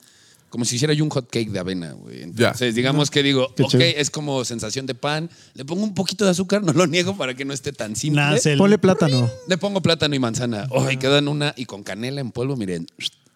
Como 0.49 0.65
si 0.65 0.77
hiciera 0.77 0.95
yo 0.95 1.05
un 1.05 1.11
hot 1.11 1.29
cake 1.31 1.51
de 1.51 1.59
avena, 1.59 1.93
güey. 1.93 2.23
Entonces, 2.23 2.75
digamos 2.75 3.11
que 3.11 3.23
digo, 3.23 3.53
Qué 3.55 3.65
ok, 3.65 3.75
es 3.97 4.09
como 4.11 4.43
sensación 4.47 4.87
de 4.87 4.95
pan. 4.95 5.29
Le 5.53 5.67
pongo 5.67 5.83
un 5.83 5.93
poquito 5.93 6.25
de 6.25 6.31
azúcar, 6.31 6.63
no 6.65 6.73
lo 6.73 6.87
niego 6.87 7.17
para 7.19 7.35
que 7.35 7.45
no 7.45 7.53
esté 7.53 7.73
tan 7.73 7.95
simple. 7.97 8.23
Nace 8.23 8.53
el- 8.53 8.59
Ponle 8.59 8.79
plátano. 8.79 9.31
Le 9.47 9.59
pongo 9.59 9.83
plátano 9.83 10.15
y 10.15 10.19
manzana. 10.19 10.67
Oh, 10.71 10.91
y 10.91 10.97
quedan 10.97 11.29
una 11.29 11.53
y 11.57 11.67
con 11.67 11.83
canela 11.83 12.23
en 12.23 12.31
polvo, 12.31 12.57
miren, 12.57 12.87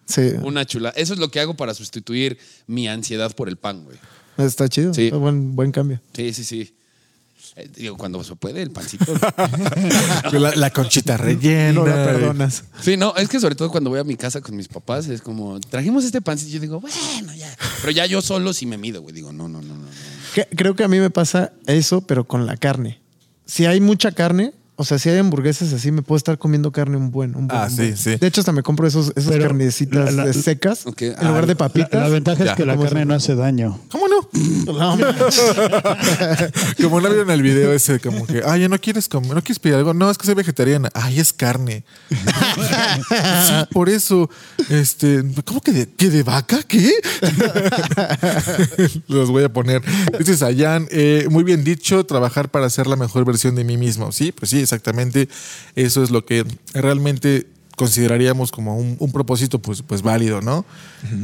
Sí, 0.05 0.31
una 0.43 0.65
chula. 0.65 0.89
Eso 0.95 1.13
es 1.13 1.19
lo 1.19 1.29
que 1.29 1.39
hago 1.39 1.55
para 1.55 1.73
sustituir 1.73 2.37
mi 2.67 2.87
ansiedad 2.87 3.33
por 3.35 3.47
el 3.49 3.57
pan, 3.57 3.83
güey. 3.85 3.97
está 4.37 4.67
chido. 4.69 4.93
Sí. 4.93 5.05
Está 5.05 5.17
buen, 5.17 5.55
buen 5.55 5.71
cambio. 5.71 6.01
Sí, 6.13 6.33
sí, 6.33 6.43
sí. 6.43 6.75
Eh, 7.55 7.69
digo, 7.75 7.97
cuando 7.97 8.23
se 8.23 8.35
puede, 8.35 8.61
el 8.63 8.71
pancito. 8.71 9.05
La, 10.31 10.55
la 10.55 10.69
conchita 10.71 11.17
rellena. 11.17 11.73
No 11.73 11.85
la 11.85 12.03
perdonas. 12.03 12.63
Sí, 12.81 12.97
no, 12.97 13.15
es 13.15 13.29
que 13.29 13.39
sobre 13.39 13.53
todo 13.55 13.69
cuando 13.69 13.89
voy 13.91 13.99
a 13.99 14.03
mi 14.03 14.15
casa 14.15 14.41
con 14.41 14.55
mis 14.55 14.67
papás, 14.67 15.07
es 15.07 15.21
como, 15.21 15.59
trajimos 15.59 16.03
este 16.03 16.19
pancito. 16.21 16.51
Yo 16.51 16.59
digo, 16.59 16.79
bueno, 16.79 17.33
ya. 17.35 17.55
Pero 17.81 17.91
ya 17.91 18.05
yo 18.07 18.21
solo 18.21 18.53
sí 18.53 18.65
me 18.65 18.77
mido, 18.77 19.01
güey. 19.01 19.13
Digo, 19.13 19.31
no, 19.31 19.47
no, 19.47 19.61
no, 19.61 19.67
no. 19.75 19.83
no. 19.83 19.87
Que- 20.33 20.47
Creo 20.55 20.75
que 20.75 20.83
a 20.83 20.87
mí 20.87 20.99
me 20.99 21.11
pasa 21.11 21.53
eso, 21.67 22.01
pero 22.01 22.25
con 22.25 22.45
la 22.47 22.57
carne. 22.57 22.99
Si 23.45 23.65
hay 23.67 23.79
mucha 23.81 24.11
carne, 24.11 24.53
o 24.75 24.83
sea, 24.85 24.97
si 24.97 25.09
hay 25.09 25.17
hamburguesas 25.19 25.71
así, 25.73 25.91
me 25.91 26.01
puedo 26.01 26.17
estar 26.17 26.37
comiendo 26.37 26.71
carne 26.71 26.97
un 26.97 27.11
buen. 27.11 27.35
Un 27.35 27.47
buen 27.47 27.61
Ah, 27.61 27.65
un 27.65 27.69
sí, 27.69 27.75
buen. 27.77 27.97
sí. 27.97 28.15
De 28.15 28.27
hecho, 28.27 28.41
hasta 28.41 28.51
me 28.51 28.63
compro 28.63 28.87
esos, 28.87 29.11
esas 29.15 29.31
Pero 29.33 29.43
carnecitas 29.43 30.05
la- 30.05 30.23
la- 30.23 30.25
de 30.25 30.33
secas 30.33 30.85
Ok, 30.87 31.01
en 31.03 31.15
ah, 31.17 31.23
lugar 31.27 31.45
de 31.47 31.53
La, 31.53 31.57
papitas. 31.57 32.01
la 32.01 32.09
ventaja 32.09 32.43
Ya. 32.43 32.51
es 32.51 32.57
que 32.57 32.65
la 32.65 32.73
¿Cómo 32.75 32.85
carne 32.85 33.01
se- 33.01 33.05
no 33.05 33.13
hace 33.13 33.35
daño. 33.35 33.79
¿Cómo 33.91 34.07
no? 34.07 34.29
No. 34.73 34.97
Como 36.81 37.01
no 37.01 37.09
vieron 37.09 37.29
el 37.31 37.41
video 37.41 37.71
ese, 37.73 37.99
como 37.99 38.25
que, 38.25 38.41
ay, 38.45 38.61
ya 38.61 38.69
no 38.69 38.79
quieres 38.79 39.07
comer, 39.07 39.33
no 39.35 39.41
quieres 39.43 39.59
pedir 39.59 39.75
algo. 39.77 39.93
No, 39.93 40.09
es 40.09 40.17
que 40.17 40.25
soy 40.25 40.35
vegetariana. 40.35 40.89
Ay, 40.93 41.19
es 41.19 41.33
carne. 41.33 41.83
sí, 42.09 43.53
por 43.71 43.89
eso, 43.89 44.29
este, 44.69 45.23
¿cómo 45.45 45.61
que 45.61 45.71
de, 45.71 45.89
que 45.89 46.09
de 46.09 46.23
vaca? 46.23 46.59
¿Qué? 46.67 46.91
Los 49.07 49.29
voy 49.29 49.43
a 49.43 49.49
poner. 49.49 49.81
Dices, 50.17 50.41
Ayan, 50.43 50.87
eh, 50.91 51.27
muy 51.29 51.43
bien 51.43 51.63
dicho, 51.63 52.05
trabajar 52.05 52.49
para 52.49 52.69
ser 52.69 52.87
la 52.87 52.95
mejor 52.95 53.25
versión 53.25 53.55
de 53.55 53.63
mí 53.63 53.77
mismo. 53.77 54.11
Sí, 54.11 54.31
pues 54.31 54.49
sí, 54.51 54.62
exactamente. 54.63 55.29
Eso 55.75 56.01
es 56.03 56.09
lo 56.11 56.25
que 56.25 56.45
realmente 56.73 57.47
consideraríamos 57.75 58.51
como 58.51 58.77
un, 58.77 58.97
un 58.99 59.11
propósito 59.11 59.57
pues, 59.59 59.81
pues 59.81 60.03
válido, 60.03 60.41
¿no? 60.41 60.63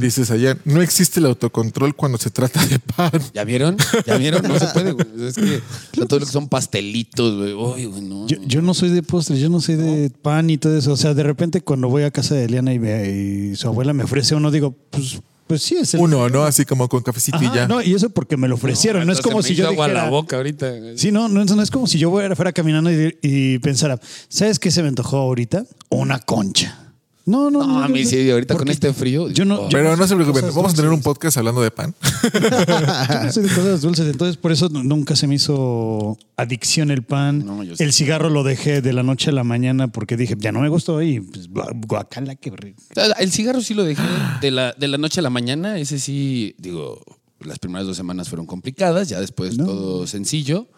Dices 0.00 0.32
allá, 0.32 0.58
no 0.64 0.82
existe 0.82 1.20
el 1.20 1.26
autocontrol 1.26 1.94
cuando 1.94 2.18
se 2.18 2.28
trata 2.30 2.66
de 2.66 2.80
pan. 2.80 3.12
¿Ya 3.32 3.44
vieron? 3.44 3.76
¿Ya 4.04 4.16
vieron? 4.18 4.42
No 4.42 4.58
se 4.58 4.66
puede, 4.66 4.90
güey. 4.92 5.06
Es 5.28 5.36
que 5.36 5.60
todo 6.08 6.18
lo 6.18 6.26
que 6.26 6.32
son 6.32 6.48
pastelitos, 6.48 7.36
güey. 7.36 7.52
Uy, 7.52 7.84
güey, 7.86 8.02
no. 8.02 8.26
Yo, 8.26 8.36
yo 8.44 8.62
no 8.62 8.74
soy 8.74 8.88
de 8.90 9.02
postres, 9.04 9.38
yo 9.38 9.48
no 9.48 9.60
soy 9.60 9.76
de 9.76 10.10
pan 10.10 10.50
y 10.50 10.58
todo 10.58 10.76
eso. 10.76 10.92
O 10.92 10.96
sea, 10.96 11.14
de 11.14 11.22
repente 11.22 11.60
cuando 11.60 11.88
voy 11.88 12.02
a 12.02 12.10
casa 12.10 12.34
de 12.34 12.44
Eliana 12.46 12.74
y, 12.74 12.80
me- 12.80 13.08
y 13.52 13.54
su 13.56 13.68
abuela 13.68 13.92
me 13.92 14.02
ofrece 14.02 14.34
uno, 14.34 14.50
digo, 14.50 14.74
pues, 14.90 15.20
pues 15.50 15.62
sí, 15.62 15.74
es 15.74 15.94
el. 15.94 16.00
Uno, 16.00 16.28
¿no? 16.28 16.44
Así 16.44 16.64
como 16.64 16.88
con 16.88 17.02
cafecito 17.02 17.38
y 17.42 17.52
ya. 17.52 17.66
no, 17.66 17.82
y 17.82 17.92
eso 17.92 18.08
porque 18.10 18.36
me 18.36 18.46
lo 18.46 18.54
ofrecieron. 18.54 19.04
No, 19.04 19.12
es 19.12 19.20
como 19.20 19.42
si 19.42 19.56
yo 19.56 19.66
agua 19.66 19.86
a 19.86 19.88
dijera. 19.88 20.04
la 20.04 20.10
boca 20.10 20.36
ahorita. 20.36 20.72
Sí, 20.94 21.10
no, 21.10 21.28
no, 21.28 21.44
no 21.44 21.60
es 21.62 21.70
como 21.72 21.88
si 21.88 21.98
yo 21.98 22.08
fuera, 22.08 22.36
fuera 22.36 22.52
caminando 22.52 22.92
y, 22.92 23.18
y 23.20 23.58
pensara, 23.58 23.98
¿sabes 24.28 24.60
qué 24.60 24.70
se 24.70 24.80
me 24.82 24.88
antojó 24.88 25.16
ahorita? 25.16 25.64
Una 25.88 26.20
concha. 26.20 26.89
No, 27.30 27.50
no, 27.50 27.60
no. 27.60 27.66
No, 27.78 27.84
a 27.84 27.88
mí 27.88 28.04
sí, 28.04 28.30
ahorita 28.30 28.56
con 28.56 28.68
este 28.68 28.92
frío. 28.92 29.28
Yo 29.30 29.44
no, 29.44 29.54
oh. 29.54 29.62
yo 29.64 29.68
Pero 29.78 29.96
no 29.96 30.06
se 30.06 30.14
preocupen, 30.16 30.44
vamos 30.54 30.72
a 30.72 30.76
tener 30.76 30.90
un 30.90 31.00
podcast 31.00 31.36
hablando 31.36 31.62
de 31.62 31.70
pan. 31.70 31.94
Yo 32.32 33.22
no 33.24 33.32
soy 33.32 33.42
de 33.44 33.48
cosas 33.54 33.80
dulces, 33.80 34.06
entonces 34.10 34.36
por 34.36 34.52
eso 34.52 34.68
nunca 34.68 35.14
se 35.16 35.26
me 35.26 35.36
hizo 35.36 36.18
adicción 36.36 36.90
el 36.90 37.02
pan. 37.02 37.44
No, 37.46 37.62
yo 37.62 37.76
sí. 37.76 37.82
el 37.84 37.92
cigarro 37.92 38.28
lo 38.30 38.42
dejé 38.42 38.82
de 38.82 38.92
la 38.92 39.02
noche 39.02 39.30
a 39.30 39.32
la 39.32 39.44
mañana 39.44 39.88
porque 39.88 40.16
dije, 40.16 40.34
ya 40.38 40.52
no 40.52 40.60
me 40.60 40.68
gustó 40.68 41.00
y 41.02 41.20
pues, 41.20 41.48
gua- 41.50 41.70
guacala, 41.86 42.34
qué 42.34 42.50
rico. 42.50 42.82
O 42.90 42.94
sea, 42.94 43.06
El 43.18 43.30
cigarro 43.32 43.60
sí 43.60 43.74
lo 43.74 43.84
dejé 43.84 44.02
de 44.40 44.50
la, 44.50 44.72
de 44.72 44.88
la 44.88 44.98
noche 44.98 45.20
a 45.20 45.22
la 45.22 45.30
mañana. 45.30 45.78
Ese 45.78 45.98
sí, 45.98 46.54
digo, 46.58 47.00
las 47.40 47.58
primeras 47.58 47.86
dos 47.86 47.96
semanas 47.96 48.28
fueron 48.28 48.46
complicadas, 48.46 49.08
ya 49.08 49.20
después 49.20 49.56
No. 49.56 49.66
todo 49.66 50.06
sencillo. 50.06 50.68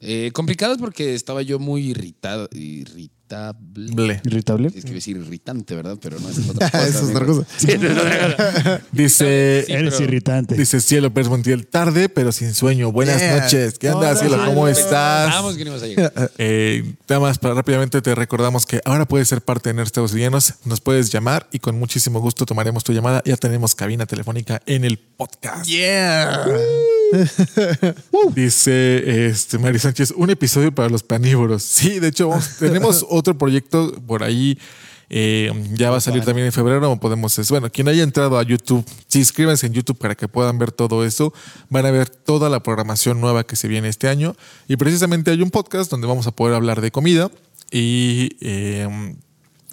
Eh, 0.00 0.30
complicadas 0.32 0.78
porque 0.78 1.14
estaba 1.14 1.42
yo 1.42 1.58
muy 1.60 1.90
irritado, 1.90 2.48
irritado 2.52 3.21
irritable. 3.32 4.20
¿Irritable? 4.24 4.68
Es 4.74 4.84
que 4.84 4.92
decir 4.92 5.16
irritante, 5.16 5.74
¿verdad? 5.74 5.96
Pero 6.00 6.18
no 6.20 6.28
es 6.28 6.38
otra 6.48 6.70
cosa. 6.70 6.86
Eso 6.88 6.98
es 7.04 7.10
otra 7.10 7.26
cosa. 7.26 7.46
Sí, 7.56 7.68
no. 7.78 7.88
Dice, 8.92 9.64
Sí, 9.66 9.72
Eres 9.72 9.94
pero- 9.94 10.04
irritante. 10.04 10.54
dice 10.54 10.80
Cielo 10.80 11.12
Pérez 11.12 11.28
Montiel, 11.28 11.66
tarde 11.66 12.08
pero 12.08 12.32
sin 12.32 12.52
sueño. 12.54 12.92
Buenas 12.92 13.20
Yeah. 13.20 13.40
noches. 13.40 13.78
¿Qué 13.78 13.90
onda, 13.90 14.10
Hola. 14.10 14.16
Cielo? 14.20 14.38
¿Cómo 14.44 14.68
estás? 14.68 15.24
Pensábamos 15.26 15.56
que 15.56 15.62
a 15.62 15.86
llegar. 15.86 16.30
Eh, 16.38 16.94
nada 17.08 17.20
más 17.20 17.38
para 17.38 17.54
rápidamente 17.54 18.00
te 18.02 18.14
recordamos 18.14 18.66
que 18.66 18.80
ahora 18.84 19.06
puedes 19.06 19.28
ser 19.28 19.40
parte 19.42 19.70
de 19.70 19.74
Nerds 19.74 20.12
Villanos. 20.12 20.54
Nos 20.64 20.80
puedes 20.80 21.10
llamar 21.10 21.48
y 21.52 21.58
con 21.58 21.78
muchísimo 21.78 22.20
gusto 22.20 22.44
tomaremos 22.46 22.84
tu 22.84 22.92
llamada. 22.92 23.22
Ya 23.24 23.36
tenemos 23.36 23.74
cabina 23.74 24.06
telefónica 24.06 24.60
en 24.66 24.84
el 24.84 24.98
podcast. 24.98 25.66
Yeah. 25.66 26.46
Dice 28.34 29.26
este 29.28 29.58
Mari 29.58 29.78
Sánchez, 29.78 30.12
un 30.16 30.30
episodio 30.30 30.74
para 30.74 30.88
los 30.88 31.02
panívoros. 31.02 31.62
Sí, 31.62 32.00
de 32.00 32.08
hecho, 32.08 32.28
vamos- 32.28 32.56
tenemos 32.58 33.04
otro 33.08 33.21
proyecto 33.22 33.92
por 34.06 34.22
ahí. 34.22 34.58
eh, 35.14 35.52
ya 35.74 35.90
va 35.90 35.98
a 35.98 36.00
salir 36.00 36.24
también 36.24 36.46
en 36.46 36.52
febrero. 36.52 36.96
Podemos, 36.98 37.38
bueno, 37.50 37.70
quien 37.70 37.86
haya 37.88 38.02
entrado 38.02 38.38
a 38.38 38.42
YouTube, 38.42 38.84
sí, 39.08 39.18
inscríbanse 39.18 39.66
en 39.66 39.74
YouTube 39.74 39.98
para 39.98 40.14
que 40.14 40.26
puedan 40.26 40.58
ver 40.58 40.72
todo 40.72 41.04
eso. 41.04 41.32
Van 41.68 41.84
a 41.84 41.90
ver 41.90 42.08
toda 42.08 42.48
la 42.48 42.62
programación 42.62 43.20
nueva 43.20 43.44
que 43.44 43.56
se 43.56 43.68
viene 43.68 43.88
este 43.88 44.08
año. 44.08 44.34
Y 44.68 44.76
precisamente 44.76 45.30
hay 45.30 45.42
un 45.42 45.50
podcast 45.50 45.90
donde 45.90 46.06
vamos 46.06 46.26
a 46.26 46.30
poder 46.30 46.54
hablar 46.54 46.80
de 46.80 46.90
comida 46.90 47.30
y 47.70 48.36
eh, 48.40 48.88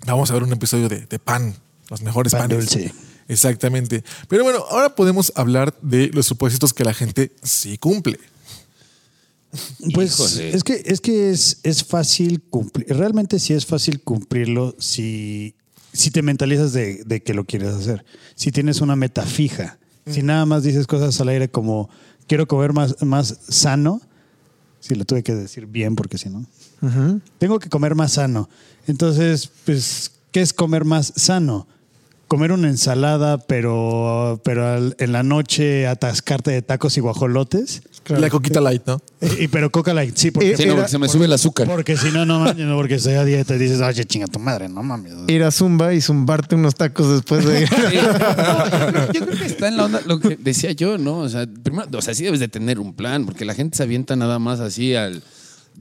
vamos 0.05 0.29
a 0.29 0.33
ver 0.33 0.43
un 0.43 0.51
episodio 0.51 0.89
de, 0.89 1.05
de 1.05 1.19
pan, 1.19 1.55
los 1.89 2.01
mejores 2.01 2.33
Pan 2.33 2.49
panes. 2.49 2.69
dulce. 2.69 2.93
Exactamente. 3.29 4.03
Pero 4.27 4.43
bueno, 4.43 4.59
ahora 4.71 4.95
podemos 4.95 5.31
hablar 5.35 5.73
de 5.81 6.09
los 6.13 6.25
supuestos 6.25 6.73
que 6.73 6.83
la 6.83 6.93
gente 6.93 7.31
sí 7.43 7.77
cumple. 7.77 8.19
Pues 9.93 10.19
Híjole. 10.19 10.55
es 10.55 10.63
que, 10.63 10.83
es 10.85 11.01
que 11.01 11.31
es, 11.31 11.59
es 11.63 11.83
fácil 11.83 12.41
cumplir. 12.41 12.87
Realmente 12.89 13.39
sí 13.39 13.53
es 13.53 13.65
fácil 13.65 14.01
cumplirlo 14.01 14.75
si, 14.77 15.55
si 15.91 16.11
te 16.11 16.21
mentalizas 16.21 16.71
de, 16.73 17.03
de 17.05 17.23
que 17.23 17.33
lo 17.33 17.45
quieres 17.45 17.69
hacer. 17.69 18.05
Si 18.35 18.51
tienes 18.51 18.81
una 18.81 18.95
meta 18.95 19.23
fija. 19.23 19.79
Si 20.05 20.23
nada 20.23 20.45
más 20.45 20.63
dices 20.63 20.87
cosas 20.87 21.19
al 21.21 21.29
aire 21.29 21.49
como 21.49 21.89
quiero 22.27 22.47
comer 22.47 22.73
más, 22.73 23.01
más 23.03 23.39
sano. 23.47 24.01
Sí, 24.79 24.95
lo 24.95 25.05
tuve 25.05 25.23
que 25.23 25.35
decir 25.35 25.65
bien 25.65 25.95
porque 25.95 26.17
si 26.17 26.29
no. 26.29 26.45
Tengo 27.37 27.59
que 27.59 27.69
comer 27.69 27.95
más 27.95 28.13
sano. 28.13 28.49
Entonces, 28.87 29.49
pues, 29.65 30.11
¿qué 30.31 30.41
es 30.41 30.53
comer 30.53 30.85
más 30.85 31.13
sano? 31.15 31.67
Comer 32.29 32.51
una 32.51 32.69
ensalada, 32.69 33.39
pero, 33.39 34.39
pero 34.45 34.65
al- 34.65 34.95
en 34.99 35.11
la 35.11 35.23
noche 35.23 35.87
atascarte 35.87 36.51
de 36.51 36.61
tacos 36.61 36.95
y 36.95 37.01
guajolotes. 37.01 37.81
La 38.07 38.29
coquita 38.29 38.61
light, 38.61 38.83
¿no? 38.87 39.01
Y, 39.39 39.47
pero 39.49 39.69
Coca 39.71 39.93
Light, 39.93 40.15
sí, 40.15 40.31
porque, 40.31 40.51
Eh, 40.51 40.57
Sí, 40.57 40.63
no, 40.63 40.69
Era- 40.69 40.75
porque 40.77 40.91
se 40.91 40.97
me 40.99 41.07
sube 41.09 41.25
el 41.25 41.33
azúcar. 41.33 41.67
porque 41.67 41.97
si 41.97 42.09
no, 42.11 42.25
no 42.25 42.39
mames, 42.39 42.55
no, 42.65 42.75
porque 42.75 42.95
estoy 42.95 43.13
a 43.15 43.25
dieta 43.25 43.55
y 43.55 43.59
dices, 43.59 43.81
oye, 43.81 44.05
chinga 44.05 44.27
tu 44.27 44.39
madre, 44.39 44.69
no 44.69 44.81
mames. 44.81 45.13
Ir 45.27 45.43
a 45.43 45.51
Zumba 45.51 45.93
y 45.93 46.01
zumbarte 46.01 46.55
unos 46.55 46.75
tacos 46.75 47.11
después 47.11 47.45
de 47.45 47.61
ir. 47.63 47.69
Sí. 47.89 47.97
No, 47.97 48.65
yo, 48.65 48.87
creo, 48.91 49.11
yo 49.11 49.25
creo 49.25 49.37
que 49.39 49.45
está 49.45 49.67
en 49.67 49.77
la 49.77 49.85
onda 49.85 50.01
lo 50.05 50.19
que 50.19 50.37
decía 50.37 50.71
yo, 50.71 50.97
¿no? 50.97 51.17
O 51.19 51.29
sea, 51.29 51.45
primero, 51.63 51.87
o 51.97 52.01
sea, 52.01 52.13
sí 52.13 52.23
debes 52.23 52.39
de 52.39 52.47
tener 52.47 52.79
un 52.79 52.93
plan, 52.93 53.25
porque 53.25 53.43
la 53.45 53.53
gente 53.53 53.75
se 53.77 53.83
avienta 53.83 54.15
nada 54.15 54.39
más 54.39 54.59
así 54.59 54.95
al. 54.95 55.21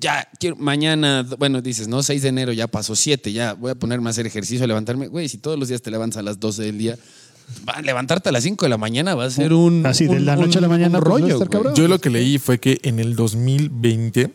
Ya, 0.01 0.29
quiero, 0.39 0.57
mañana, 0.57 1.27
bueno, 1.39 1.61
dices, 1.61 1.89
no, 1.89 2.03
6 2.03 2.23
de 2.23 2.29
enero 2.29 2.53
ya 2.53 2.67
pasó 2.69 2.95
7, 2.95 3.33
ya 3.33 3.55
voy 3.55 3.73
a 3.73 3.75
ponerme 3.75 4.09
a 4.09 4.11
hacer 4.11 4.27
ejercicio, 4.27 4.63
a 4.65 4.67
levantarme. 4.69 5.09
Güey, 5.09 5.29
si 5.29 5.39
todos 5.39 5.59
los 5.59 5.69
días 5.69 5.83
te 5.83 5.91
levantas 5.91 6.19
a 6.19 6.23
las 6.23 6.39
12 6.39 6.63
del 6.63 6.79
día, 6.79 6.97
va, 7.69 7.81
levantarte 7.83 8.29
a 8.29 8.33
las 8.33 8.45
5 8.45 8.65
de 8.65 8.69
la 8.69 8.79
mañana 8.79 9.15
va 9.15 9.25
a 9.25 9.31
ser 9.31 9.53
un. 9.53 9.85
Así, 9.87 10.07
de 10.07 10.21
la 10.21 10.37
noche 10.37 10.59
a 10.59 10.61
la 10.61 10.69
mañana, 10.69 11.01
pues, 11.01 11.11
rollo. 11.23 11.39
Yo 11.75 11.89
lo 11.89 12.01
que 12.01 12.11
leí 12.11 12.39
fue 12.39 12.59
que 12.61 12.79
en 12.83 13.01
el 13.01 13.17
2020, 13.17 14.31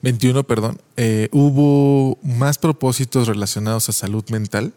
21, 0.00 0.44
perdón, 0.44 0.78
eh, 0.96 1.28
hubo 1.32 2.18
más 2.22 2.56
propósitos 2.58 3.28
relacionados 3.28 3.88
a 3.88 3.92
salud 3.92 4.24
mental 4.30 4.72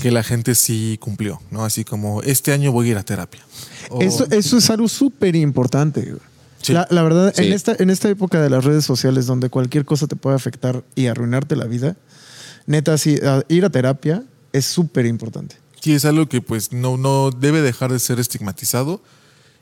que 0.00 0.10
la 0.10 0.22
gente 0.22 0.54
sí 0.54 0.96
cumplió, 1.00 1.40
¿no? 1.50 1.64
Así 1.64 1.84
como, 1.84 2.22
este 2.22 2.52
año 2.52 2.72
voy 2.72 2.88
a 2.88 2.90
ir 2.92 2.96
a 2.98 3.02
terapia. 3.02 3.40
O- 3.90 4.00
Eso, 4.00 4.26
eso 4.30 4.56
es 4.58 4.70
algo 4.70 4.88
súper 4.88 5.36
importante. 5.36 6.14
Sí. 6.62 6.72
La, 6.72 6.86
la 6.90 7.02
verdad, 7.02 7.32
Sí. 7.36 7.44
en, 7.46 7.52
esta, 7.52 7.74
en 7.78 7.90
esta 7.90 8.08
época 8.08 8.40
de 8.40 8.48
las 8.48 8.64
redes 8.64 8.84
sociales 8.84 9.26
donde 9.26 9.50
cualquier 9.50 9.84
cosa 9.84 10.06
te 10.06 10.16
puede 10.16 10.36
afectar 10.36 10.84
y 10.94 11.06
arruinarte 11.06 11.56
la 11.56 11.64
vida, 11.66 11.96
neta, 12.66 12.96
sí, 12.98 13.18
ir 13.48 13.64
a 13.64 13.70
terapia 13.70 14.22
es 14.52 14.64
súper 14.64 15.06
importante. 15.06 15.56
Sí, 15.80 15.92
es 15.92 16.04
algo 16.04 16.28
que 16.28 16.40
pues 16.40 16.72
no, 16.72 16.96
no 16.96 17.30
debe 17.30 17.60
dejar 17.60 17.92
de 17.92 17.98
ser 17.98 18.20
estigmatizado. 18.20 19.02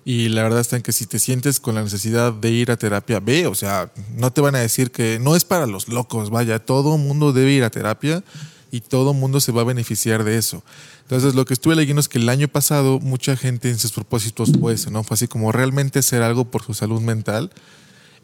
Y 0.04 0.30
la 0.30 0.42
verdad 0.42 0.60
está 0.60 0.76
en 0.76 0.82
que 0.82 0.92
si 0.92 1.04
te 1.06 1.18
sientes 1.18 1.60
con 1.60 1.74
la 1.74 1.82
necesidad 1.82 2.32
de 2.32 2.50
ir 2.50 2.70
a 2.70 2.76
terapia, 2.78 3.20
ve, 3.20 3.46
o 3.46 3.54
sea, 3.54 3.92
no 4.16 4.32
te 4.32 4.40
van 4.40 4.54
a 4.54 4.58
decir 4.58 4.90
que 4.90 5.18
no 5.18 5.36
es 5.36 5.44
para 5.44 5.66
los 5.66 5.88
locos, 5.88 6.30
vaya, 6.30 6.58
todo 6.58 6.96
mundo 6.96 7.32
debe 7.34 7.52
ir 7.52 7.64
a 7.64 7.70
terapia 7.70 8.24
y 8.70 8.80
todo 8.80 9.14
mundo 9.14 9.40
se 9.40 9.52
va 9.52 9.62
a 9.62 9.64
beneficiar 9.64 10.24
de 10.24 10.36
eso. 10.36 10.62
Entonces, 11.02 11.34
lo 11.34 11.44
que 11.44 11.54
estuve 11.54 11.76
leyendo 11.76 12.00
es 12.00 12.08
que 12.08 12.18
el 12.18 12.28
año 12.28 12.48
pasado 12.48 13.00
mucha 13.00 13.36
gente 13.36 13.70
en 13.70 13.78
sus 13.78 13.92
propósitos 13.92 14.52
fue 14.58 14.74
eso, 14.74 14.90
¿no? 14.90 15.02
Fue 15.02 15.14
así 15.14 15.28
como 15.28 15.52
realmente 15.52 15.98
hacer 15.98 16.22
algo 16.22 16.44
por 16.44 16.64
su 16.64 16.74
salud 16.74 17.00
mental. 17.00 17.50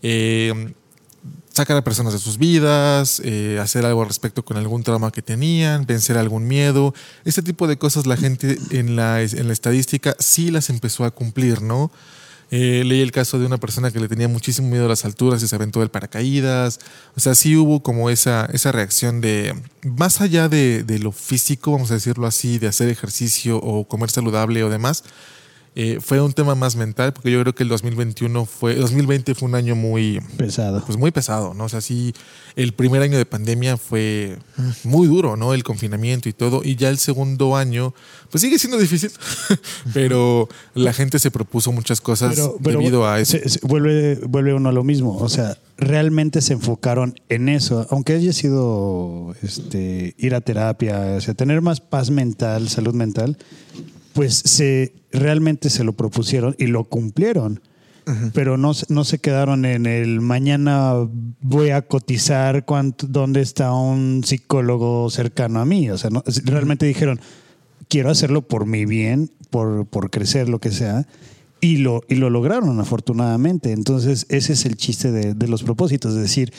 Eh, 0.03 0.73
sacar 1.57 1.77
a 1.77 1.83
personas 1.83 2.13
de 2.13 2.19
sus 2.19 2.37
vidas, 2.37 3.21
eh, 3.25 3.59
hacer 3.61 3.87
algo 3.87 4.03
al 4.03 4.09
respecto 4.09 4.45
con 4.45 4.59
algún 4.59 4.83
trauma 4.83 5.11
que 5.11 5.23
tenían, 5.23 5.87
vencer 5.87 6.19
algún 6.19 6.47
miedo. 6.47 6.95
Este 7.25 7.43
tipo 7.43 7.67
de 7.67 7.79
cosas 7.79 8.07
la 8.07 8.17
gente 8.17 8.59
en 8.71 8.95
la, 8.95 9.23
en 9.23 9.47
la 9.47 9.53
estadística 9.53 10.15
sí 10.19 10.51
las 10.51 10.69
empezó 10.69 11.05
a 11.05 11.11
cumplir, 11.11 11.63
¿no? 11.63 11.91
Eh, 12.51 12.85
leí 12.85 13.01
el 13.01 13.11
caso 13.11 13.39
de 13.39 13.47
una 13.47 13.59
persona 13.59 13.91
que 13.91 13.99
le 13.99 14.09
tenía 14.09 14.29
muchísimo 14.29 14.69
miedo 14.69 14.87
a 14.87 14.89
las 14.89 15.05
alturas 15.05 15.43
y 15.43 15.49
se 15.49 15.55
aventó 15.55 15.81
del 15.81 15.89
paracaídas. 15.89 16.79
O 17.17 17.21
sea, 17.21 17.35
sí 17.35 17.57
hubo 17.57 17.83
como 17.83 18.09
esa, 18.11 18.49
esa 18.53 18.73
reacción 18.73 19.21
de, 19.21 19.55
más 19.83 20.21
allá 20.21 20.49
de, 20.49 20.85
de 20.85 20.99
lo 20.99 21.13
físico, 21.13 21.73
vamos 21.73 21.91
a 21.91 21.95
decirlo 21.95 22.27
así, 22.27 22.59
de 22.59 22.69
hacer 22.69 22.89
ejercicio 22.89 23.59
o 23.59 23.87
comer 23.89 24.11
saludable 24.11 24.63
o 24.63 24.71
demás, 24.71 25.03
eh, 25.79 25.99
fue 26.01 26.21
un 26.23 26.33
tema 26.33 26.55
más 26.55 26.75
mental, 26.75 27.13
porque 27.13 27.31
yo 27.31 27.39
creo 27.43 27.55
que 27.55 27.63
el 27.63 27.69
2021 27.69 28.47
fue, 28.47 28.75
2020 28.77 29.35
fue 29.35 29.47
un 29.49 29.55
año 29.55 29.77
muy, 29.77 30.21
Pesado. 30.39 30.83
pues 30.87 30.97
muy 30.99 31.11
pesado, 31.11 31.53
¿no? 31.53 31.65
O 31.65 31.69
sea, 31.69 31.83
sí, 31.83 32.15
el 32.57 32.73
primer 32.73 33.03
año 33.03 33.19
de 33.19 33.27
pandemia 33.27 33.77
fue 33.77 34.39
muy 34.85 35.07
duro, 35.07 35.37
¿no? 35.37 35.53
El 35.53 35.63
confinamiento 35.65 36.31
y 36.31 36.33
todo. 36.33 36.63
Y 36.65 36.77
ya 36.77 36.89
el 36.89 36.97
segundo 36.97 37.57
año, 37.57 37.93
pues 38.31 38.41
sigue 38.41 38.59
siendo 38.59 38.79
difícil, 38.79 39.11
pero 39.95 40.49
la 40.75 40.93
gente 40.93 41.19
se 41.19 41.31
propuso 41.31 41.73
muchas 41.73 42.01
cosas 42.01 42.35
Pero, 42.35 42.57
pero 42.63 42.79
debido 42.79 43.07
a 43.07 43.21
eso. 43.21 43.33
se- 43.39 43.49
se- 43.49 43.61
vuelve, 43.67 44.17
vuelve 44.27 44.55
uno 44.55 44.71
a 44.71 44.73
lo 44.73 44.83
mismo. 44.83 45.17
O 45.19 45.29
sea, 45.29 45.59
realmente 45.77 46.41
se 46.41 46.55
enfocaron 46.55 47.21
en 47.29 47.49
eso. 47.51 47.87
Aunque 47.91 48.15
haya 48.15 48.33
sido 48.33 49.35
este, 49.43 50.15
ir 50.17 50.35
a 50.35 50.41
terapia, 50.41 51.17
o 51.17 51.21
sea, 51.21 51.35
tener 51.35 51.61
más 51.61 51.81
paz 51.81 52.11
mental, 52.11 52.69
salud 52.71 52.95
mental, 52.95 53.37
pues 54.17 54.35
se 54.35 54.95
realmente 55.13 55.69
se 55.71 55.85
lo 55.85 55.93
propusieron 55.93 56.57
y 56.59 56.67
lo 56.67 56.85
cumplieron. 56.85 57.61
Pero 58.35 58.57
no, 58.57 58.73
se- 58.73 58.87
no 58.89 59.05
se 59.05 59.19
quedaron 59.19 59.65
en 59.65 59.85
el 59.85 60.21
mañana 60.21 60.95
voy 61.41 61.71
a 61.71 61.83
cotizar 61.83 62.65
cuánto, 62.65 63.07
dónde 63.09 63.41
está 63.43 63.73
un 63.73 64.23
psicólogo 64.25 65.11
cercano 65.11 65.61
a 65.61 65.65
mí. 65.65 65.91
O 65.91 65.99
sea, 65.99 66.11
no- 66.11 66.23
realmente 66.45 66.87
dijeron, 66.87 67.21
quiero 67.89 68.09
hacerlo 68.11 68.43
por 68.43 68.65
mi 68.65 68.85
bien, 68.87 69.29
por, 69.51 69.87
por 69.87 70.11
crecer, 70.11 70.49
lo 70.49 70.61
que 70.61 70.71
sea. 70.71 71.05
Y 71.61 71.79
lo, 71.79 72.03
y 72.09 72.15
lo 72.15 72.31
lograron, 72.31 72.79
afortunadamente. 72.79 73.73
Entonces, 73.73 74.27
ese 74.29 74.53
es 74.53 74.65
el 74.67 74.77
chiste 74.77 75.11
de, 75.11 75.35
de 75.35 75.49
los 75.49 75.65
propósitos, 75.65 76.15
es 76.15 76.21
decir, 76.21 76.53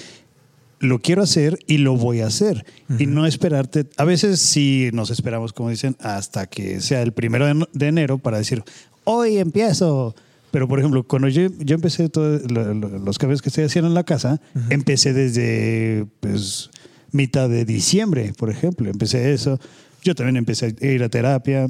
lo 0.79 0.99
quiero 0.99 1.23
hacer 1.23 1.59
y 1.67 1.79
lo 1.79 1.95
voy 1.95 2.21
a 2.21 2.27
hacer. 2.27 2.65
Y 2.99 3.05
no 3.05 3.25
esperarte. 3.25 3.87
A 3.97 4.05
veces 4.05 4.39
sí 4.39 4.89
nos 4.93 5.09
esperamos, 5.09 5.53
como 5.53 5.69
dicen, 5.69 5.95
hasta 5.99 6.47
que 6.47 6.81
sea 6.81 7.01
el 7.01 7.13
primero 7.13 7.45
de, 7.71 7.87
enero 7.87 8.17
para 8.17 8.37
decir, 8.37 8.63
hoy 9.03 9.37
empiezo. 9.37 10.15
Pero, 10.51 10.67
por 10.67 10.79
ejemplo, 10.79 11.03
cuando 11.03 11.27
yo, 11.27 11.49
yo 11.59 11.75
empecé 11.75 12.09
todos 12.09 12.49
los 12.51 13.17
cambios 13.17 13.41
que 13.41 13.49
estoy 13.49 13.65
haciendo 13.65 13.89
en 13.89 13.93
la 13.93 14.03
casa, 14.03 14.39
empecé 14.69 15.13
desde 15.13 16.05
pues, 16.19 16.69
mitad 17.11 17.49
de 17.49 17.65
diciembre, 17.65 18.33
por 18.37 18.49
ejemplo. 18.49 18.89
Empecé 18.89 19.33
eso. 19.33 19.59
Yo 20.03 20.15
también 20.15 20.37
empecé 20.37 20.75
a 20.81 20.85
ir 20.85 21.03
a 21.03 21.09
terapia. 21.09 21.67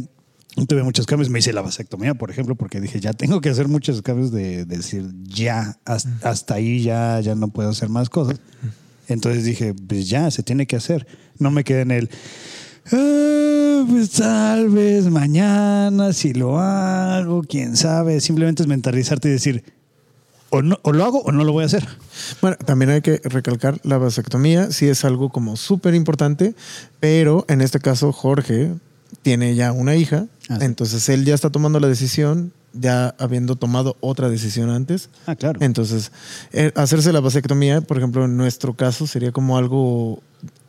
Tuve 0.68 0.84
muchos 0.84 1.06
cambios. 1.06 1.30
Me 1.30 1.40
hice 1.40 1.54
la 1.54 1.62
vasectomía, 1.62 2.14
por 2.14 2.30
ejemplo, 2.30 2.56
porque 2.56 2.82
dije, 2.82 3.00
ya 3.00 3.14
tengo 3.14 3.42
que 3.42 3.50
hacer 3.50 3.68
muchos 3.68 4.02
cambios 4.02 4.32
de, 4.32 4.66
de 4.66 4.78
decir, 4.78 5.06
ya, 5.24 5.80
hasta, 5.86 6.30
hasta 6.30 6.56
ahí 6.56 6.82
ya, 6.82 7.20
ya 7.22 7.36
no 7.36 7.48
puedo 7.48 7.70
hacer 7.70 7.90
más 7.90 8.10
cosas. 8.10 8.40
Entonces 9.08 9.44
dije, 9.44 9.74
pues 9.74 10.10
ya, 10.10 10.30
se 10.32 10.44
tiene 10.44 10.66
que 10.68 10.76
hacer. 10.76 11.08
No 11.40 11.50
me 11.52 11.64
quedé 11.64 11.82
en 11.82 11.92
el, 11.92 12.10
"Ah, 12.92 13.86
pues 13.90 14.12
tal 14.12 14.70
vez 14.70 15.06
mañana, 15.10 16.14
si 16.14 16.34
lo 16.34 16.60
hago, 16.60 17.44
quién 17.44 17.76
sabe. 17.78 18.20
Simplemente 18.22 18.64
es 18.64 18.68
mentalizarte 18.68 19.30
y 19.30 19.32
decir, 19.32 19.64
o, 20.50 20.62
no, 20.62 20.80
o 20.84 20.94
lo 20.94 21.04
hago 21.04 21.22
o 21.22 21.32
no 21.32 21.44
lo 21.44 21.52
voy 21.52 21.64
a 21.64 21.66
hacer. 21.68 21.86
Bueno, 22.42 22.56
también 22.66 22.90
hay 22.92 23.02
que 23.02 23.20
recalcar 23.24 23.80
la 23.84 23.98
vasectomía, 23.98 24.72
sí 24.72 24.88
es 24.88 25.04
algo 25.06 25.30
como 25.30 25.58
súper 25.58 25.94
importante, 25.94 26.56
pero 27.00 27.46
en 27.50 27.62
este 27.62 27.80
caso 27.80 28.12
Jorge 28.14 28.72
tiene 29.24 29.56
ya 29.56 29.72
una 29.74 29.96
hija, 29.96 30.28
Ah, 30.50 30.58
sí. 30.60 30.66
entonces 30.66 31.08
él 31.10 31.26
ya 31.26 31.36
está 31.36 31.50
tomando 31.50 31.80
la 31.82 31.88
decisión, 31.90 32.54
ya 32.80 33.16
habiendo 33.20 33.56
tomado 33.56 33.98
otra 34.00 34.30
decisión 34.30 34.70
antes. 34.70 35.10
Ah, 35.26 35.36
claro. 35.36 35.60
Entonces, 35.62 36.12
eh, 36.54 36.72
hacerse 36.76 37.12
la 37.14 37.20
vasectomía, 37.20 37.82
por 37.82 37.98
ejemplo, 37.98 38.26
en 38.26 38.38
nuestro 38.38 38.74
caso 38.76 39.08
sería 39.08 39.32
como 39.32 39.58
algo 39.58 40.22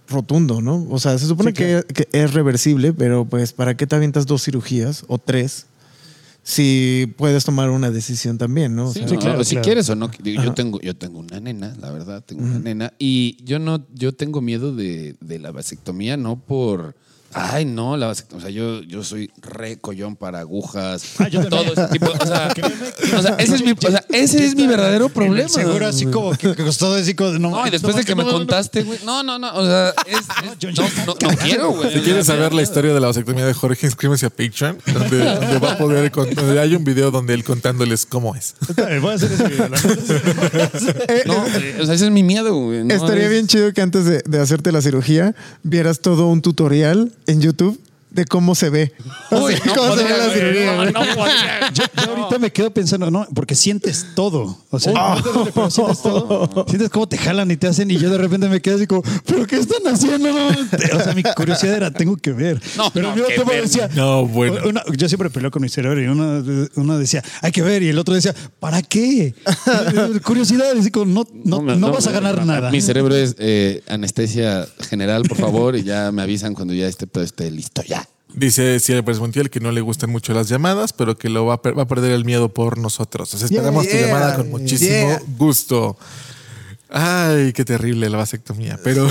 rotundo, 0.09 0.61
¿no? 0.63 0.87
O 0.91 0.99
sea, 0.99 1.19
se 1.19 1.27
supone 1.27 1.51
Sí, 1.51 1.57
claro. 1.57 1.87
que, 1.87 1.95
que 2.07 2.09
es 2.13 2.33
reversible, 2.33 2.93
pero 2.93 3.25
pues, 3.25 3.53
¿para 3.53 3.77
qué 3.77 3.87
te 3.87 3.95
avientas 3.97 4.27
dos 4.27 4.43
cirugías 4.45 5.05
o 5.09 5.19
tres 5.19 5.67
si 6.43 7.13
puedes 7.19 7.45
tomar 7.45 7.69
una 7.69 7.91
decisión 7.91 8.39
también, 8.39 8.75
¿no? 8.75 8.89
O 8.89 8.93
Sí, 8.93 9.01
sea, 9.01 9.09
Sí, 9.09 9.15
no, 9.17 9.21
claro, 9.21 9.45
si 9.45 9.51
claro. 9.57 9.65
quieres 9.65 9.91
o 9.91 9.95
no. 9.95 10.11
Yo 10.23 10.41
Ajá. 10.41 10.55
tengo, 10.55 10.81
yo 10.81 10.97
tengo 10.97 11.19
una 11.19 11.41
nena, 11.41 11.75
la 11.79 11.91
verdad, 11.91 12.23
tengo 12.25 12.43
una 12.43 12.59
nena. 12.59 12.95
Y 12.99 13.37
yo 13.45 13.59
no, 13.59 13.85
yo 13.95 14.13
tengo 14.15 14.41
miedo 14.41 14.75
de, 14.75 15.17
de 15.21 15.39
la 15.39 15.51
vasectomía, 15.51 16.17
no 16.17 16.37
por. 16.41 16.95
Ay, 17.35 17.65
no, 17.67 17.97
la 17.97 18.07
vasectomía. 18.07 18.39
O 18.39 18.41
sea, 18.49 18.51
yo, 18.51 18.83
yo 18.83 19.05
soy 19.05 19.31
re 19.43 19.79
collón 19.79 20.17
para 20.17 20.41
agujas. 20.41 21.03
Ah, 21.19 21.29
yo 21.29 21.47
todo 21.49 21.63
ese 21.73 21.87
tipo. 21.89 22.07
O 22.11 22.27
sea, 22.27 22.49
o 23.19 23.23
sea, 23.23 23.35
ese 23.39 23.55
es 23.57 23.63
mi, 23.63 23.73
o 23.73 23.91
sea, 23.91 24.05
ese 24.09 24.45
es 24.47 24.55
mi 24.57 24.67
verdadero 24.67 25.09
problema. 25.11 25.49
Seguro 25.49 25.87
así 25.87 26.07
como 26.07 26.33
que 26.33 26.55
costó 26.57 26.95
así 26.95 27.15
como 27.15 27.33
no, 27.33 27.51
No, 27.51 27.67
y 27.67 27.71
después 27.71 27.95
no, 27.95 28.01
de 28.01 28.07
que 28.07 28.15
me 28.15 28.25
no, 28.25 28.31
contaste, 28.33 28.83
güey. 28.83 28.99
No, 29.05 29.23
no, 29.23 29.39
no. 29.39 29.55
O 29.55 29.65
sea, 29.65 29.91
es, 30.07 30.17
es- 30.53 30.59
yo- 30.59 30.71
no, 30.71 30.75
yo- 30.75 31.05
no, 31.07 31.15
no 31.21 31.37
quiero, 31.37 31.71
güey. 31.73 31.93
Si 31.93 32.01
quieres 32.01 32.27
saber 32.27 32.55
la 32.55 32.63
historia 32.63 32.95
de 32.95 33.01
la 33.01 33.09
vasectomía 33.09 33.45
de 33.47 33.53
Jorge, 33.55 33.87
inscríbase 33.87 34.27
a 34.27 34.31
Patreon, 34.31 34.79
donde, 34.87 35.19
donde 35.19 35.59
va 35.59 35.73
a 35.73 35.79
poder, 35.79 36.11
donde 36.11 36.61
hay 36.61 36.75
un 36.75 36.85
video 36.85 37.11
donde 37.11 37.35
él 37.35 37.45
contándoles 37.45 38.07
cómo 38.07 38.35
es. 38.37 38.55
Voy 39.01 39.13
a 39.13 39.15
hacer 39.15 39.31
ese 39.33 39.49
video. 39.49 39.69
No, 41.27 41.45
o 41.45 41.85
sea, 41.87 41.95
ese 41.95 42.07
es 42.07 42.11
mi 42.11 42.23
miedo, 42.23 42.55
güey. 42.55 42.85
no 42.85 42.95
Estaría 42.95 43.25
es- 43.25 43.31
bien 43.31 43.47
chido 43.47 43.73
que 43.73 43.81
antes 43.83 44.05
de, 44.05 44.23
de 44.25 44.41
hacerte 44.41 44.73
la 44.73 44.81
cirugía 44.83 45.35
vieras 45.63 46.01
todo 46.01 46.27
un 46.29 46.43
tutorial 46.43 47.13
en 47.29 47.41
YouTube 47.41 47.79
de 48.19 48.25
cómo 48.27 48.55
se 48.55 48.71
ve. 48.71 48.93
Uy, 49.31 49.55
no 49.65 49.75
¿Cómo 49.75 49.97
se 49.97 50.03
ve 50.05 50.09
podría, 50.11 50.17
la 50.19 50.27
güey. 50.27 50.39
cirugía, 50.39 50.71
No, 50.73 50.77
güey? 50.77 50.93
no 50.93 51.01
podría. 51.15 51.73
Yo, 51.73 51.85
yo 52.05 52.11
ahorita 52.17 52.39
me 52.39 52.53
quedo 52.53 52.71
pensando, 52.73 53.11
no, 53.11 53.27
porque 53.35 53.55
sientes 53.55 54.07
todo. 54.15 54.59
O 54.71 54.79
sea, 54.79 55.17
te 55.23 55.29
duele, 55.31 55.51
pero 55.55 55.71
sientes 55.71 56.03
todo. 56.03 56.67
Sientes 56.69 56.91
cómo 56.91 57.09
te 57.09 57.17
jalan 57.19 57.51
y 57.51 57.57
te 57.57 57.67
hacen, 57.69 57.91
y 57.91 57.97
yo 57.99 58.11
de 58.11 58.19
repente 58.19 58.49
me 58.49 58.61
quedo 58.61 58.77
así 58.77 58.87
como, 58.87 59.03
¿pero 59.27 59.47
qué 59.47 59.57
están 59.57 59.87
haciendo? 59.93 60.29
No, 60.31 60.49
O 60.99 61.01
sea, 61.03 61.15
mi 61.15 61.23
curiosidad 61.23 61.75
era, 61.75 61.91
tengo 61.93 62.17
que 62.17 62.33
ver. 62.33 62.61
No, 62.77 62.91
pero 62.93 63.13
tiempo 63.15 63.45
ver. 63.45 63.63
decía, 63.63 63.89
No, 63.95 64.27
bueno. 64.27 64.57
una- 64.67 64.83
yo 64.97 65.09
siempre 65.09 65.31
peleo 65.31 65.51
con 65.51 65.63
mi 65.63 65.69
cerebro 65.69 66.03
y 66.03 66.07
uno, 66.07 66.45
uno 66.77 66.99
decía, 66.99 67.23
hay 67.43 67.53
que 67.53 67.63
ver, 67.63 67.83
y 67.83 67.89
el 67.89 67.99
otro 67.99 68.15
decía, 68.15 68.35
¿para 68.61 68.83
qué? 68.83 69.35
curiosidad, 70.25 70.73
así 70.79 70.91
como, 70.91 71.25
no, 71.45 71.63
no, 71.63 71.91
vas 71.93 72.07
a 72.07 72.13
ganar 72.13 72.39
no, 72.39 72.45
nada. 72.47 72.71
Mi 72.71 72.81
cerebro 72.81 73.15
es 73.15 73.35
eh, 73.39 73.83
anestesia 73.89 74.67
general, 74.89 75.23
por 75.23 75.37
favor, 75.39 75.77
y 75.77 75.83
ya 75.85 76.11
me 76.13 76.23
avisan 76.23 76.55
cuando 76.55 76.75
ya 76.75 76.87
este 76.89 77.07
pedo 77.07 77.25
esté 77.25 77.51
listo, 77.51 77.83
ya. 77.83 78.08
Dice 78.39 78.79
Cielo 78.81 79.05
Pérez 79.05 79.21
Montiel 79.21 79.51
que 79.51 79.61
no 79.61 79.73
le 79.73 79.81
gustan 79.81 80.11
mucho 80.11 80.33
las 80.33 80.49
llamadas, 80.49 80.93
pero 80.93 81.17
que 81.19 81.29
lo 81.29 81.45
va 81.47 81.55
a, 81.55 81.63
per- 81.63 81.77
va 81.79 81.83
a 81.83 81.87
perder 81.89 82.13
el 82.13 82.25
miedo 82.25 82.49
por 82.49 82.79
nosotros. 82.79 83.29
Entonces 83.29 83.51
esperamos 83.51 83.85
Yeah, 83.87 83.93
tu 84.01 84.07
llamada 84.07 84.37
con 84.37 84.51
muchísimo 84.51 84.91
yeah. 84.91 85.23
gusto. 85.39 85.97
Ay, 86.91 87.53
qué 87.53 87.67
terrible 87.67 88.09
la 88.09 88.17
vasectomía. 88.17 88.79
Pero 88.83 89.07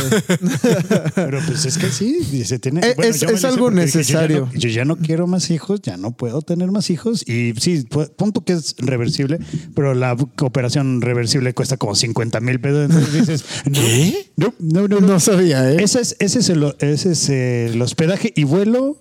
Pero 1.16 1.40
pues 1.46 1.64
es 1.66 1.78
que 1.78 1.92
sí, 1.92 2.44
se 2.44 2.58
tiene. 2.58 2.82
Eh, 2.84 2.96
es- 2.98 3.22
es 3.22 3.46
algo 3.46 3.70
necesario. 3.70 4.50
Yo 4.52 4.52
ya, 4.52 4.56
no, 4.56 4.60
yo 4.60 4.70
ya 4.70 4.86
no 4.86 4.96
quiero 4.98 5.28
más 5.28 5.52
hijos, 5.52 5.82
ya 5.84 5.96
no 5.96 6.12
puedo 6.12 6.42
tener 6.42 6.72
más 6.72 6.90
hijos. 6.90 7.22
Y 7.28 7.54
sí, 7.60 7.86
pu- 7.88 8.10
punto 8.16 8.42
que 8.44 8.54
es 8.54 8.76
reversible, 8.80 9.40
pero 9.76 9.94
la 9.94 10.14
operación 10.42 11.02
reversible 11.02 11.54
cuesta 11.54 11.78
como 11.78 11.94
50 11.96 12.40
mil 12.40 12.60
pesos. 12.60 12.86
Entonces 12.90 13.14
dices, 13.14 13.46
no, 13.66 13.74
¿Qué? 13.74 14.32
No, 14.38 14.54
no, 14.60 14.88
no. 14.88 15.00
no. 15.00 15.08
No 15.08 15.20
sabía, 15.20 15.72
¿eh? 15.72 15.78
Ese 15.84 16.02
es, 16.02 16.16
ese 16.20 16.40
es, 16.40 16.50
el, 16.50 16.76
ese 16.80 17.12
es 17.12 17.30
el 17.30 17.80
hospedaje 17.82 18.34
y 18.36 18.44
vuelo, 18.44 18.98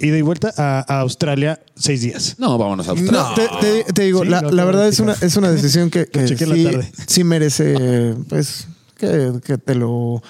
ida 0.00 0.16
y 0.18 0.22
vuelta 0.22 0.52
a, 0.56 0.84
a 0.86 1.00
Australia 1.00 1.60
seis 1.76 2.00
días. 2.02 2.36
No, 2.38 2.56
vámonos 2.58 2.86
a 2.88 2.92
Australia. 2.92 3.24
Te, 3.60 3.82
te- 3.84 3.92
te 3.92 4.02
digo, 4.02 4.22
Sí, 4.22 4.28
la, 4.28 4.40
verdad 4.64 4.88
es 4.88 5.00
una, 5.00 5.12
es 5.20 5.36
una 5.36 5.50
decisión 5.50 5.90
que, 5.90 6.04
sí, 6.26 6.34
tarde. 6.36 6.92
sí 7.06 7.24
merece, 7.24 8.14
pues, 8.28 8.66
que, 8.98 9.32
que 9.44 9.58
te 9.58 9.74
lo 9.74 10.22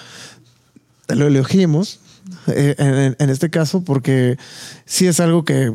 te 1.05 1.15
lo 1.15 1.25
elegimos 1.27 1.99
eh, 2.47 2.75
en, 2.77 3.15
en 3.17 3.29
este 3.29 3.49
caso 3.49 3.81
porque 3.81 4.37
sí 4.85 5.07
es 5.07 5.19
algo 5.21 5.45
que 5.45 5.71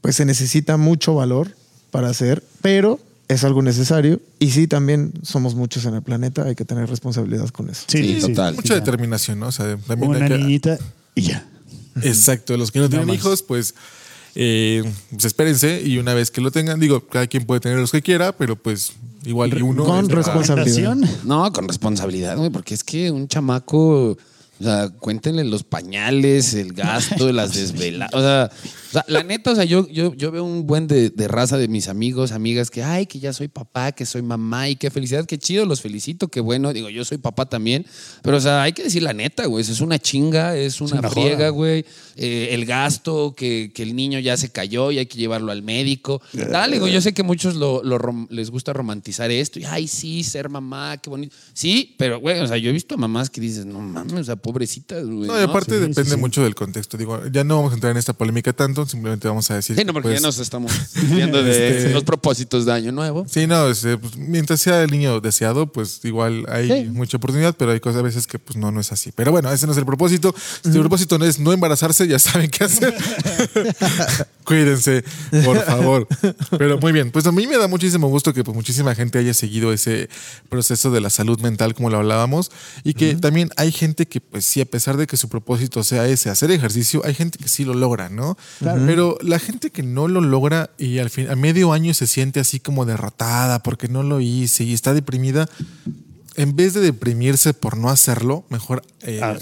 pues 0.00 0.14
se 0.16 0.24
necesita 0.24 0.76
mucho 0.76 1.14
valor 1.14 1.48
para 1.90 2.08
hacer, 2.08 2.42
pero 2.62 3.00
es 3.26 3.42
algo 3.44 3.62
necesario 3.62 4.20
y 4.38 4.50
sí 4.50 4.66
también 4.68 5.12
somos 5.22 5.54
muchos 5.56 5.84
en 5.86 5.94
el 5.94 6.02
planeta, 6.02 6.44
hay 6.44 6.54
que 6.54 6.64
tener 6.64 6.88
responsabilidad 6.88 7.48
con 7.48 7.68
eso. 7.68 7.82
Sí, 7.88 8.18
total. 8.20 8.54
mucha 8.54 8.74
determinación, 8.74 9.40
¿no? 9.40 9.48
O 9.48 9.52
sea, 9.52 9.76
también 9.86 10.10
Una 10.10 10.24
hay 10.24 10.30
que- 10.30 10.38
niñita 10.38 10.78
y 11.16 11.22
ya. 11.22 11.46
Exacto, 12.02 12.56
los 12.56 12.70
que 12.70 12.78
no 12.80 12.88
tienen 12.88 13.06
más. 13.08 13.16
hijos, 13.16 13.42
pues, 13.42 13.74
eh, 14.34 14.82
pues 15.10 15.24
espérense 15.24 15.82
y 15.84 15.98
una 15.98 16.14
vez 16.14 16.30
que 16.30 16.40
lo 16.40 16.50
tengan, 16.50 16.78
digo, 16.80 17.06
cada 17.06 17.26
quien 17.26 17.44
puede 17.44 17.60
tener 17.60 17.78
los 17.78 17.90
que 17.90 18.00
quiera, 18.02 18.32
pero 18.32 18.56
pues 18.56 18.92
igual 19.24 19.56
y 19.58 19.62
uno 19.62 19.84
Con 19.84 20.04
es- 20.06 20.10
responsabilidad. 20.12 20.94
No, 21.24 21.52
con 21.52 21.66
responsabilidad, 21.68 22.36
güey, 22.36 22.50
porque 22.50 22.74
es 22.74 22.84
que 22.84 23.10
un 23.10 23.26
chamaco, 23.28 24.16
o 24.60 24.64
sea, 24.64 24.88
cuéntenle 24.90 25.44
los 25.44 25.64
pañales, 25.64 26.54
el 26.54 26.72
gasto, 26.72 27.32
las 27.32 27.54
desveladas. 27.54 28.14
O 28.14 28.20
sea, 28.20 28.50
o 28.52 28.92
sea, 28.92 29.04
la 29.08 29.22
neta, 29.22 29.52
o 29.52 29.54
sea, 29.54 29.64
yo, 29.64 29.88
yo, 29.88 30.14
yo 30.14 30.30
veo 30.30 30.44
un 30.44 30.66
buen 30.66 30.86
de, 30.86 31.10
de 31.10 31.28
raza 31.28 31.56
de 31.58 31.68
mis 31.68 31.88
amigos, 31.88 32.32
amigas, 32.32 32.70
que, 32.70 32.82
ay, 32.82 33.06
que 33.06 33.18
ya 33.20 33.32
soy 33.32 33.48
papá, 33.48 33.92
que 33.92 34.04
soy 34.04 34.22
mamá, 34.22 34.68
y 34.68 34.76
qué 34.76 34.90
felicidad, 34.90 35.24
qué 35.26 35.38
chido, 35.38 35.64
los 35.66 35.80
felicito, 35.80 36.28
qué 36.28 36.40
bueno. 36.40 36.72
Digo, 36.72 36.90
yo 36.90 37.04
soy 37.04 37.18
papá 37.18 37.46
también, 37.46 37.86
pero, 38.22 38.36
o 38.36 38.40
sea, 38.40 38.62
hay 38.62 38.72
que 38.72 38.82
decir 38.84 39.02
la 39.02 39.12
neta, 39.12 39.46
güey, 39.46 39.62
eso 39.62 39.72
es 39.72 39.80
una 39.80 39.98
chinga, 39.98 40.56
es 40.56 40.80
una, 40.80 40.98
una 41.00 41.08
friega, 41.10 41.36
joda. 41.36 41.48
güey. 41.50 41.84
Eh, 42.16 42.48
el 42.52 42.66
gasto, 42.66 43.34
que, 43.34 43.70
que 43.74 43.82
el 43.82 43.96
niño 43.96 44.18
ya 44.18 44.36
se 44.36 44.50
cayó 44.50 44.90
y 44.90 44.98
hay 44.98 45.06
que 45.06 45.16
llevarlo 45.18 45.52
al 45.52 45.62
médico. 45.62 46.20
Dale, 46.32 46.74
digo, 46.74 46.88
yo 46.88 47.00
sé 47.00 47.14
que 47.14 47.22
muchos 47.22 47.54
lo, 47.54 47.82
lo 47.82 47.98
rom- 47.98 48.26
les 48.30 48.50
gusta 48.50 48.72
romantizar 48.72 49.30
esto 49.30 49.58
y, 49.58 49.64
ay, 49.64 49.88
sí, 49.88 50.22
ser 50.24 50.48
mamá, 50.50 50.98
qué 50.98 51.08
bonito. 51.08 51.34
Sí, 51.54 51.94
pero, 51.96 52.20
güey, 52.20 52.40
o 52.40 52.46
sea, 52.46 52.56
yo 52.58 52.68
he 52.70 52.72
visto 52.72 52.94
a 52.96 52.98
mamás 52.98 53.30
que 53.30 53.40
dices, 53.40 53.64
no 53.64 53.80
mames, 53.80 54.12
o 54.14 54.24
sea, 54.24 54.36
pobrecitas, 54.50 55.04
güey. 55.04 55.28
No, 55.28 55.38
y 55.38 55.42
aparte 55.42 55.74
sí, 55.74 55.80
depende 55.80 56.10
sí. 56.10 56.16
mucho 56.16 56.42
del 56.42 56.54
contexto. 56.54 56.96
Digo, 56.96 57.20
ya 57.30 57.44
no 57.44 57.56
vamos 57.56 57.72
a 57.72 57.74
entrar 57.74 57.92
en 57.92 57.96
esta 57.96 58.12
polémica 58.12 58.52
tanto, 58.52 58.86
simplemente 58.86 59.28
vamos 59.28 59.50
a 59.50 59.54
decir. 59.54 59.76
Sí, 59.76 59.84
no, 59.84 59.92
porque 59.92 60.08
pues, 60.08 60.20
ya 60.20 60.26
nos 60.26 60.38
estamos 60.38 60.72
viendo 61.10 61.42
de 61.42 61.50
Este- 61.78 61.90
los 61.94 62.04
propósitos 62.04 62.66
de 62.66 62.72
Año 62.72 62.92
Nuevo. 62.92 63.26
Sí, 63.28 63.46
no, 63.46 63.68
este, 63.68 63.96
pues, 63.98 64.16
mientras 64.16 64.60
sea 64.60 64.82
el 64.82 64.90
niño 64.90 65.20
deseado, 65.20 65.70
pues 65.70 66.00
igual 66.04 66.46
hay 66.48 66.88
mucha 66.88 67.18
oportunidad, 67.18 67.54
pero 67.56 67.72
hay 67.72 67.80
cosas 67.80 68.00
a 68.00 68.02
veces 68.02 68.26
que 68.26 68.38
pues 68.38 68.56
no, 68.56 68.70
no 68.72 68.80
es 68.80 68.90
así. 68.92 69.12
Pero 69.12 69.30
bueno, 69.30 69.52
ese 69.52 69.66
no 69.66 69.72
es 69.72 69.78
el 69.78 69.86
propósito. 69.86 70.34
Si 70.62 70.70
el 70.70 70.80
propósito 70.80 71.18
no 71.18 71.24
es 71.24 71.38
no 71.38 71.52
embarazarse, 71.52 72.08
ya 72.08 72.18
saben 72.18 72.50
qué 72.50 72.64
hacer. 72.64 72.94
Cuídense, 74.44 75.04
por 75.44 75.62
favor. 75.64 76.08
Pero 76.58 76.78
muy 76.78 76.92
bien, 76.92 77.10
pues 77.10 77.26
a 77.26 77.32
mí 77.32 77.46
me 77.46 77.56
da 77.56 77.68
muchísimo 77.68 78.08
gusto 78.08 78.32
que 78.32 78.42
pues, 78.42 78.54
muchísima 78.54 78.94
gente 78.94 79.18
haya 79.18 79.34
seguido 79.34 79.72
ese 79.72 80.08
proceso 80.48 80.90
de 80.90 81.00
la 81.00 81.10
salud 81.10 81.40
mental, 81.40 81.74
como 81.74 81.90
lo 81.90 81.98
hablábamos, 81.98 82.50
y 82.82 82.94
que 82.94 83.14
también 83.14 83.50
hay 83.56 83.70
gente 83.70 84.06
que, 84.06 84.20
pues 84.20 84.39
sí, 84.42 84.60
a 84.60 84.64
pesar 84.64 84.96
de 84.96 85.06
que 85.06 85.16
su 85.16 85.28
propósito 85.28 85.82
sea 85.82 86.06
ese, 86.06 86.30
hacer 86.30 86.50
ejercicio, 86.50 87.02
hay 87.04 87.14
gente 87.14 87.38
que 87.38 87.48
sí 87.48 87.64
lo 87.64 87.74
logra, 87.74 88.08
¿no? 88.08 88.36
Pero 88.60 89.18
la 89.22 89.38
gente 89.38 89.70
que 89.70 89.82
no 89.82 90.08
lo 90.08 90.20
logra 90.20 90.70
y 90.78 90.98
al 90.98 91.10
fin, 91.10 91.28
a 91.30 91.36
medio 91.36 91.72
año 91.72 91.94
se 91.94 92.06
siente 92.06 92.40
así 92.40 92.60
como 92.60 92.84
derrotada 92.84 93.62
porque 93.62 93.88
no 93.88 94.02
lo 94.02 94.20
hice 94.20 94.64
y 94.64 94.72
está 94.72 94.94
deprimida. 94.94 95.48
En 96.36 96.54
vez 96.56 96.74
de 96.74 96.80
deprimirse 96.80 97.52
por 97.54 97.76
no 97.76 97.90
hacerlo, 97.90 98.44
mejor 98.48 98.82
eh, 99.02 99.20
Ah, 99.22 99.36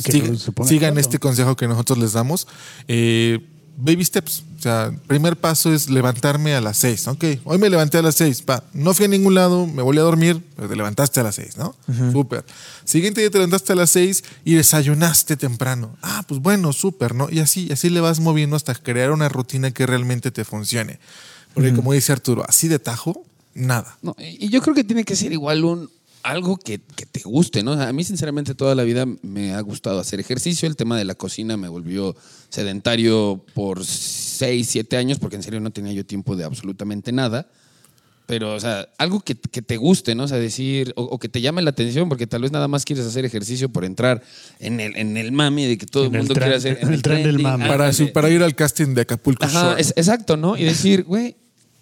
sigan 0.65 0.99
este 0.99 1.19
consejo 1.19 1.57
que 1.57 1.69
nosotros 1.69 1.99
les 1.99 2.13
damos. 2.15 2.49
Eh, 2.89 3.47
baby 3.79 4.05
steps. 4.05 4.43
O 4.59 4.61
sea, 4.61 4.93
primer 5.07 5.37
paso 5.37 5.73
es 5.73 5.89
levantarme 5.89 6.55
a 6.55 6.61
las 6.61 6.79
seis. 6.79 7.07
Ok, 7.07 7.25
hoy 7.45 7.59
me 7.59 7.71
levanté 7.71 7.99
a 7.99 8.03
las 8.03 8.17
seis. 8.17 8.43
Pa, 8.43 8.65
no 8.75 8.93
fui 8.93 9.07
a 9.07 9.09
ningún 9.09 9.35
lado, 9.35 9.67
me 9.67 9.83
volví 9.83 9.99
a 10.01 10.03
dormir, 10.03 10.43
pero 10.57 10.69
te 10.69 10.77
levantaste 10.77 11.21
a 11.21 11.23
las 11.23 11.37
seis, 11.37 11.57
¿no? 11.57 11.75
Súper. 12.13 12.45
Siguiente 12.85 13.21
día 13.21 13.31
te 13.31 13.39
levantaste 13.39 13.73
a 13.73 13.77
las 13.77 13.91
seis 13.91 14.25
y 14.45 14.55
desayunaste 14.55 15.37
temprano. 15.37 15.97
Ah, 16.03 16.25
pues 16.27 16.41
bueno, 16.41 16.73
súper, 16.73 17.15
¿no? 17.15 17.29
Y 17.31 17.39
así, 17.39 17.71
así 17.73 17.89
le 17.89 18.01
vas 18.01 18.21
moviendo 18.21 18.57
hasta 18.57 18.75
crear 18.75 19.13
una 19.13 19.29
rutina 19.29 19.71
que 19.71 19.87
realmente 19.87 20.31
te 20.31 20.45
funcione. 20.45 20.99
Porque 21.55 21.75
como 21.75 21.93
dice 21.93 22.13
Arturo, 22.13 22.45
así 22.47 22.69
de 22.69 22.79
tajo, 22.79 23.25
nada. 23.55 23.97
No, 24.03 24.15
y 24.19 24.49
yo 24.49 24.61
creo 24.61 24.75
que 24.75 24.85
tiene 24.85 25.05
que 25.05 25.17
ser 25.17 25.33
igual 25.33 25.65
un 25.65 25.91
algo 26.23 26.57
que, 26.57 26.81
que 26.97 27.07
te 27.07 27.21
guste, 27.21 27.63
¿no? 27.63 27.73
O 27.73 27.77
sea, 27.77 27.89
a 27.89 27.93
mí, 27.93 28.05
sinceramente, 28.05 28.55
toda 28.55 28.75
la 28.75 28.83
vida 28.85 29.07
me 29.23 29.55
ha 29.55 29.61
gustado 29.61 30.01
hacer 30.01 30.21
ejercicio. 30.21 30.69
El 30.69 30.77
tema 30.77 30.97
de 30.99 31.05
la 31.05 31.15
cocina 31.15 31.57
me 31.57 31.69
volvió 31.69 32.15
sedentario 32.51 33.45
por 33.55 33.85
seis, 33.85 34.69
siete 34.69 34.97
años, 34.97 35.19
porque 35.19 35.37
en 35.37 35.43
serio 35.43 35.61
no 35.61 35.71
tenía 35.71 35.93
yo 35.93 36.05
tiempo 36.05 36.37
de 36.37 36.45
absolutamente 36.45 37.13
nada. 37.13 37.47
Pero, 38.27 38.55
o 38.55 38.61
sea, 38.61 38.87
algo 38.99 39.21
que, 39.21 39.37
que 39.37 39.63
te 39.63 39.79
guste, 39.79 40.15
¿no? 40.15 40.25
O 40.25 40.29
sea, 40.29 40.37
decir, 40.37 40.93
o, 40.97 41.03
o 41.05 41.19
que 41.19 41.31
te 41.31 41.41
llame 41.41 41.63
la 41.63 41.71
atención, 41.71 42.11
porque 42.11 42.27
tal 42.27 42.43
vez 42.43 42.53
nada 42.53 42.69
más 42.69 42.85
quieres 42.85 43.07
hacer 43.07 43.25
ejercicio 43.25 43.71
por 43.71 43.87
entrar 43.87 44.23
en 44.59 44.81
el, 44.81 44.97
en 44.97 45.17
el 45.17 45.33
mami 45.33 45.65
de 45.65 45.79
que 45.79 45.87
todo 45.87 46.03
el 46.03 46.09
En 46.11 46.15
el 46.17 46.21
mundo 46.23 46.35
tren- 46.35 46.39
quiere 46.43 46.57
hacer. 46.57 46.79
en 46.83 46.93
el 46.93 47.01
tren 47.01 47.23
del 47.23 47.39
mame. 47.39 47.67
Para, 47.69 47.91
para 48.13 48.29
ir 48.29 48.43
al 48.43 48.55
casting 48.55 48.93
de 48.93 49.01
Acapulco 49.01 49.47
Ajá, 49.47 49.77
es- 49.79 49.95
exacto, 49.97 50.37
¿no? 50.37 50.59
Y 50.59 50.65
decir, 50.65 51.05
güey, 51.05 51.37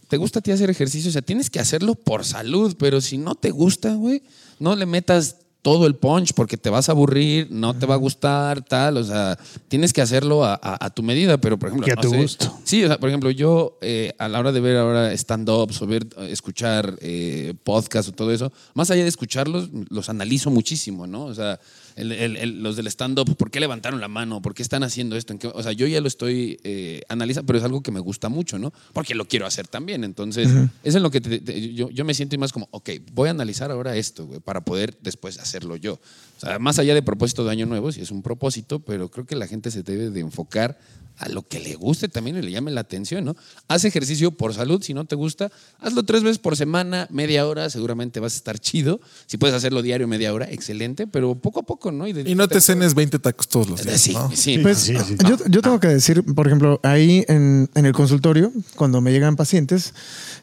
¿te 0.08 0.16
gusta 0.16 0.38
a 0.38 0.42
ti 0.42 0.50
hacer 0.50 0.70
ejercicio? 0.70 1.08
O 1.08 1.12
sea, 1.12 1.22
tienes 1.22 1.50
que 1.50 1.60
hacerlo 1.60 1.94
por 1.94 2.24
salud, 2.24 2.74
pero 2.78 3.00
si 3.00 3.18
no 3.18 3.34
te 3.34 3.50
gusta, 3.50 3.94
güey, 3.94 4.22
no 4.58 4.74
le 4.76 4.86
metas 4.86 5.36
todo 5.62 5.88
el 5.88 5.96
punch 5.96 6.32
porque 6.32 6.56
te 6.56 6.70
vas 6.70 6.88
a 6.88 6.92
aburrir, 6.92 7.48
no 7.50 7.74
te 7.76 7.86
va 7.86 7.94
a 7.94 7.98
gustar, 7.98 8.62
tal. 8.64 8.98
O 8.98 9.02
sea, 9.04 9.36
tienes 9.66 9.92
que 9.92 10.00
hacerlo 10.00 10.44
a, 10.44 10.54
a- 10.54 10.86
a 10.86 10.90
tu 10.90 11.02
medida, 11.02 11.38
pero 11.38 11.58
por 11.58 11.70
ejemplo. 11.70 11.88
Y 11.88 11.90
a 11.90 11.96
no 11.96 12.02
tu 12.02 12.10
sé. 12.10 12.16
gusto. 12.18 12.56
Sí, 12.62 12.84
o 12.84 12.86
sea, 12.86 12.98
por 13.00 13.08
ejemplo, 13.08 13.30
yo 13.32 13.76
eh, 13.80 14.12
a 14.18 14.28
la 14.28 14.38
hora 14.38 14.52
de 14.52 14.60
ver 14.60 14.76
ahora 14.76 15.12
stand-ups 15.12 15.82
o 15.82 15.86
ver, 15.88 16.06
eh, 16.18 16.28
escuchar 16.30 16.96
eh, 17.00 17.54
podcasts 17.64 18.08
o 18.10 18.14
todo 18.14 18.30
eso, 18.32 18.52
más 18.74 18.92
allá 18.92 19.02
de 19.02 19.08
escucharlos, 19.08 19.68
los 19.88 20.08
analizo 20.08 20.50
muchísimo, 20.50 21.08
¿no? 21.08 21.24
O 21.24 21.34
sea, 21.34 21.58
el- 21.96 22.12
el- 22.12 22.36
el- 22.36 22.62
los 22.62 22.76
del 22.76 22.86
stand-up, 22.86 23.36
¿por 23.36 23.50
qué 23.50 23.58
levantaron 23.58 24.00
la 24.00 24.08
mano? 24.08 24.40
¿Por 24.42 24.54
qué 24.54 24.62
están 24.62 24.82
haciendo 24.82 25.16
esto? 25.16 25.32
¿En 25.32 25.38
qué- 25.38 25.48
o 25.48 25.62
sea, 25.62 25.72
yo 25.72 25.86
ya 25.86 26.00
lo 26.00 26.08
estoy 26.08 26.60
eh, 26.62 27.02
analizando, 27.08 27.46
pero 27.46 27.58
es 27.58 27.64
algo 27.64 27.82
que 27.82 27.90
me 27.90 28.00
gusta 28.00 28.28
mucho, 28.28 28.58
¿no? 28.58 28.72
Porque 28.92 29.14
lo 29.14 29.24
quiero 29.26 29.46
hacer 29.46 29.66
también. 29.66 30.04
Entonces, 30.04 30.48
es 30.84 30.94
en 30.94 31.02
lo 31.02 31.10
que 31.10 31.20
te- 31.20 31.40
te- 31.40 31.74
yo, 31.74 31.90
yo 31.90 32.04
me 32.04 32.14
siento 32.14 32.36
más 32.38 32.52
como, 32.52 32.68
ok, 32.70 32.90
voy 33.12 33.28
a 33.28 33.30
analizar 33.32 33.70
ahora 33.70 33.96
esto, 33.96 34.26
güey, 34.26 34.40
para 34.40 34.60
poder 34.62 34.96
después 35.02 35.38
hacerlo 35.38 35.76
yo. 35.76 35.94
O 35.94 36.40
sea, 36.40 36.58
más 36.58 36.78
allá 36.78 36.94
de 36.94 37.02
propósito 37.02 37.44
de 37.44 37.50
Año 37.50 37.66
Nuevo, 37.66 37.90
si 37.92 38.02
es 38.02 38.10
un 38.10 38.22
propósito, 38.22 38.80
pero 38.80 39.10
creo 39.10 39.24
que 39.24 39.34
la 39.36 39.46
gente 39.46 39.70
se 39.70 39.82
debe 39.82 40.10
de 40.10 40.20
enfocar 40.20 40.78
a 41.18 41.28
lo 41.28 41.42
que 41.46 41.60
le 41.60 41.74
guste 41.74 42.08
también 42.08 42.36
y 42.36 42.42
le 42.42 42.50
llame 42.50 42.70
la 42.70 42.82
atención, 42.82 43.24
¿no? 43.24 43.36
Haz 43.68 43.84
ejercicio 43.84 44.30
por 44.30 44.52
salud, 44.54 44.82
si 44.82 44.92
no 44.94 45.04
te 45.04 45.14
gusta, 45.16 45.50
hazlo 45.78 46.02
tres 46.02 46.22
veces 46.22 46.38
por 46.38 46.56
semana, 46.56 47.06
media 47.10 47.46
hora, 47.46 47.70
seguramente 47.70 48.20
vas 48.20 48.34
a 48.34 48.36
estar 48.36 48.58
chido. 48.58 49.00
Si 49.26 49.38
puedes 49.38 49.54
hacerlo 49.56 49.82
diario, 49.82 50.06
media 50.08 50.32
hora, 50.34 50.46
excelente, 50.50 51.06
pero 51.06 51.34
poco 51.34 51.60
a 51.60 51.62
poco, 51.62 51.90
¿no? 51.92 52.06
Y 52.06 52.34
no 52.34 52.48
te 52.48 52.60
cenes 52.60 52.94
20 52.94 53.18
tacos 53.18 53.48
todos 53.48 53.68
los 53.68 53.82
días, 53.82 54.00
Sí, 54.00 54.12
¿no? 54.12 54.30
sí. 54.34 54.58
Pues 54.58 54.78
sí, 54.78 54.94
sí. 55.06 55.16
Yo, 55.28 55.36
yo 55.48 55.62
tengo 55.62 55.80
que 55.80 55.88
decir, 55.88 56.22
por 56.34 56.46
ejemplo, 56.46 56.80
ahí 56.82 57.24
en, 57.28 57.70
en 57.74 57.86
el 57.86 57.92
consultorio, 57.92 58.52
cuando 58.76 59.00
me 59.00 59.10
llegan 59.12 59.36
pacientes, 59.36 59.94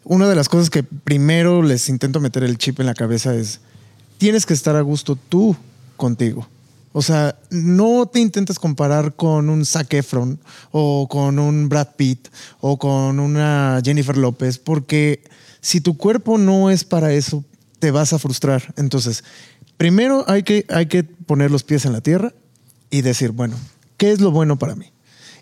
una 0.03 0.27
de 0.27 0.35
las 0.35 0.49
cosas 0.49 0.69
que 0.69 0.83
primero 0.83 1.61
les 1.61 1.87
intento 1.89 2.19
meter 2.19 2.43
el 2.43 2.57
chip 2.57 2.79
en 2.79 2.87
la 2.87 2.93
cabeza 2.95 3.35
es, 3.35 3.59
tienes 4.17 4.45
que 4.45 4.53
estar 4.53 4.75
a 4.75 4.81
gusto 4.81 5.15
tú 5.29 5.55
contigo. 5.97 6.47
O 6.93 7.01
sea, 7.01 7.35
no 7.49 8.05
te 8.05 8.19
intentes 8.19 8.59
comparar 8.59 9.15
con 9.15 9.49
un 9.49 9.65
Zac 9.65 9.93
Efron 9.93 10.39
o 10.71 11.07
con 11.09 11.39
un 11.39 11.67
Brad 11.67 11.89
Pitt 11.97 12.29
o 12.61 12.77
con 12.77 13.19
una 13.19 13.81
Jennifer 13.83 14.15
López, 14.15 14.59
porque 14.59 15.23
si 15.59 15.81
tu 15.81 15.97
cuerpo 15.97 16.37
no 16.37 16.69
es 16.69 16.83
para 16.83 17.11
eso, 17.11 17.43
te 17.79 17.91
vas 17.91 18.13
a 18.13 18.19
frustrar. 18.19 18.73
Entonces, 18.77 19.23
primero 19.77 20.23
hay 20.27 20.43
que, 20.43 20.65
hay 20.69 20.85
que 20.85 21.03
poner 21.03 21.51
los 21.51 21.63
pies 21.63 21.85
en 21.85 21.93
la 21.93 22.01
tierra 22.01 22.31
y 22.89 23.01
decir, 23.01 23.31
bueno, 23.31 23.57
¿qué 23.97 24.11
es 24.11 24.21
lo 24.21 24.31
bueno 24.31 24.59
para 24.59 24.75
mí? 24.75 24.91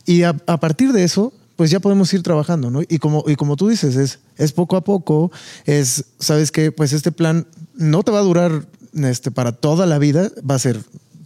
Y 0.06 0.24
a, 0.24 0.34
partir 0.34 0.93
de 0.93 1.04
eso, 1.04 1.34
pues 1.56 1.70
ya 1.70 1.80
podemos 1.80 2.14
ir 2.14 2.24
trabajando, 2.24 2.72
¿no? 2.72 2.82
Y 2.82 2.97
como, 2.97 3.24
y 3.28 3.36
como 3.36 3.58
tú 3.58 3.68
dices, 3.68 3.95
es, 3.95 4.20
es 4.38 4.54
poco 4.54 4.78
a 4.78 4.84
poco, 4.84 5.32
es, 5.66 6.06
¿sabes 6.18 6.52
qué? 6.52 6.72
Pues 6.72 6.93
este 6.93 7.12
plan 7.12 7.45
no 7.76 8.04
te 8.04 8.12
va 8.12 8.20
a 8.20 8.24
durar 8.24 8.66
este, 8.93 9.32
para 9.32 9.52
toda 9.52 9.86
la 9.86 9.99
vida, 9.99 10.32
va 10.49 10.56
a 10.56 10.60
ser, 10.60 10.82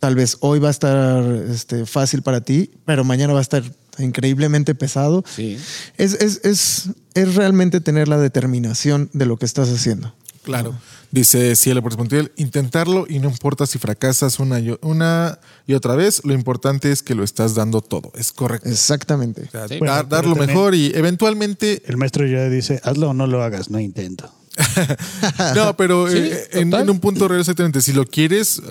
tal 0.05 0.13
vez 0.13 0.37
hoy 0.41 0.59
va 0.59 0.67
a 0.67 0.71
estar 0.71 1.25
este, 1.49 1.87
fácil 1.87 2.21
para 2.21 2.39
ti, 2.39 2.69
pero 2.85 3.03
mañana 3.03 3.33
va 3.33 3.39
a 3.39 3.41
estar 3.41 3.63
increíblemente 3.97 4.75
pesado. 4.75 5.23
Sí. 5.27 5.57
Es, 5.97 6.13
es, 6.13 6.41
es, 6.43 6.89
es 7.15 7.33
realmente 7.33 7.81
tener 7.81 8.07
la 8.07 8.19
determinación 8.19 9.09
de 9.13 9.25
lo 9.25 9.37
que 9.37 9.47
estás 9.47 9.67
haciendo. 9.69 10.13
Claro. 10.43 10.75
Dice 11.09 11.55
Cielo 11.55 11.81
por 11.81 11.97
Montiel, 11.97 12.31
intentarlo 12.35 13.07
y 13.09 13.17
no 13.17 13.29
importa 13.31 13.65
si 13.65 13.79
fracasas 13.79 14.37
una 14.37 14.59
y, 14.59 14.77
una 14.83 15.39
y 15.65 15.73
otra 15.73 15.95
vez, 15.95 16.21
lo 16.23 16.33
importante 16.33 16.91
es 16.91 17.01
que 17.01 17.15
lo 17.15 17.23
estás 17.23 17.55
dando 17.55 17.81
todo. 17.81 18.11
Es 18.13 18.31
correcto. 18.31 18.69
Exactamente. 18.69 19.45
O 19.47 19.49
sea, 19.49 19.67
Sí. 19.67 19.69
dar, 19.69 19.79
Bueno, 19.79 19.93
dar 19.95 20.07
pero 20.07 20.35
lo 20.35 20.35
mejor 20.35 20.75
y 20.75 20.91
eventualmente 20.93 21.81
El 21.87 21.97
maestro 21.97 22.27
ya 22.27 22.47
dice, 22.47 22.79
hazlo 22.83 23.09
o 23.09 23.13
no 23.15 23.25
lo 23.25 23.41
hagas, 23.41 23.71
no 23.71 23.79
intento. 23.79 24.31
No, 25.55 25.75
pero 25.75 26.07
Sí, 26.11 26.17
eh, 26.19 26.47
en, 26.51 26.89
un 26.91 26.99
punto 26.99 27.27
real, 27.27 27.39
exactamente. 27.39 27.81
Si 27.81 27.91
lo 27.91 28.05
quieres, 28.05 28.61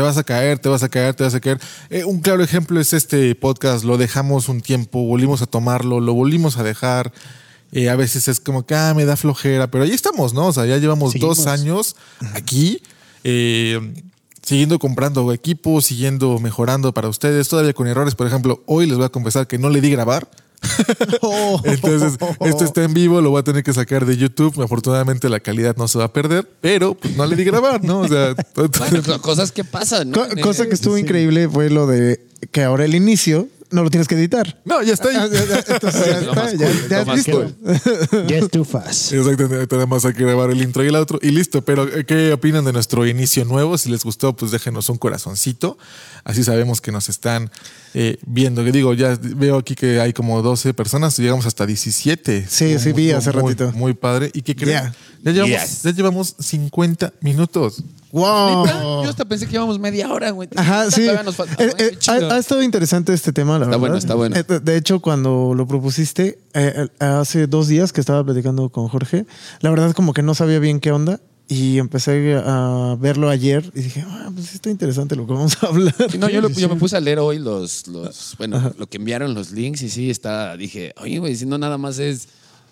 te 0.00 0.04
vas 0.04 0.16
a 0.16 0.24
caer, 0.24 0.58
te 0.58 0.70
vas 0.70 0.82
a 0.82 0.88
caer, 0.88 1.14
te 1.14 1.24
vas 1.24 1.34
a 1.34 1.40
caer. 1.40 1.60
Eh, 1.90 2.04
un 2.06 2.20
claro 2.20 2.42
ejemplo 2.42 2.80
es 2.80 2.94
este 2.94 3.34
podcast. 3.34 3.84
Lo 3.84 3.98
dejamos 3.98 4.48
un 4.48 4.62
tiempo, 4.62 5.04
volvimos 5.04 5.42
a 5.42 5.46
tomarlo, 5.46 6.00
lo 6.00 6.14
volvimos 6.14 6.56
a 6.56 6.62
dejar. 6.62 7.12
Eh, 7.72 7.90
a 7.90 7.96
veces 7.96 8.26
es 8.26 8.40
como 8.40 8.64
que 8.64 8.74
ah, 8.74 8.94
me 8.96 9.04
da 9.04 9.18
flojera, 9.18 9.70
pero 9.70 9.84
ahí 9.84 9.90
estamos, 9.90 10.32
¿no? 10.32 10.46
O 10.46 10.52
sea, 10.54 10.64
ya 10.64 10.78
llevamos 10.78 11.12
Seguimos. 11.12 11.36
dos 11.36 11.46
años 11.46 11.96
aquí. 12.32 12.80
eh, 13.24 13.92
Siguiendo 14.42 14.78
comprando 14.78 15.30
equipos, 15.34 15.84
siguiendo 15.84 16.38
mejorando 16.40 16.94
para 16.94 17.08
ustedes, 17.08 17.46
todavía 17.50 17.74
con 17.74 17.86
errores. 17.86 18.14
Por 18.14 18.26
ejemplo, 18.26 18.62
hoy 18.64 18.86
les 18.86 18.96
voy 18.96 19.04
a 19.04 19.10
confesar 19.10 19.46
que 19.46 19.58
no 19.58 19.68
le 19.68 19.82
di 19.82 19.90
grabar. 19.90 20.30
Entonces, 21.64 22.18
esto 22.44 22.64
está 22.64 22.84
en 22.84 22.94
vivo, 22.94 23.20
lo 23.20 23.30
voy 23.30 23.40
a 23.40 23.42
tener 23.44 23.62
que 23.62 23.72
sacar 23.72 24.04
de 24.06 24.16
YouTube. 24.16 24.60
Afortunadamente 24.62 25.28
la 25.28 25.40
calidad 25.40 25.76
no 25.76 25.88
se 25.88 25.98
va 25.98 26.04
a 26.04 26.12
perder, 26.12 26.48
pero 26.60 26.94
pues, 26.94 27.16
no 27.16 27.26
le 27.26 27.36
di 27.36 27.44
grabar, 27.44 27.82
¿no? 27.84 28.00
O 28.00 28.08
sea, 28.08 28.34
Bueno, 28.54 29.20
cosas 29.22 29.52
que 29.52 29.64
pasan, 29.64 30.10
¿no? 30.10 30.28
Co- 30.28 30.40
cosa 30.42 30.66
que 30.66 30.74
estuvo 30.74 30.98
increíble 30.98 31.48
fue 31.48 31.70
lo 31.70 31.86
de 31.86 32.24
que 32.52 32.62
ahora 32.62 32.84
el 32.84 32.94
inicio 32.94 33.48
no 33.70 33.82
lo 33.82 33.90
tienes 33.90 34.06
que 34.08 34.14
editar. 34.14 34.60
no, 34.64 34.82
ya 34.82 34.94
está 34.94 35.08
Ah, 35.14 35.22
ahí. 35.24 35.30
ya- 35.32 35.44
ya- 35.46 35.64
Entonces 35.74 36.06
ya 36.06 36.20
Lo 36.20 36.30
está, 36.30 36.34
más 36.44 36.52
ya, 36.58 36.66
cool, 36.66 36.88
ya 36.88 36.98
lo 37.00 37.06
más 37.06 37.16
listo. 37.16 37.32
cool. 37.32 38.26
Yes, 38.28 38.50
too 38.50 38.64
fast. 38.64 39.12
Exactamente, 39.12 39.74
nada 39.76 39.86
más 39.86 40.04
hay 40.04 40.12
que 40.14 40.24
grabar 40.24 40.50
el 40.50 40.60
intro 40.62 40.84
y 40.84 40.88
el 40.88 40.94
outro 40.96 41.18
y 41.22 41.30
listo. 41.30 41.62
Pero, 41.62 41.84
eh, 41.88 42.04
¿qué 42.04 42.32
opinan 42.32 42.64
de 42.64 42.72
nuestro 42.72 43.06
inicio 43.06 43.44
nuevo? 43.44 43.76
Si 43.78 43.90
les 43.90 44.04
gustó, 44.04 44.34
pues 44.34 44.50
déjenos 44.50 44.88
un 44.88 44.98
corazoncito. 44.98 45.78
Así 46.24 46.44
sabemos 46.44 46.80
que 46.80 46.92
nos 46.92 47.08
están 47.08 47.50
eh, 47.94 48.18
viendo. 48.26 48.64
Que 48.64 48.72
digo, 48.72 48.94
ya 48.94 49.18
veo 49.20 49.58
aquí 49.58 49.74
que 49.74 50.00
hay 50.00 50.12
como 50.12 50.42
12 50.42 50.74
personas, 50.74 51.16
llegamos 51.18 51.46
hasta 51.46 51.66
17. 51.66 52.46
Sí, 52.48 52.78
sí, 52.78 52.92
vi 52.92 53.10
hace 53.12 53.32
muy, 53.32 53.42
ratito. 53.54 53.72
Muy 53.72 53.94
padre. 53.94 54.30
¿Y 54.34 54.42
qué 54.42 54.54
creen? 54.54 54.82
Yeah. 54.82 54.94
Ya, 55.22 55.32
llevamos, 55.32 55.60
Yes. 55.60 55.82
ya 55.82 55.90
llevamos 55.92 56.34
50 56.38 57.12
minutos. 57.20 57.82
¡Wow! 58.12 58.64
¿Neta? 58.66 58.82
Yo 58.82 59.08
hasta 59.08 59.24
pensé 59.24 59.46
que 59.46 59.54
íbamos 59.54 59.78
media 59.78 60.12
hora, 60.12 60.30
güey. 60.30 60.48
Ajá, 60.56 60.90
sí. 60.90 61.02
Todavía 61.02 61.22
nos 61.22 61.36
falta, 61.36 61.62
Eh, 61.64 61.72
eh, 61.78 61.98
ha, 62.08 62.34
ha 62.34 62.38
estado 62.38 62.62
interesante 62.62 63.12
este 63.14 63.32
tema, 63.32 63.58
la 63.58 63.66
Está 63.66 63.76
verdad. 63.76 63.78
bueno, 63.80 63.96
está 63.96 64.14
bueno. 64.14 64.36
Eh, 64.36 64.44
de- 64.62 64.76
hecho, 64.76 65.00
cuando 65.00 65.52
lo 65.54 65.66
propusiste, 65.66 66.38
eh, 66.54 66.86
eh, 67.00 67.04
hace 67.04 67.46
dos 67.46 67.68
días 67.68 67.92
que 67.92 68.00
estaba 68.00 68.24
platicando 68.24 68.68
con 68.70 68.88
Jorge, 68.88 69.26
la 69.60 69.70
verdad 69.70 69.92
como 69.92 70.12
que 70.12 70.22
no 70.22 70.34
sabía 70.34 70.58
bien 70.58 70.80
qué 70.80 70.90
onda 70.92 71.20
y 71.48 71.78
empecé 71.78 72.34
a 72.44 72.96
verlo 72.98 73.28
ayer 73.28 73.70
y 73.74 73.80
dije, 73.82 74.04
ah, 74.06 74.30
pues 74.34 74.54
está 74.54 74.70
interesante 74.70 75.16
lo 75.16 75.26
que 75.26 75.32
vamos 75.32 75.56
a 75.62 75.66
hablar. 75.66 75.94
Sí, 76.10 76.18
no, 76.18 76.28
yo, 76.28 76.40
lo- 76.40 76.48
yo 76.48 76.68
me 76.68 76.76
puse 76.76 76.96
a 76.96 77.00
leer 77.00 77.18
hoy 77.18 77.38
los, 77.38 77.86
los 77.88 78.34
bueno, 78.38 78.72
lo 78.78 78.88
que 78.88 78.98
enviaron 78.98 79.34
los 79.34 79.50
links 79.52 79.82
y 79.82 79.88
sí, 79.90 80.10
está, 80.10 80.56
dije, 80.56 80.94
oye, 81.00 81.18
güey, 81.18 81.34
si 81.36 81.46
no 81.46 81.58
nada 81.58 81.76
más 81.76 81.98
es, 81.98 82.28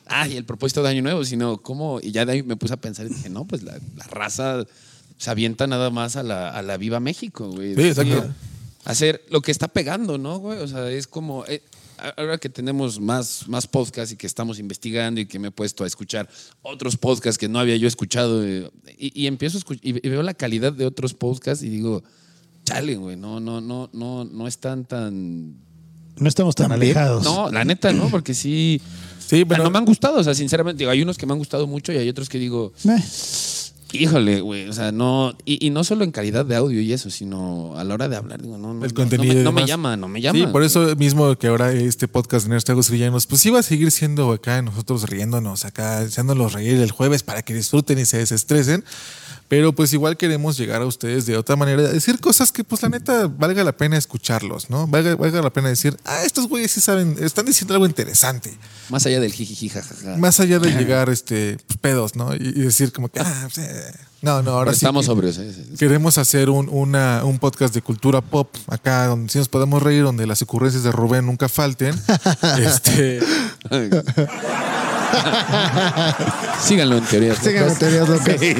ay, 0.06 0.36
el 0.36 0.44
propósito 0.44 0.82
de 0.82 0.88
Año 0.90 1.02
Nuevo, 1.02 1.24
sino 1.24 1.58
cómo, 1.58 1.98
y 2.00 2.12
ya 2.12 2.24
de 2.24 2.32
ahí 2.32 2.42
me 2.44 2.56
puse 2.56 2.74
a 2.74 2.76
pensar 2.76 3.06
y 3.06 3.08
dije, 3.10 3.28
no, 3.28 3.44
pues 3.44 3.62
la, 3.64 3.78
la 3.96 4.04
raza 4.06 4.64
se 5.18 5.30
avienta 5.30 5.66
nada 5.66 5.90
más 5.90 6.16
a 6.16 6.22
la, 6.22 6.48
a 6.50 6.62
la 6.62 6.76
Viva 6.78 7.00
México, 7.00 7.50
güey. 7.50 7.74
Sí, 7.74 7.82
exacto. 7.82 8.28
Hacer 8.84 9.22
lo 9.30 9.42
que 9.42 9.50
está 9.50 9.68
pegando, 9.68 10.16
¿no, 10.16 10.38
güey? 10.38 10.58
O 10.60 10.66
sea, 10.68 10.90
es 10.90 11.06
como, 11.06 11.44
eh, 11.46 11.60
ahora 12.16 12.38
que 12.38 12.48
tenemos 12.48 13.00
más, 13.00 13.46
más 13.48 13.66
podcasts 13.66 14.12
y 14.14 14.16
que 14.16 14.26
estamos 14.26 14.58
investigando 14.58 15.20
y 15.20 15.26
que 15.26 15.38
me 15.38 15.48
he 15.48 15.50
puesto 15.50 15.84
a 15.84 15.86
escuchar 15.86 16.28
otros 16.62 16.96
podcasts 16.96 17.36
que 17.36 17.48
no 17.48 17.58
había 17.58 17.76
yo 17.76 17.86
escuchado 17.88 18.42
eh, 18.46 18.70
y, 18.96 19.22
y 19.22 19.26
empiezo 19.26 19.56
a 19.56 19.60
escuchar, 19.60 19.84
y, 19.84 19.90
y 19.90 20.08
veo 20.08 20.22
la 20.22 20.32
calidad 20.32 20.72
de 20.72 20.86
otros 20.86 21.12
podcasts 21.12 21.62
y 21.64 21.68
digo, 21.68 22.02
chale, 22.64 22.96
güey, 22.96 23.16
no, 23.16 23.40
no, 23.40 23.60
no, 23.60 23.90
no, 23.92 24.24
no 24.24 24.46
están 24.46 24.84
tan. 24.84 25.56
No 26.16 26.28
estamos 26.28 26.54
tan 26.54 26.68
También. 26.68 26.96
alejados. 26.96 27.24
No, 27.24 27.50
la 27.50 27.64
neta, 27.64 27.92
¿no? 27.92 28.08
Porque 28.08 28.34
sí. 28.34 28.80
Sí, 29.18 29.44
pero 29.44 29.48
pero 29.48 29.64
no 29.64 29.70
me 29.70 29.78
han 29.78 29.84
gustado, 29.84 30.18
o 30.18 30.24
sea, 30.24 30.34
sinceramente, 30.34 30.78
digo, 30.78 30.90
hay 30.90 31.02
unos 31.02 31.18
que 31.18 31.26
me 31.26 31.32
han 31.32 31.38
gustado 31.38 31.66
mucho 31.66 31.92
y 31.92 31.98
hay 31.98 32.08
otros 32.08 32.28
que 32.30 32.38
digo, 32.38 32.72
Eh, 32.84 32.98
híjole, 33.92 34.40
güey, 34.40 34.68
o 34.68 34.72
sea, 34.72 34.92
no. 34.92 35.36
Y, 35.44 35.64
y 35.66 35.70
no 35.70 35.84
solo 35.84 36.04
en 36.04 36.10
calidad 36.12 36.44
de 36.44 36.56
audio 36.56 36.80
y 36.80 36.92
eso, 36.92 37.10
sino 37.10 37.74
a 37.76 37.84
la 37.84 37.94
hora 37.94 38.08
de 38.08 38.16
hablar, 38.16 38.42
digo, 38.42 38.58
no, 38.58 38.74
no, 38.74 38.84
El 38.84 38.90
no, 38.90 38.94
contenido 38.94 39.34
no 39.34 39.38
me, 39.38 39.44
no 39.44 39.52
me 39.52 39.60
demás. 39.62 39.68
llama, 39.68 39.96
no 39.96 40.08
me 40.08 40.20
llama. 40.20 40.38
Sí, 40.38 40.46
por 40.46 40.62
eso 40.62 40.94
mismo 40.96 41.36
que 41.36 41.46
ahora 41.48 41.72
este 41.72 42.08
podcast 42.08 42.46
de 42.46 42.50
Nerds 42.50 42.90
Villanos, 42.90 43.26
pues 43.26 43.44
iba 43.46 43.58
a 43.60 43.62
seguir 43.62 43.90
siendo 43.90 44.32
acá 44.32 44.60
nosotros 44.62 45.08
riéndonos, 45.08 45.64
acá 45.64 46.00
haciéndolos 46.00 46.52
reír 46.52 46.80
el 46.80 46.90
jueves 46.90 47.22
para 47.22 47.42
que 47.42 47.54
disfruten 47.54 47.98
y 47.98 48.04
se 48.04 48.18
desestresen. 48.18 48.84
Pero 49.48 49.72
pues 49.74 49.94
igual 49.94 50.18
queremos 50.18 50.58
llegar 50.58 50.82
a 50.82 50.84
ustedes 50.84 51.24
de 51.24 51.38
otra 51.38 51.56
manera, 51.56 51.80
decir 51.80 52.20
cosas 52.20 52.52
que 52.52 52.64
pues 52.64 52.82
la 52.82 52.90
neta 52.90 53.28
valga 53.28 53.64
la 53.64 53.74
pena 53.74 53.96
escucharlos, 53.96 54.68
¿no? 54.68 54.86
Valga, 54.86 55.16
valga 55.16 55.40
la 55.40 55.50
pena 55.50 55.70
decir, 55.70 55.96
ah, 56.04 56.22
estos 56.26 56.48
güeyes 56.48 56.70
sí 56.70 56.82
saben, 56.82 57.16
están 57.18 57.46
diciendo 57.46 57.72
algo 57.72 57.86
interesante. 57.86 58.52
Más 58.90 59.06
allá 59.06 59.20
del 59.20 59.32
jijiji, 59.32 59.70
jajaja. 59.70 60.18
Más 60.18 60.38
allá 60.40 60.58
de 60.58 60.70
llegar 60.72 61.08
este 61.08 61.56
pues, 61.66 61.78
pedos, 61.78 62.14
¿no? 62.14 62.34
Y, 62.34 62.40
y 62.56 62.60
decir 62.60 62.92
como 62.92 63.08
que, 63.08 63.20
ah, 63.20 63.48
no, 64.22 64.42
no, 64.42 64.50
ahora 64.52 64.66
Pero 64.70 64.74
sí 64.78 64.84
estamos 64.84 65.06
sobrios, 65.06 65.38
¿eh? 65.38 65.52
Queremos 65.78 66.18
hacer 66.18 66.50
un, 66.50 66.68
una- 66.68 67.22
un 67.24 67.38
podcast 67.38 67.72
de 67.74 67.82
cultura 67.82 68.20
pop 68.20 68.48
acá 68.66 69.06
donde 69.06 69.30
sí 69.32 69.38
nos 69.38 69.48
podemos 69.48 69.82
reír, 69.82 70.02
donde 70.02 70.26
las 70.26 70.42
ocurrencias 70.42 70.82
de 70.82 70.90
Rubén 70.92 71.24
nunca 71.26 71.48
falten. 71.48 71.94
este, 72.60 73.20
Síganlo 76.62 76.98
en 76.98 77.04
teorías. 77.04 77.38
Síganlo 77.38 77.72
en. 77.72 77.78
Teorías 77.78 78.08
Locas. 78.08 78.36
Sí. 78.40 78.54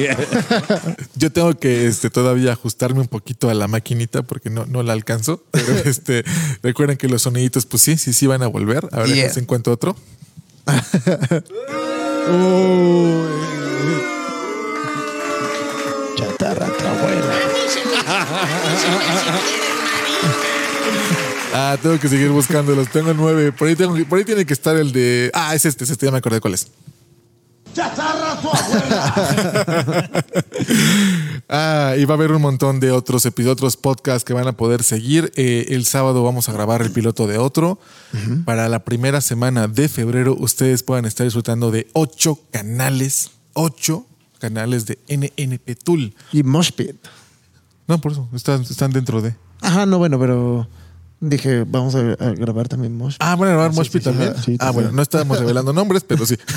yo 1.15 1.31
tengo 1.31 1.53
que 1.59 1.87
este, 1.87 2.09
todavía 2.09 2.53
ajustarme 2.53 3.01
un 3.01 3.07
poquito 3.07 3.49
a 3.49 3.53
la 3.53 3.67
maquinita 3.67 4.23
porque 4.23 4.49
no, 4.49 4.65
no 4.65 4.81
la 4.81 4.93
alcanzo. 4.93 5.43
Pero 5.51 5.73
este, 5.85 6.23
recuerden 6.63 6.97
que 6.97 7.07
los 7.07 7.21
soniditos, 7.23 7.65
pues 7.65 7.83
sí, 7.83 7.97
sí, 7.97 8.13
sí 8.13 8.25
van 8.27 8.41
a 8.43 8.47
volver. 8.47 8.87
A 8.91 8.99
ver 9.01 9.09
Yeah. 9.13 9.29
si 9.33 9.39
encuentro 9.41 9.73
otro. 9.73 9.95
Chatarra, 16.19 16.67
otra 16.67 16.91
abuela. 16.91 17.33
Ah, 21.53 21.77
tengo 21.81 21.99
que 21.99 22.07
seguir 22.07 22.29
buscándolos. 22.29 22.89
Tengo 22.89 23.13
nueve. 23.13 23.51
Por 23.51 23.67
ahí, 23.67 23.75
tengo- 23.75 23.95
por 24.07 24.19
ahí 24.19 24.25
tiene 24.25 24.45
que 24.45 24.53
estar 24.53 24.75
el 24.75 24.91
de. 24.91 25.31
Ah, 25.33 25.55
es 25.55 25.65
este, 25.65 25.83
es 25.83 25.89
este, 25.89 26.05
ya 26.05 26.11
me 26.11 26.19
acordé 26.19 26.39
cuál 26.39 26.53
es. 26.53 26.67
Ah, 31.51 31.95
y 31.97 32.05
va 32.05 32.13
a 32.13 32.17
haber 32.17 32.31
un 32.31 32.41
montón 32.43 32.79
de 32.79 32.91
otros 32.91 33.25
episodios, 33.25 33.53
otros 33.53 33.75
podcasts 33.75 34.23
que 34.23 34.33
van 34.33 34.47
a 34.47 34.51
poder 34.51 34.83
seguir. 34.83 35.31
Eh, 35.35 35.65
el 35.69 35.83
sábado 35.85 36.23
vamos 36.23 36.47
a 36.47 36.53
grabar 36.53 36.83
el 36.83 36.91
piloto 36.91 37.25
de 37.25 37.39
otro. 37.39 37.79
Para 38.45 38.69
la 38.69 38.79
primera 38.83 39.19
semana 39.21 39.67
de 39.67 39.89
febrero, 39.89 40.35
ustedes 40.39 40.83
puedan 40.83 41.05
estar 41.05 41.25
disfrutando 41.25 41.71
de 41.71 41.87
ocho 41.93 42.37
canales, 42.51 43.31
ocho 43.53 44.05
canales 44.39 44.85
de 44.85 44.97
NNP 45.07 45.75
Tool. 45.83 46.15
Y 46.31 46.43
Moshpit. 46.43 46.95
No, 47.87 47.99
por 47.99 48.13
eso, 48.13 48.27
están, 48.33 48.61
están 48.61 48.91
dentro 48.91 49.21
de. 49.21 49.35
Ajá, 49.61 49.85
no, 49.85 49.97
bueno, 49.97 50.19
pero 50.19 50.67
dije, 51.21 51.65
vamos 51.67 51.95
a, 51.95 51.99
a 51.99 52.31
grabar 52.33 52.67
también 52.67 52.95
Moshpit. 52.95 53.21
Ah, 53.21 53.35
bueno, 53.35 53.53
grabar 53.53 53.73
Moshpit 53.73 54.03
también. 54.03 54.33
sí, 54.43 54.55
ah, 54.59 54.67
sí. 54.69 54.73
bueno, 54.73 54.91
no 54.91 55.01
estábamos 55.01 55.39
revelando 55.39 55.73
nombres, 55.73 56.03
pero 56.07 56.25
sí. 56.25 56.37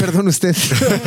Perdón 0.00 0.28
usted. 0.28 0.56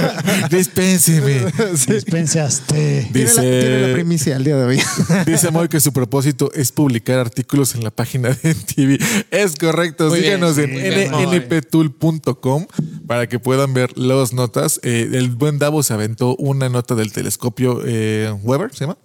Dispénseme. 0.51 1.51
Dispensaste. 1.87 3.09
Tiene, 3.11 3.33
la, 3.33 3.41
Dice- 3.41 3.61
tiene 3.61 3.87
la 3.87 3.93
primicia 3.93 4.35
al 4.35 4.43
día 4.43 4.55
de 4.57 4.63
hoy. 4.63 4.81
Dice 5.25 5.51
Moy 5.51 5.67
que 5.67 5.79
su 5.79 5.91
propósito 5.91 6.51
es 6.53 6.71
publicar 6.71 7.19
artículos 7.19 7.75
en 7.75 7.83
la 7.83 7.91
página 7.91 8.29
de 8.29 8.55
TV. 8.55 8.99
Es 9.31 9.55
correcto. 9.55 10.09
Muy 10.09 10.19
bien, 10.21 10.35
Síganos 10.35 10.55
sí, 10.55 10.61
en 10.63 10.69
bien, 10.75 11.11
Moy. 11.11 11.25
nnptool.com 11.39 12.67
para 13.07 13.27
que 13.27 13.39
puedan 13.39 13.73
ver 13.73 13.97
las 13.97 14.33
notas. 14.33 14.79
Eh, 14.83 15.09
el 15.13 15.29
buen 15.29 15.59
Davo 15.59 15.83
se 15.83 15.93
aventó 15.93 16.35
una 16.35 16.69
nota 16.69 16.95
del 16.95 17.11
telescopio 17.11 17.81
eh, 17.85 18.33
Weber, 18.43 18.73
¿se 18.73 18.85
llama? 18.85 18.97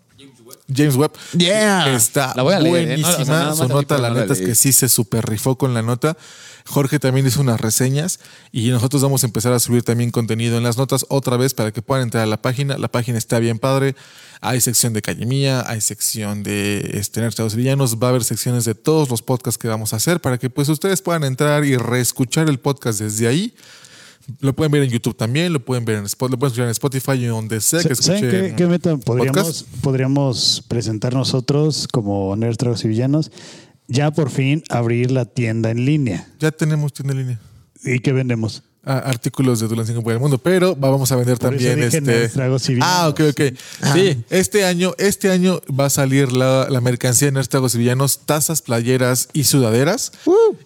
James 0.72 0.96
Webb. 0.96 1.12
Yeah. 1.36 1.94
Está 1.94 2.32
La 2.34 2.42
voy 2.42 2.54
a 2.54 2.60
leer, 2.60 2.88
¿eh? 2.88 2.96
No, 2.98 3.08
buenísima 3.08 3.50
o 3.50 3.54
sea, 3.56 3.66
su 3.66 3.68
nota. 3.68 3.98
La 3.98 4.08
no 4.08 4.14
la 4.14 4.20
neta 4.22 4.32
es 4.32 4.38
leí. 4.40 4.48
que 4.48 4.54
sí 4.54 4.72
se 4.72 4.88
super 4.88 5.24
rifó 5.26 5.56
con 5.56 5.74
la 5.74 5.82
nota. 5.82 6.16
Jorge 6.66 6.98
también 6.98 7.26
hizo 7.26 7.42
unas 7.42 7.60
reseñas 7.60 8.20
y 8.50 8.70
nosotros 8.70 9.02
vamos 9.02 9.22
a 9.22 9.26
empezar 9.26 9.52
a 9.52 9.58
subir 9.58 9.82
también 9.82 10.10
contenido 10.10 10.56
en 10.56 10.62
las 10.62 10.78
notas 10.78 11.04
otra 11.10 11.36
vez 11.36 11.52
para 11.52 11.72
que 11.72 11.82
puedan 11.82 12.04
entrar 12.04 12.22
a 12.22 12.26
la 12.26 12.40
página. 12.40 12.78
La 12.78 12.88
página 12.88 13.18
está 13.18 13.38
bien 13.38 13.58
padre. 13.58 13.94
Hay 14.40 14.60
sección 14.62 14.94
de 14.94 15.02
Calle 15.02 15.26
Mía, 15.26 15.64
hay 15.66 15.80
sección 15.80 16.42
de 16.42 16.92
este, 16.94 17.20
Nerds 17.20 17.54
Villanos, 17.54 17.96
va 17.96 18.08
a 18.08 18.10
haber 18.10 18.24
secciones 18.24 18.64
de 18.64 18.74
todos 18.74 19.10
los 19.10 19.22
podcasts 19.22 19.58
que 19.58 19.68
vamos 19.68 19.92
a 19.92 19.96
hacer 19.96 20.20
para 20.20 20.38
que 20.38 20.50
pues 20.50 20.68
ustedes 20.68 21.02
puedan 21.02 21.24
entrar 21.24 21.64
y 21.64 21.76
reescuchar 21.76 22.48
el 22.48 22.58
podcast 22.58 22.98
desde 23.00 23.28
ahí. 23.28 23.54
Lo 24.40 24.54
pueden 24.54 24.72
ver 24.72 24.82
en 24.82 24.90
YouTube 24.90 25.16
también, 25.16 25.52
lo 25.52 25.64
pueden 25.64 25.84
ver 25.84 25.98
en 25.98 26.04
Spotify, 26.04 26.32
lo 26.32 26.38
pueden 26.38 26.50
escuchar 26.50 26.66
en 26.66 26.70
Spotify 26.70 27.12
y 27.12 27.26
donde 27.26 27.60
sea 27.60 27.82
que 27.82 27.94
¿Saben 27.94 28.24
escuchen. 28.24 28.56
qué, 28.56 28.98
podríamos, 29.82 30.64
presentar 30.66 31.14
nosotros 31.14 31.88
como 31.88 32.34
Nerds 32.36 32.56
Tragos 32.58 32.84
y 32.84 32.88
Villanos? 32.88 33.30
Ya 33.86 34.10
por 34.10 34.30
fin 34.30 34.62
abrir 34.70 35.10
la 35.10 35.26
tienda 35.26 35.70
en 35.70 35.84
línea. 35.84 36.26
Ya 36.40 36.50
tenemos 36.50 36.92
tienda 36.92 37.12
en 37.12 37.18
línea. 37.18 37.40
¿Y 37.84 37.98
qué 38.00 38.12
vendemos? 38.12 38.62
Ah, 38.86 38.98
artículos 38.98 39.60
de 39.60 39.66
Dulancingo 39.68 40.02
por 40.02 40.12
el 40.12 40.18
mundo, 40.18 40.36
pero 40.36 40.76
vamos 40.76 41.10
a 41.10 41.16
vender 41.16 41.38
Por 41.38 41.50
también 41.50 41.82
este. 41.82 42.30
Ah, 42.82 43.08
ok, 43.08 43.20
ok. 43.30 43.40
Sí, 43.94 44.22
este 44.28 44.66
año, 44.66 44.92
este 44.98 45.30
año 45.30 45.62
va 45.68 45.86
a 45.86 45.90
salir 45.90 46.32
la, 46.32 46.66
la 46.68 46.82
mercancía 46.82 47.28
de 47.28 47.32
Nerds, 47.32 47.48
Tragos 47.48 47.74
y 47.74 47.78
Villanos, 47.78 48.20
tazas, 48.26 48.60
playeras 48.60 49.28
y 49.32 49.44
sudaderas. 49.44 50.12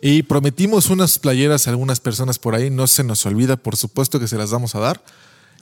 Y 0.03 0.25
prometimos 0.25 0.91
unas 0.91 1.17
playeras 1.21 1.69
a 1.69 1.71
algunas 1.71 2.01
personas 2.01 2.41
por 2.41 2.57
ahí, 2.57 2.71
no 2.71 2.89
se 2.89 3.05
nos 3.05 3.25
olvida, 3.25 3.57
por 3.57 3.77
supuesto 3.77 4.19
que 4.19 4.27
se 4.27 4.37
las 4.37 4.51
vamos 4.51 4.75
a 4.75 4.81
dar. 4.81 5.01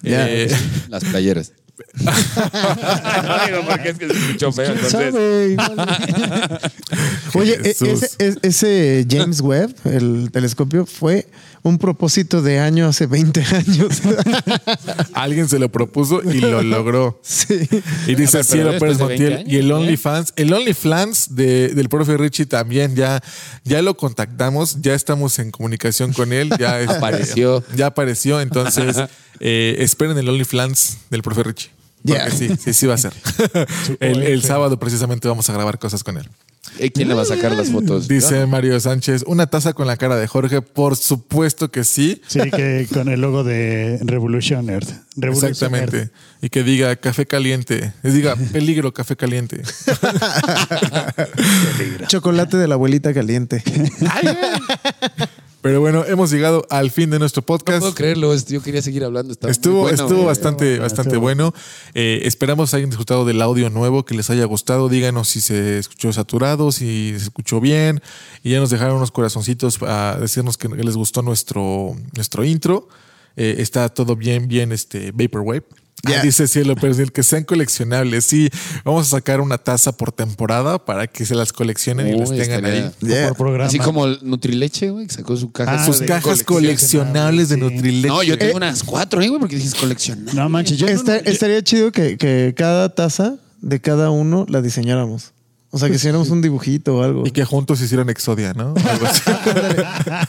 Eh, 0.02 0.50
Las 0.88 1.04
playeras. 1.04 1.52
no 2.02 3.46
digo 3.46 3.66
porque 3.68 3.90
es 3.90 3.98
que 3.98 4.09
se 4.09 4.14
escuchó 4.18 4.50
feo. 4.52 4.72
entonces- 4.72 5.57
¿Sabe? 5.57 5.57
Oye, 7.34 7.59
e- 7.62 7.70
ese, 7.70 8.09
e- 8.18 8.36
ese 8.42 9.07
James 9.11 9.40
Webb, 9.40 9.74
el 9.84 10.30
telescopio, 10.32 10.86
fue 10.86 11.26
un 11.68 11.78
propósito 11.78 12.42
de 12.42 12.60
año 12.60 12.86
hace 12.86 13.06
20 13.06 13.44
años. 13.54 14.02
alguien 15.14 15.48
se 15.48 15.58
lo 15.58 15.68
propuso 15.70 16.22
y 16.22 16.40
lo 16.40 16.62
logró. 16.62 17.18
sí. 17.22 17.68
Y 18.06 18.14
dice 18.14 18.44
Cielo 18.44 18.78
Pérez 18.78 18.98
de 18.98 19.04
20 19.06 19.24
Montiel. 19.24 19.32
años, 19.34 19.52
y 19.52 19.56
el 19.56 19.70
¿eh? 19.70 19.74
OnlyFans. 19.74 20.32
El 20.36 20.52
OnlyFans 20.52 21.34
de, 21.34 21.68
del 21.70 21.88
profe 21.88 22.16
Richie 22.16 22.46
también 22.46 22.94
ya, 22.94 23.20
ya 23.64 23.82
lo 23.82 23.96
contactamos. 23.96 24.80
Ya 24.80 24.94
estamos 24.94 25.38
en 25.38 25.50
comunicación 25.50 26.12
con 26.12 26.32
él. 26.32 26.50
Ya 26.58 26.80
este, 26.80 26.94
Apareció. 26.96 27.64
Ya 27.74 27.86
apareció. 27.86 28.40
Entonces, 28.40 28.96
eh, 29.40 29.76
esperen 29.80 30.16
el 30.18 30.28
OnlyFans 30.28 30.98
del 31.10 31.22
profe 31.22 31.42
Richie. 31.42 31.70
Porque 32.06 32.18
Ya. 32.20 32.30
sí, 32.30 32.48
sí, 32.62 32.72
sí 32.74 32.86
va 32.86 32.94
a 32.94 32.98
ser. 32.98 33.12
el, 34.00 34.22
el 34.22 34.42
sábado 34.42 34.78
precisamente 34.78 35.26
vamos 35.26 35.50
a 35.50 35.52
grabar 35.52 35.78
cosas 35.78 36.04
con 36.04 36.16
él. 36.18 36.28
¿Y 36.78 36.90
quién 36.90 37.08
le 37.08 37.14
va 37.14 37.22
a 37.22 37.26
sacar 37.26 37.52
las 37.52 37.70
fotos? 37.70 38.08
Dice 38.08 38.46
Mario 38.46 38.78
Sánchez, 38.80 39.24
una 39.26 39.46
taza 39.46 39.72
con 39.72 39.86
la 39.86 39.96
cara 39.96 40.16
de 40.16 40.26
Jorge. 40.26 40.62
Por 40.62 40.96
supuesto 40.96 41.70
que 41.70 41.84
sí. 41.84 42.20
Sí, 42.26 42.40
que 42.50 42.86
con 42.92 43.08
el 43.08 43.20
logo 43.20 43.44
de 43.44 43.98
Revolution 44.02 44.68
Earth. 44.70 44.90
Revolution 45.16 45.50
Exactamente. 45.50 45.98
Earth. 45.98 46.12
Y 46.42 46.48
que 46.50 46.62
diga 46.62 46.94
café 46.96 47.26
caliente. 47.26 47.92
Les 48.02 48.14
diga 48.14 48.36
peligro 48.52 48.92
café 48.92 49.16
caliente. 49.16 49.62
Chocolate 52.08 52.56
de 52.56 52.68
la 52.68 52.74
abuelita 52.74 53.14
caliente. 53.14 53.62
Pero 55.66 55.80
bueno, 55.80 56.04
hemos 56.04 56.30
llegado 56.30 56.64
al 56.70 56.92
fin 56.92 57.10
de 57.10 57.18
nuestro 57.18 57.40
No 57.40 57.46
podcast. 57.46 57.80
puedo 57.80 57.94
creerlo. 57.96 58.32
Yo 58.36 58.62
quería 58.62 58.80
seguir 58.82 59.02
hablando. 59.02 59.32
Está 59.32 59.50
Estuvo, 59.50 59.80
bueno, 59.80 59.96
estuvo 59.96 60.18
güey. 60.18 60.26
bastante, 60.26 60.78
bastante 60.78 61.16
bueno. 61.16 61.52
Eh, 61.92 62.20
esperamos 62.22 62.72
hayan 62.72 62.88
disfrutado 62.88 63.24
del 63.24 63.42
audio 63.42 63.68
nuevo, 63.68 64.04
que 64.04 64.14
les 64.14 64.30
haya 64.30 64.44
gustado. 64.44 64.88
Díganos 64.88 65.26
si 65.26 65.40
se 65.40 65.80
escuchó 65.80 66.12
saturado, 66.12 66.70
si 66.70 67.14
se 67.18 67.24
escuchó 67.24 67.60
bien. 67.60 68.00
Y 68.44 68.50
ya 68.50 68.60
nos 68.60 68.70
dejaron 68.70 68.98
unos 68.98 69.10
corazoncitos 69.10 69.82
a 69.82 70.16
decirnos 70.20 70.56
que 70.56 70.68
les 70.68 70.94
gustó 70.94 71.22
nuestro, 71.22 71.96
nuestro 72.14 72.44
intro. 72.44 72.86
Eh, 73.34 73.56
está 73.58 73.88
todo 73.88 74.14
bien, 74.14 74.46
bien, 74.46 74.70
este, 74.70 75.10
Vaporwave. 75.10 75.64
Ah, 76.05 76.11
Ya. 76.11 76.22
dice 76.22 76.47
Cielo 76.47 76.76
Pérez, 76.76 77.11
que 77.11 77.22
sean 77.22 77.42
coleccionables. 77.44 78.24
Sí, 78.26 78.49
vamos 78.84 79.09
a 79.09 79.11
sacar 79.16 79.40
una 79.40 79.59
taza 79.59 79.97
por 79.97 80.12
temporada 80.12 80.84
para 80.84 81.07
que 81.07 81.24
se 81.26 81.34
las 81.34 81.53
coleccionen 81.53 82.07
y 82.09 82.18
las 82.18 82.30
tengan 82.30 82.64
ahí. 82.64 82.90
Yeah. 83.01 83.28
Por 83.28 83.36
programa. 83.38 83.66
Así 83.68 83.78
como 83.78 84.07
el 84.07 84.18
Nutrileche, 84.22 84.90
güey, 84.90 85.07
que 85.07 85.14
sacó 85.14 85.36
su 85.36 85.51
caja. 85.51 85.82
Ah, 85.82 85.86
Sus 85.86 85.99
de 86.01 86.07
cajas 86.07 86.42
coleccionables, 86.44 86.47
coleccionables 86.47 87.49
de 87.49 87.55
sí. 87.57 87.61
Nutrileche. 87.61 88.09
No, 88.09 88.22
yo 88.22 88.38
tengo 88.38 88.57
unas 88.57 88.84
cuatro, 88.84 89.20
¿eh, 89.22 89.28
güey, 89.28 89.40
porque 89.40 89.57
dices 89.57 89.74
coleccionar. 89.74 90.34
No 90.34 90.49
manches, 90.49 90.78
yo 90.78 90.86
no- 90.86 90.92
Está- 90.92 91.16
estaría 91.16 91.62
chido 91.62 91.90
que, 91.90 92.16
que 92.18 92.55
cada 92.57 92.94
taza 92.94 93.36
de 93.62 93.80
cada 93.80 94.11
uno 94.11 94.47
la 94.49 94.62
diseñáramos. 94.62 95.32
O 95.77 95.79
sea, 95.79 95.89
que 95.89 95.97
hiciéramos 95.97 96.31
un 96.31 96.41
dibujito 96.43 96.97
o 96.97 97.03
algo. 97.03 97.27
Y 97.27 97.31
que 97.31 97.45
juntos 97.45 97.81
hicieran 97.81 98.09
Exodia, 98.09 98.53
¿no? 98.55 98.74
Algo 98.91 99.07
así. 99.07 99.22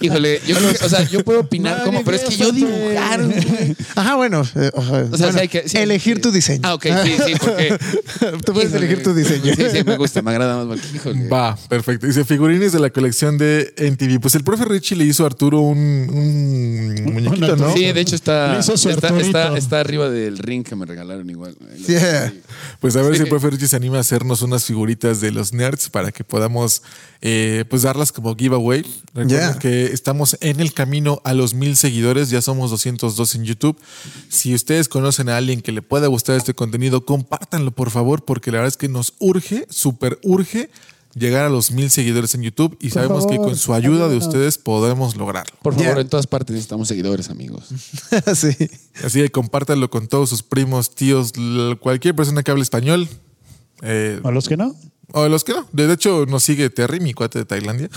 Híjole, 0.02 0.42
yo 0.46 0.56
creo 0.58 0.74
que, 0.74 0.86
o 0.86 0.90
sea, 0.90 1.04
yo 1.04 1.24
puedo 1.24 1.40
opinar 1.42 1.84
como, 1.84 2.04
pero 2.04 2.18
es 2.18 2.24
que 2.26 2.36
yo 2.36 2.52
dibujar, 2.52 3.24
güey. 3.26 3.76
Ajá, 3.96 4.16
bueno. 4.16 4.42
eh, 4.56 4.72
o 4.74 4.82
sea, 4.84 4.92
O 5.12 5.18
sea, 5.18 5.28
bueno, 5.28 5.32
sí 5.34 5.40
hay 5.40 5.48
que. 5.48 5.68
sí, 5.70 5.78
elegir 5.78 6.22
tu 6.22 6.32
diseño. 6.32 6.62
Ah, 6.64 6.74
ok, 6.76 6.86
sí, 7.04 7.12
sí, 7.26 7.34
porque. 7.40 7.78
Tú 8.46 8.54
puedes 8.54 8.70
Híjole. 8.70 8.86
elegir 8.86 9.04
tu 9.04 9.14
diseño. 9.14 9.54
Sí, 9.56 9.64
sí, 9.72 9.84
me 9.86 9.98
gusta, 9.98 10.22
me 10.22 10.32
agrada 10.32 10.58
más. 10.66 10.68
porque, 10.80 10.96
Híjole. 10.96 11.28
Va, 11.30 11.56
perfecto. 11.70 12.08
Dice 12.08 12.26
figurines 12.26 12.72
de 12.74 12.80
la 12.80 12.90
colección 12.90 13.38
de 13.38 13.74
NTV. 13.78 14.20
Pues 14.20 14.36
el 14.36 14.44
profe 14.44 14.66
Richie 14.66 14.96
le 14.98 15.06
hizo 15.06 15.24
a 15.24 15.28
Arturo 15.28 15.62
un, 15.62 15.78
un 15.78 17.14
muñequito, 17.14 17.56
¿no? 17.56 17.74
Sí, 17.74 17.86
de 17.92 18.02
hecho 18.02 18.16
está, 18.16 18.54
Le 18.54 18.60
hizo 18.60 18.76
su 18.78 18.90
está, 18.90 19.08
Arturito. 19.08 19.28
está, 19.38 19.58
está 19.58 19.80
arriba 19.80 20.10
del 20.10 20.38
ring 20.38 20.64
que 20.66 20.76
me 20.76 20.86
regalaron 20.86 21.30
igual. 21.30 21.56
Yeah. 21.88 22.34
Pues 22.80 22.96
a 22.96 23.02
ver 23.02 23.12
Sí. 23.14 23.18
si 23.20 23.24
el 23.24 23.30
profe 23.30 23.50
Richie 23.50 23.68
se 23.68 23.76
anima 23.76 23.98
a 23.98 24.02
hacernos 24.02 24.42
unas 24.42 24.66
figuritas 24.66 25.22
de 25.22 25.32
los 25.38 25.54
nerds 25.54 25.90
para 25.90 26.12
que 26.12 26.24
podamos 26.26 26.82
eh, 27.22 27.64
pues 27.70 27.84
darlas 27.84 28.12
como 28.12 28.36
giveaway. 28.36 28.82
Recuerden 29.14 29.30
Yeah. 29.30 29.60
que 29.60 29.86
estamos 29.86 30.38
en 30.42 30.60
el 30.60 30.74
camino 30.74 31.22
a 31.24 31.34
los 31.34 31.54
mil 31.54 31.78
seguidores, 31.78 32.30
ya 32.30 32.42
somos 32.42 32.70
202 32.72 33.36
en 33.36 33.46
YouTube. 33.46 33.78
Si 34.30 34.54
ustedes 34.54 34.90
conocen 34.90 35.30
a 35.30 35.38
alguien 35.38 35.62
que 35.62 35.72
le 35.72 35.82
pueda 35.82 36.08
gustar 36.08 36.36
este 36.36 36.54
contenido, 36.54 37.06
compártanlo 37.06 37.72
por 37.72 37.90
favor, 37.92 38.26
porque 38.26 38.52
la 38.52 38.58
verdad 38.58 38.70
es 38.70 38.78
que 38.78 38.90
nos 38.90 39.14
urge, 39.20 39.66
súper 39.70 40.20
urge 40.24 40.70
llegar 41.16 41.46
a 41.46 41.50
los 41.50 41.72
mil 41.72 41.90
seguidores 41.90 42.36
en 42.36 42.44
YouTube 42.44 42.78
y 42.80 42.92
sabemos 42.92 43.26
que 43.26 43.38
con 43.38 43.56
su 43.56 43.74
ayuda 43.74 44.08
de 44.08 44.18
ustedes 44.18 44.60
podemos 44.60 45.16
lograrlo. 45.16 45.52
Por 45.64 45.74
favor, 45.74 45.94
Yeah. 45.94 46.02
en 46.02 46.10
todas 46.10 46.28
partes 46.28 46.54
necesitamos 46.54 46.88
seguidores, 46.90 47.30
amigos. 47.32 47.70
sí. 48.36 48.50
Así 49.04 49.22
que 49.22 49.30
compártanlo 49.32 49.90
con 49.90 50.08
todos 50.08 50.30
sus 50.30 50.44
primos, 50.44 50.94
tíos, 50.94 51.32
cualquier 51.82 52.16
persona 52.16 52.44
que 52.44 52.52
hable 52.52 52.62
español. 52.62 53.08
Eh, 53.82 54.20
¿A 54.24 54.30
los 54.32 54.48
que 54.48 54.58
no? 54.58 54.76
O 55.14 55.24
de 55.24 55.30
los 55.30 55.44
que 55.44 55.54
no. 55.54 55.68
De 55.72 55.92
hecho, 55.92 56.26
nos 56.26 56.44
sigue 56.44 56.70
Terry, 56.70 57.00
mi 57.00 57.14
cuate 57.14 57.40
de 57.40 57.46
Tailandia. 57.46 57.90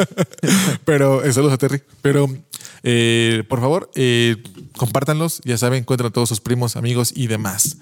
Pero 0.84 1.22
eh, 1.24 1.32
saludos 1.32 1.54
a 1.54 1.58
Terry. 1.58 1.82
Pero 2.02 2.28
eh, 2.82 3.44
por 3.48 3.60
favor, 3.60 3.90
eh, 3.94 4.42
compártanlos. 4.76 5.40
Ya 5.44 5.56
saben, 5.58 5.80
encuentran 5.80 6.08
a 6.10 6.12
todos 6.12 6.28
sus 6.28 6.40
primos, 6.40 6.76
amigos 6.76 7.12
y 7.14 7.28
demás. 7.28 7.76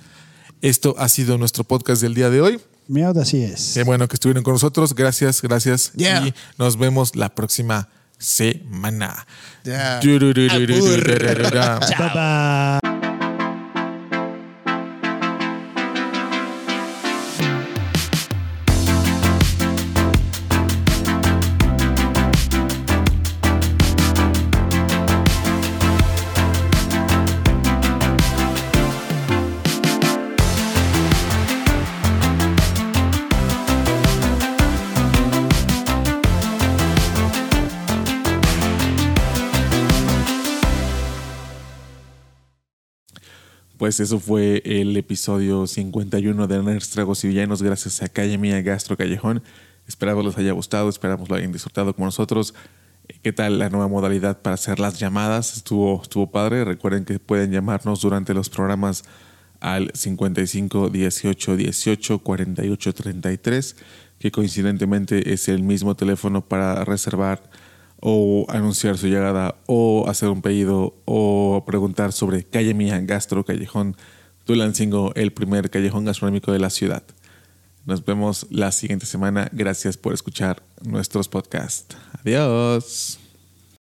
Esto 0.61 0.95
ha 0.99 1.09
sido 1.09 1.39
nuestro 1.39 1.65
podcast 1.65 2.03
del 2.03 2.15
día 2.15 2.31
de 2.31 2.41
hoy. 2.41 2.61
Mierda, 2.89 3.23
así 3.23 3.43
es. 3.43 3.73
Qué 3.75 3.85
bueno 3.85 4.07
que 4.07 4.15
estuvieron 4.15 4.43
con 4.43 4.53
nosotros. 4.53 4.95
Gracias, 4.95 5.41
gracias. 5.41 5.93
Y 5.97 6.35
nos 6.59 6.77
vemos 6.79 7.17
la 7.17 7.35
próxima 7.35 7.89
semana. 8.19 9.27
Yeah. 9.65 10.01
Bye 11.99 12.81
bye. 12.83 12.92
Pues 43.83 43.99
eso 43.99 44.21
fue 44.21 44.63
el 44.65 44.97
episodio 44.97 45.67
51 45.67 46.47
de 46.47 46.63
Nerds, 46.63 46.91
Tragos 46.91 47.25
y 47.25 47.27
Villanos 47.27 47.65
gracias 47.65 48.01
a 48.01 48.07
Calle 48.07 48.39
Mía 48.39 48.63
Gastro 48.63 48.97
Callejón. 48.97 49.43
Esperamos 49.89 50.25
les 50.25 50.39
haya 50.39 50.53
gustado, 50.53 50.89
esperamos 50.89 51.29
lo 51.29 51.35
hayan 51.35 51.51
disfrutado 51.51 51.93
como 51.93 52.07
nosotros. 52.07 52.55
¿Qué 53.25 53.33
tal 53.33 53.59
la 53.59 53.71
nueva 53.71 53.89
modalidad 53.89 54.41
para 54.41 54.55
hacer 54.55 54.79
las 54.79 55.01
llamadas? 55.01 55.57
Estuvo, 55.57 56.01
estuvo 56.01 56.31
padre. 56.31 56.65
Recuerden 56.65 57.05
que 57.05 57.19
pueden 57.19 57.51
llamarnos 57.51 58.03
durante 58.03 58.35
los 58.35 58.51
programas 58.51 59.03
al 59.59 59.91
55 59.93 60.89
18 60.89 61.57
18 61.57 62.19
48 62.21 62.93
33, 62.95 63.77
que 64.21 64.31
coincidentemente 64.31 65.33
es 65.33 65.49
el 65.49 65.65
mismo 65.65 65.97
teléfono 65.97 66.47
para 66.47 66.85
reservar 66.85 67.43
o 68.05 68.47
anunciar 68.49 68.99
su 68.99 69.07
llegada 69.07 69.55
o 69.67 70.07
hacer 70.09 70.29
un 70.29 70.43
pedido 70.43 70.95
o 71.05 71.63
preguntar 71.65 72.13
sobre 72.13 72.43
Calle 72.43 72.75
Mía, 72.75 73.01
Gastro 73.01 73.45
Callejón 73.45 73.97
Tulancingo, 74.45 75.13
el 75.15 75.33
primer 75.33 75.71
callejón 75.71 76.05
gastronómico 76.05 76.53
de 76.53 76.59
la 76.59 76.71
ciudad. 76.71 77.05
Nos 77.87 78.05
vemos 78.05 78.47
la 78.51 78.73
siguiente 78.73 79.07
semana. 79.07 79.49
Gracias 79.53 79.97
por 79.97 80.15
escuchar 80.15 80.63
nuestros 80.83 81.29
podcasts. 81.29 81.97
Adiós. 82.21 83.22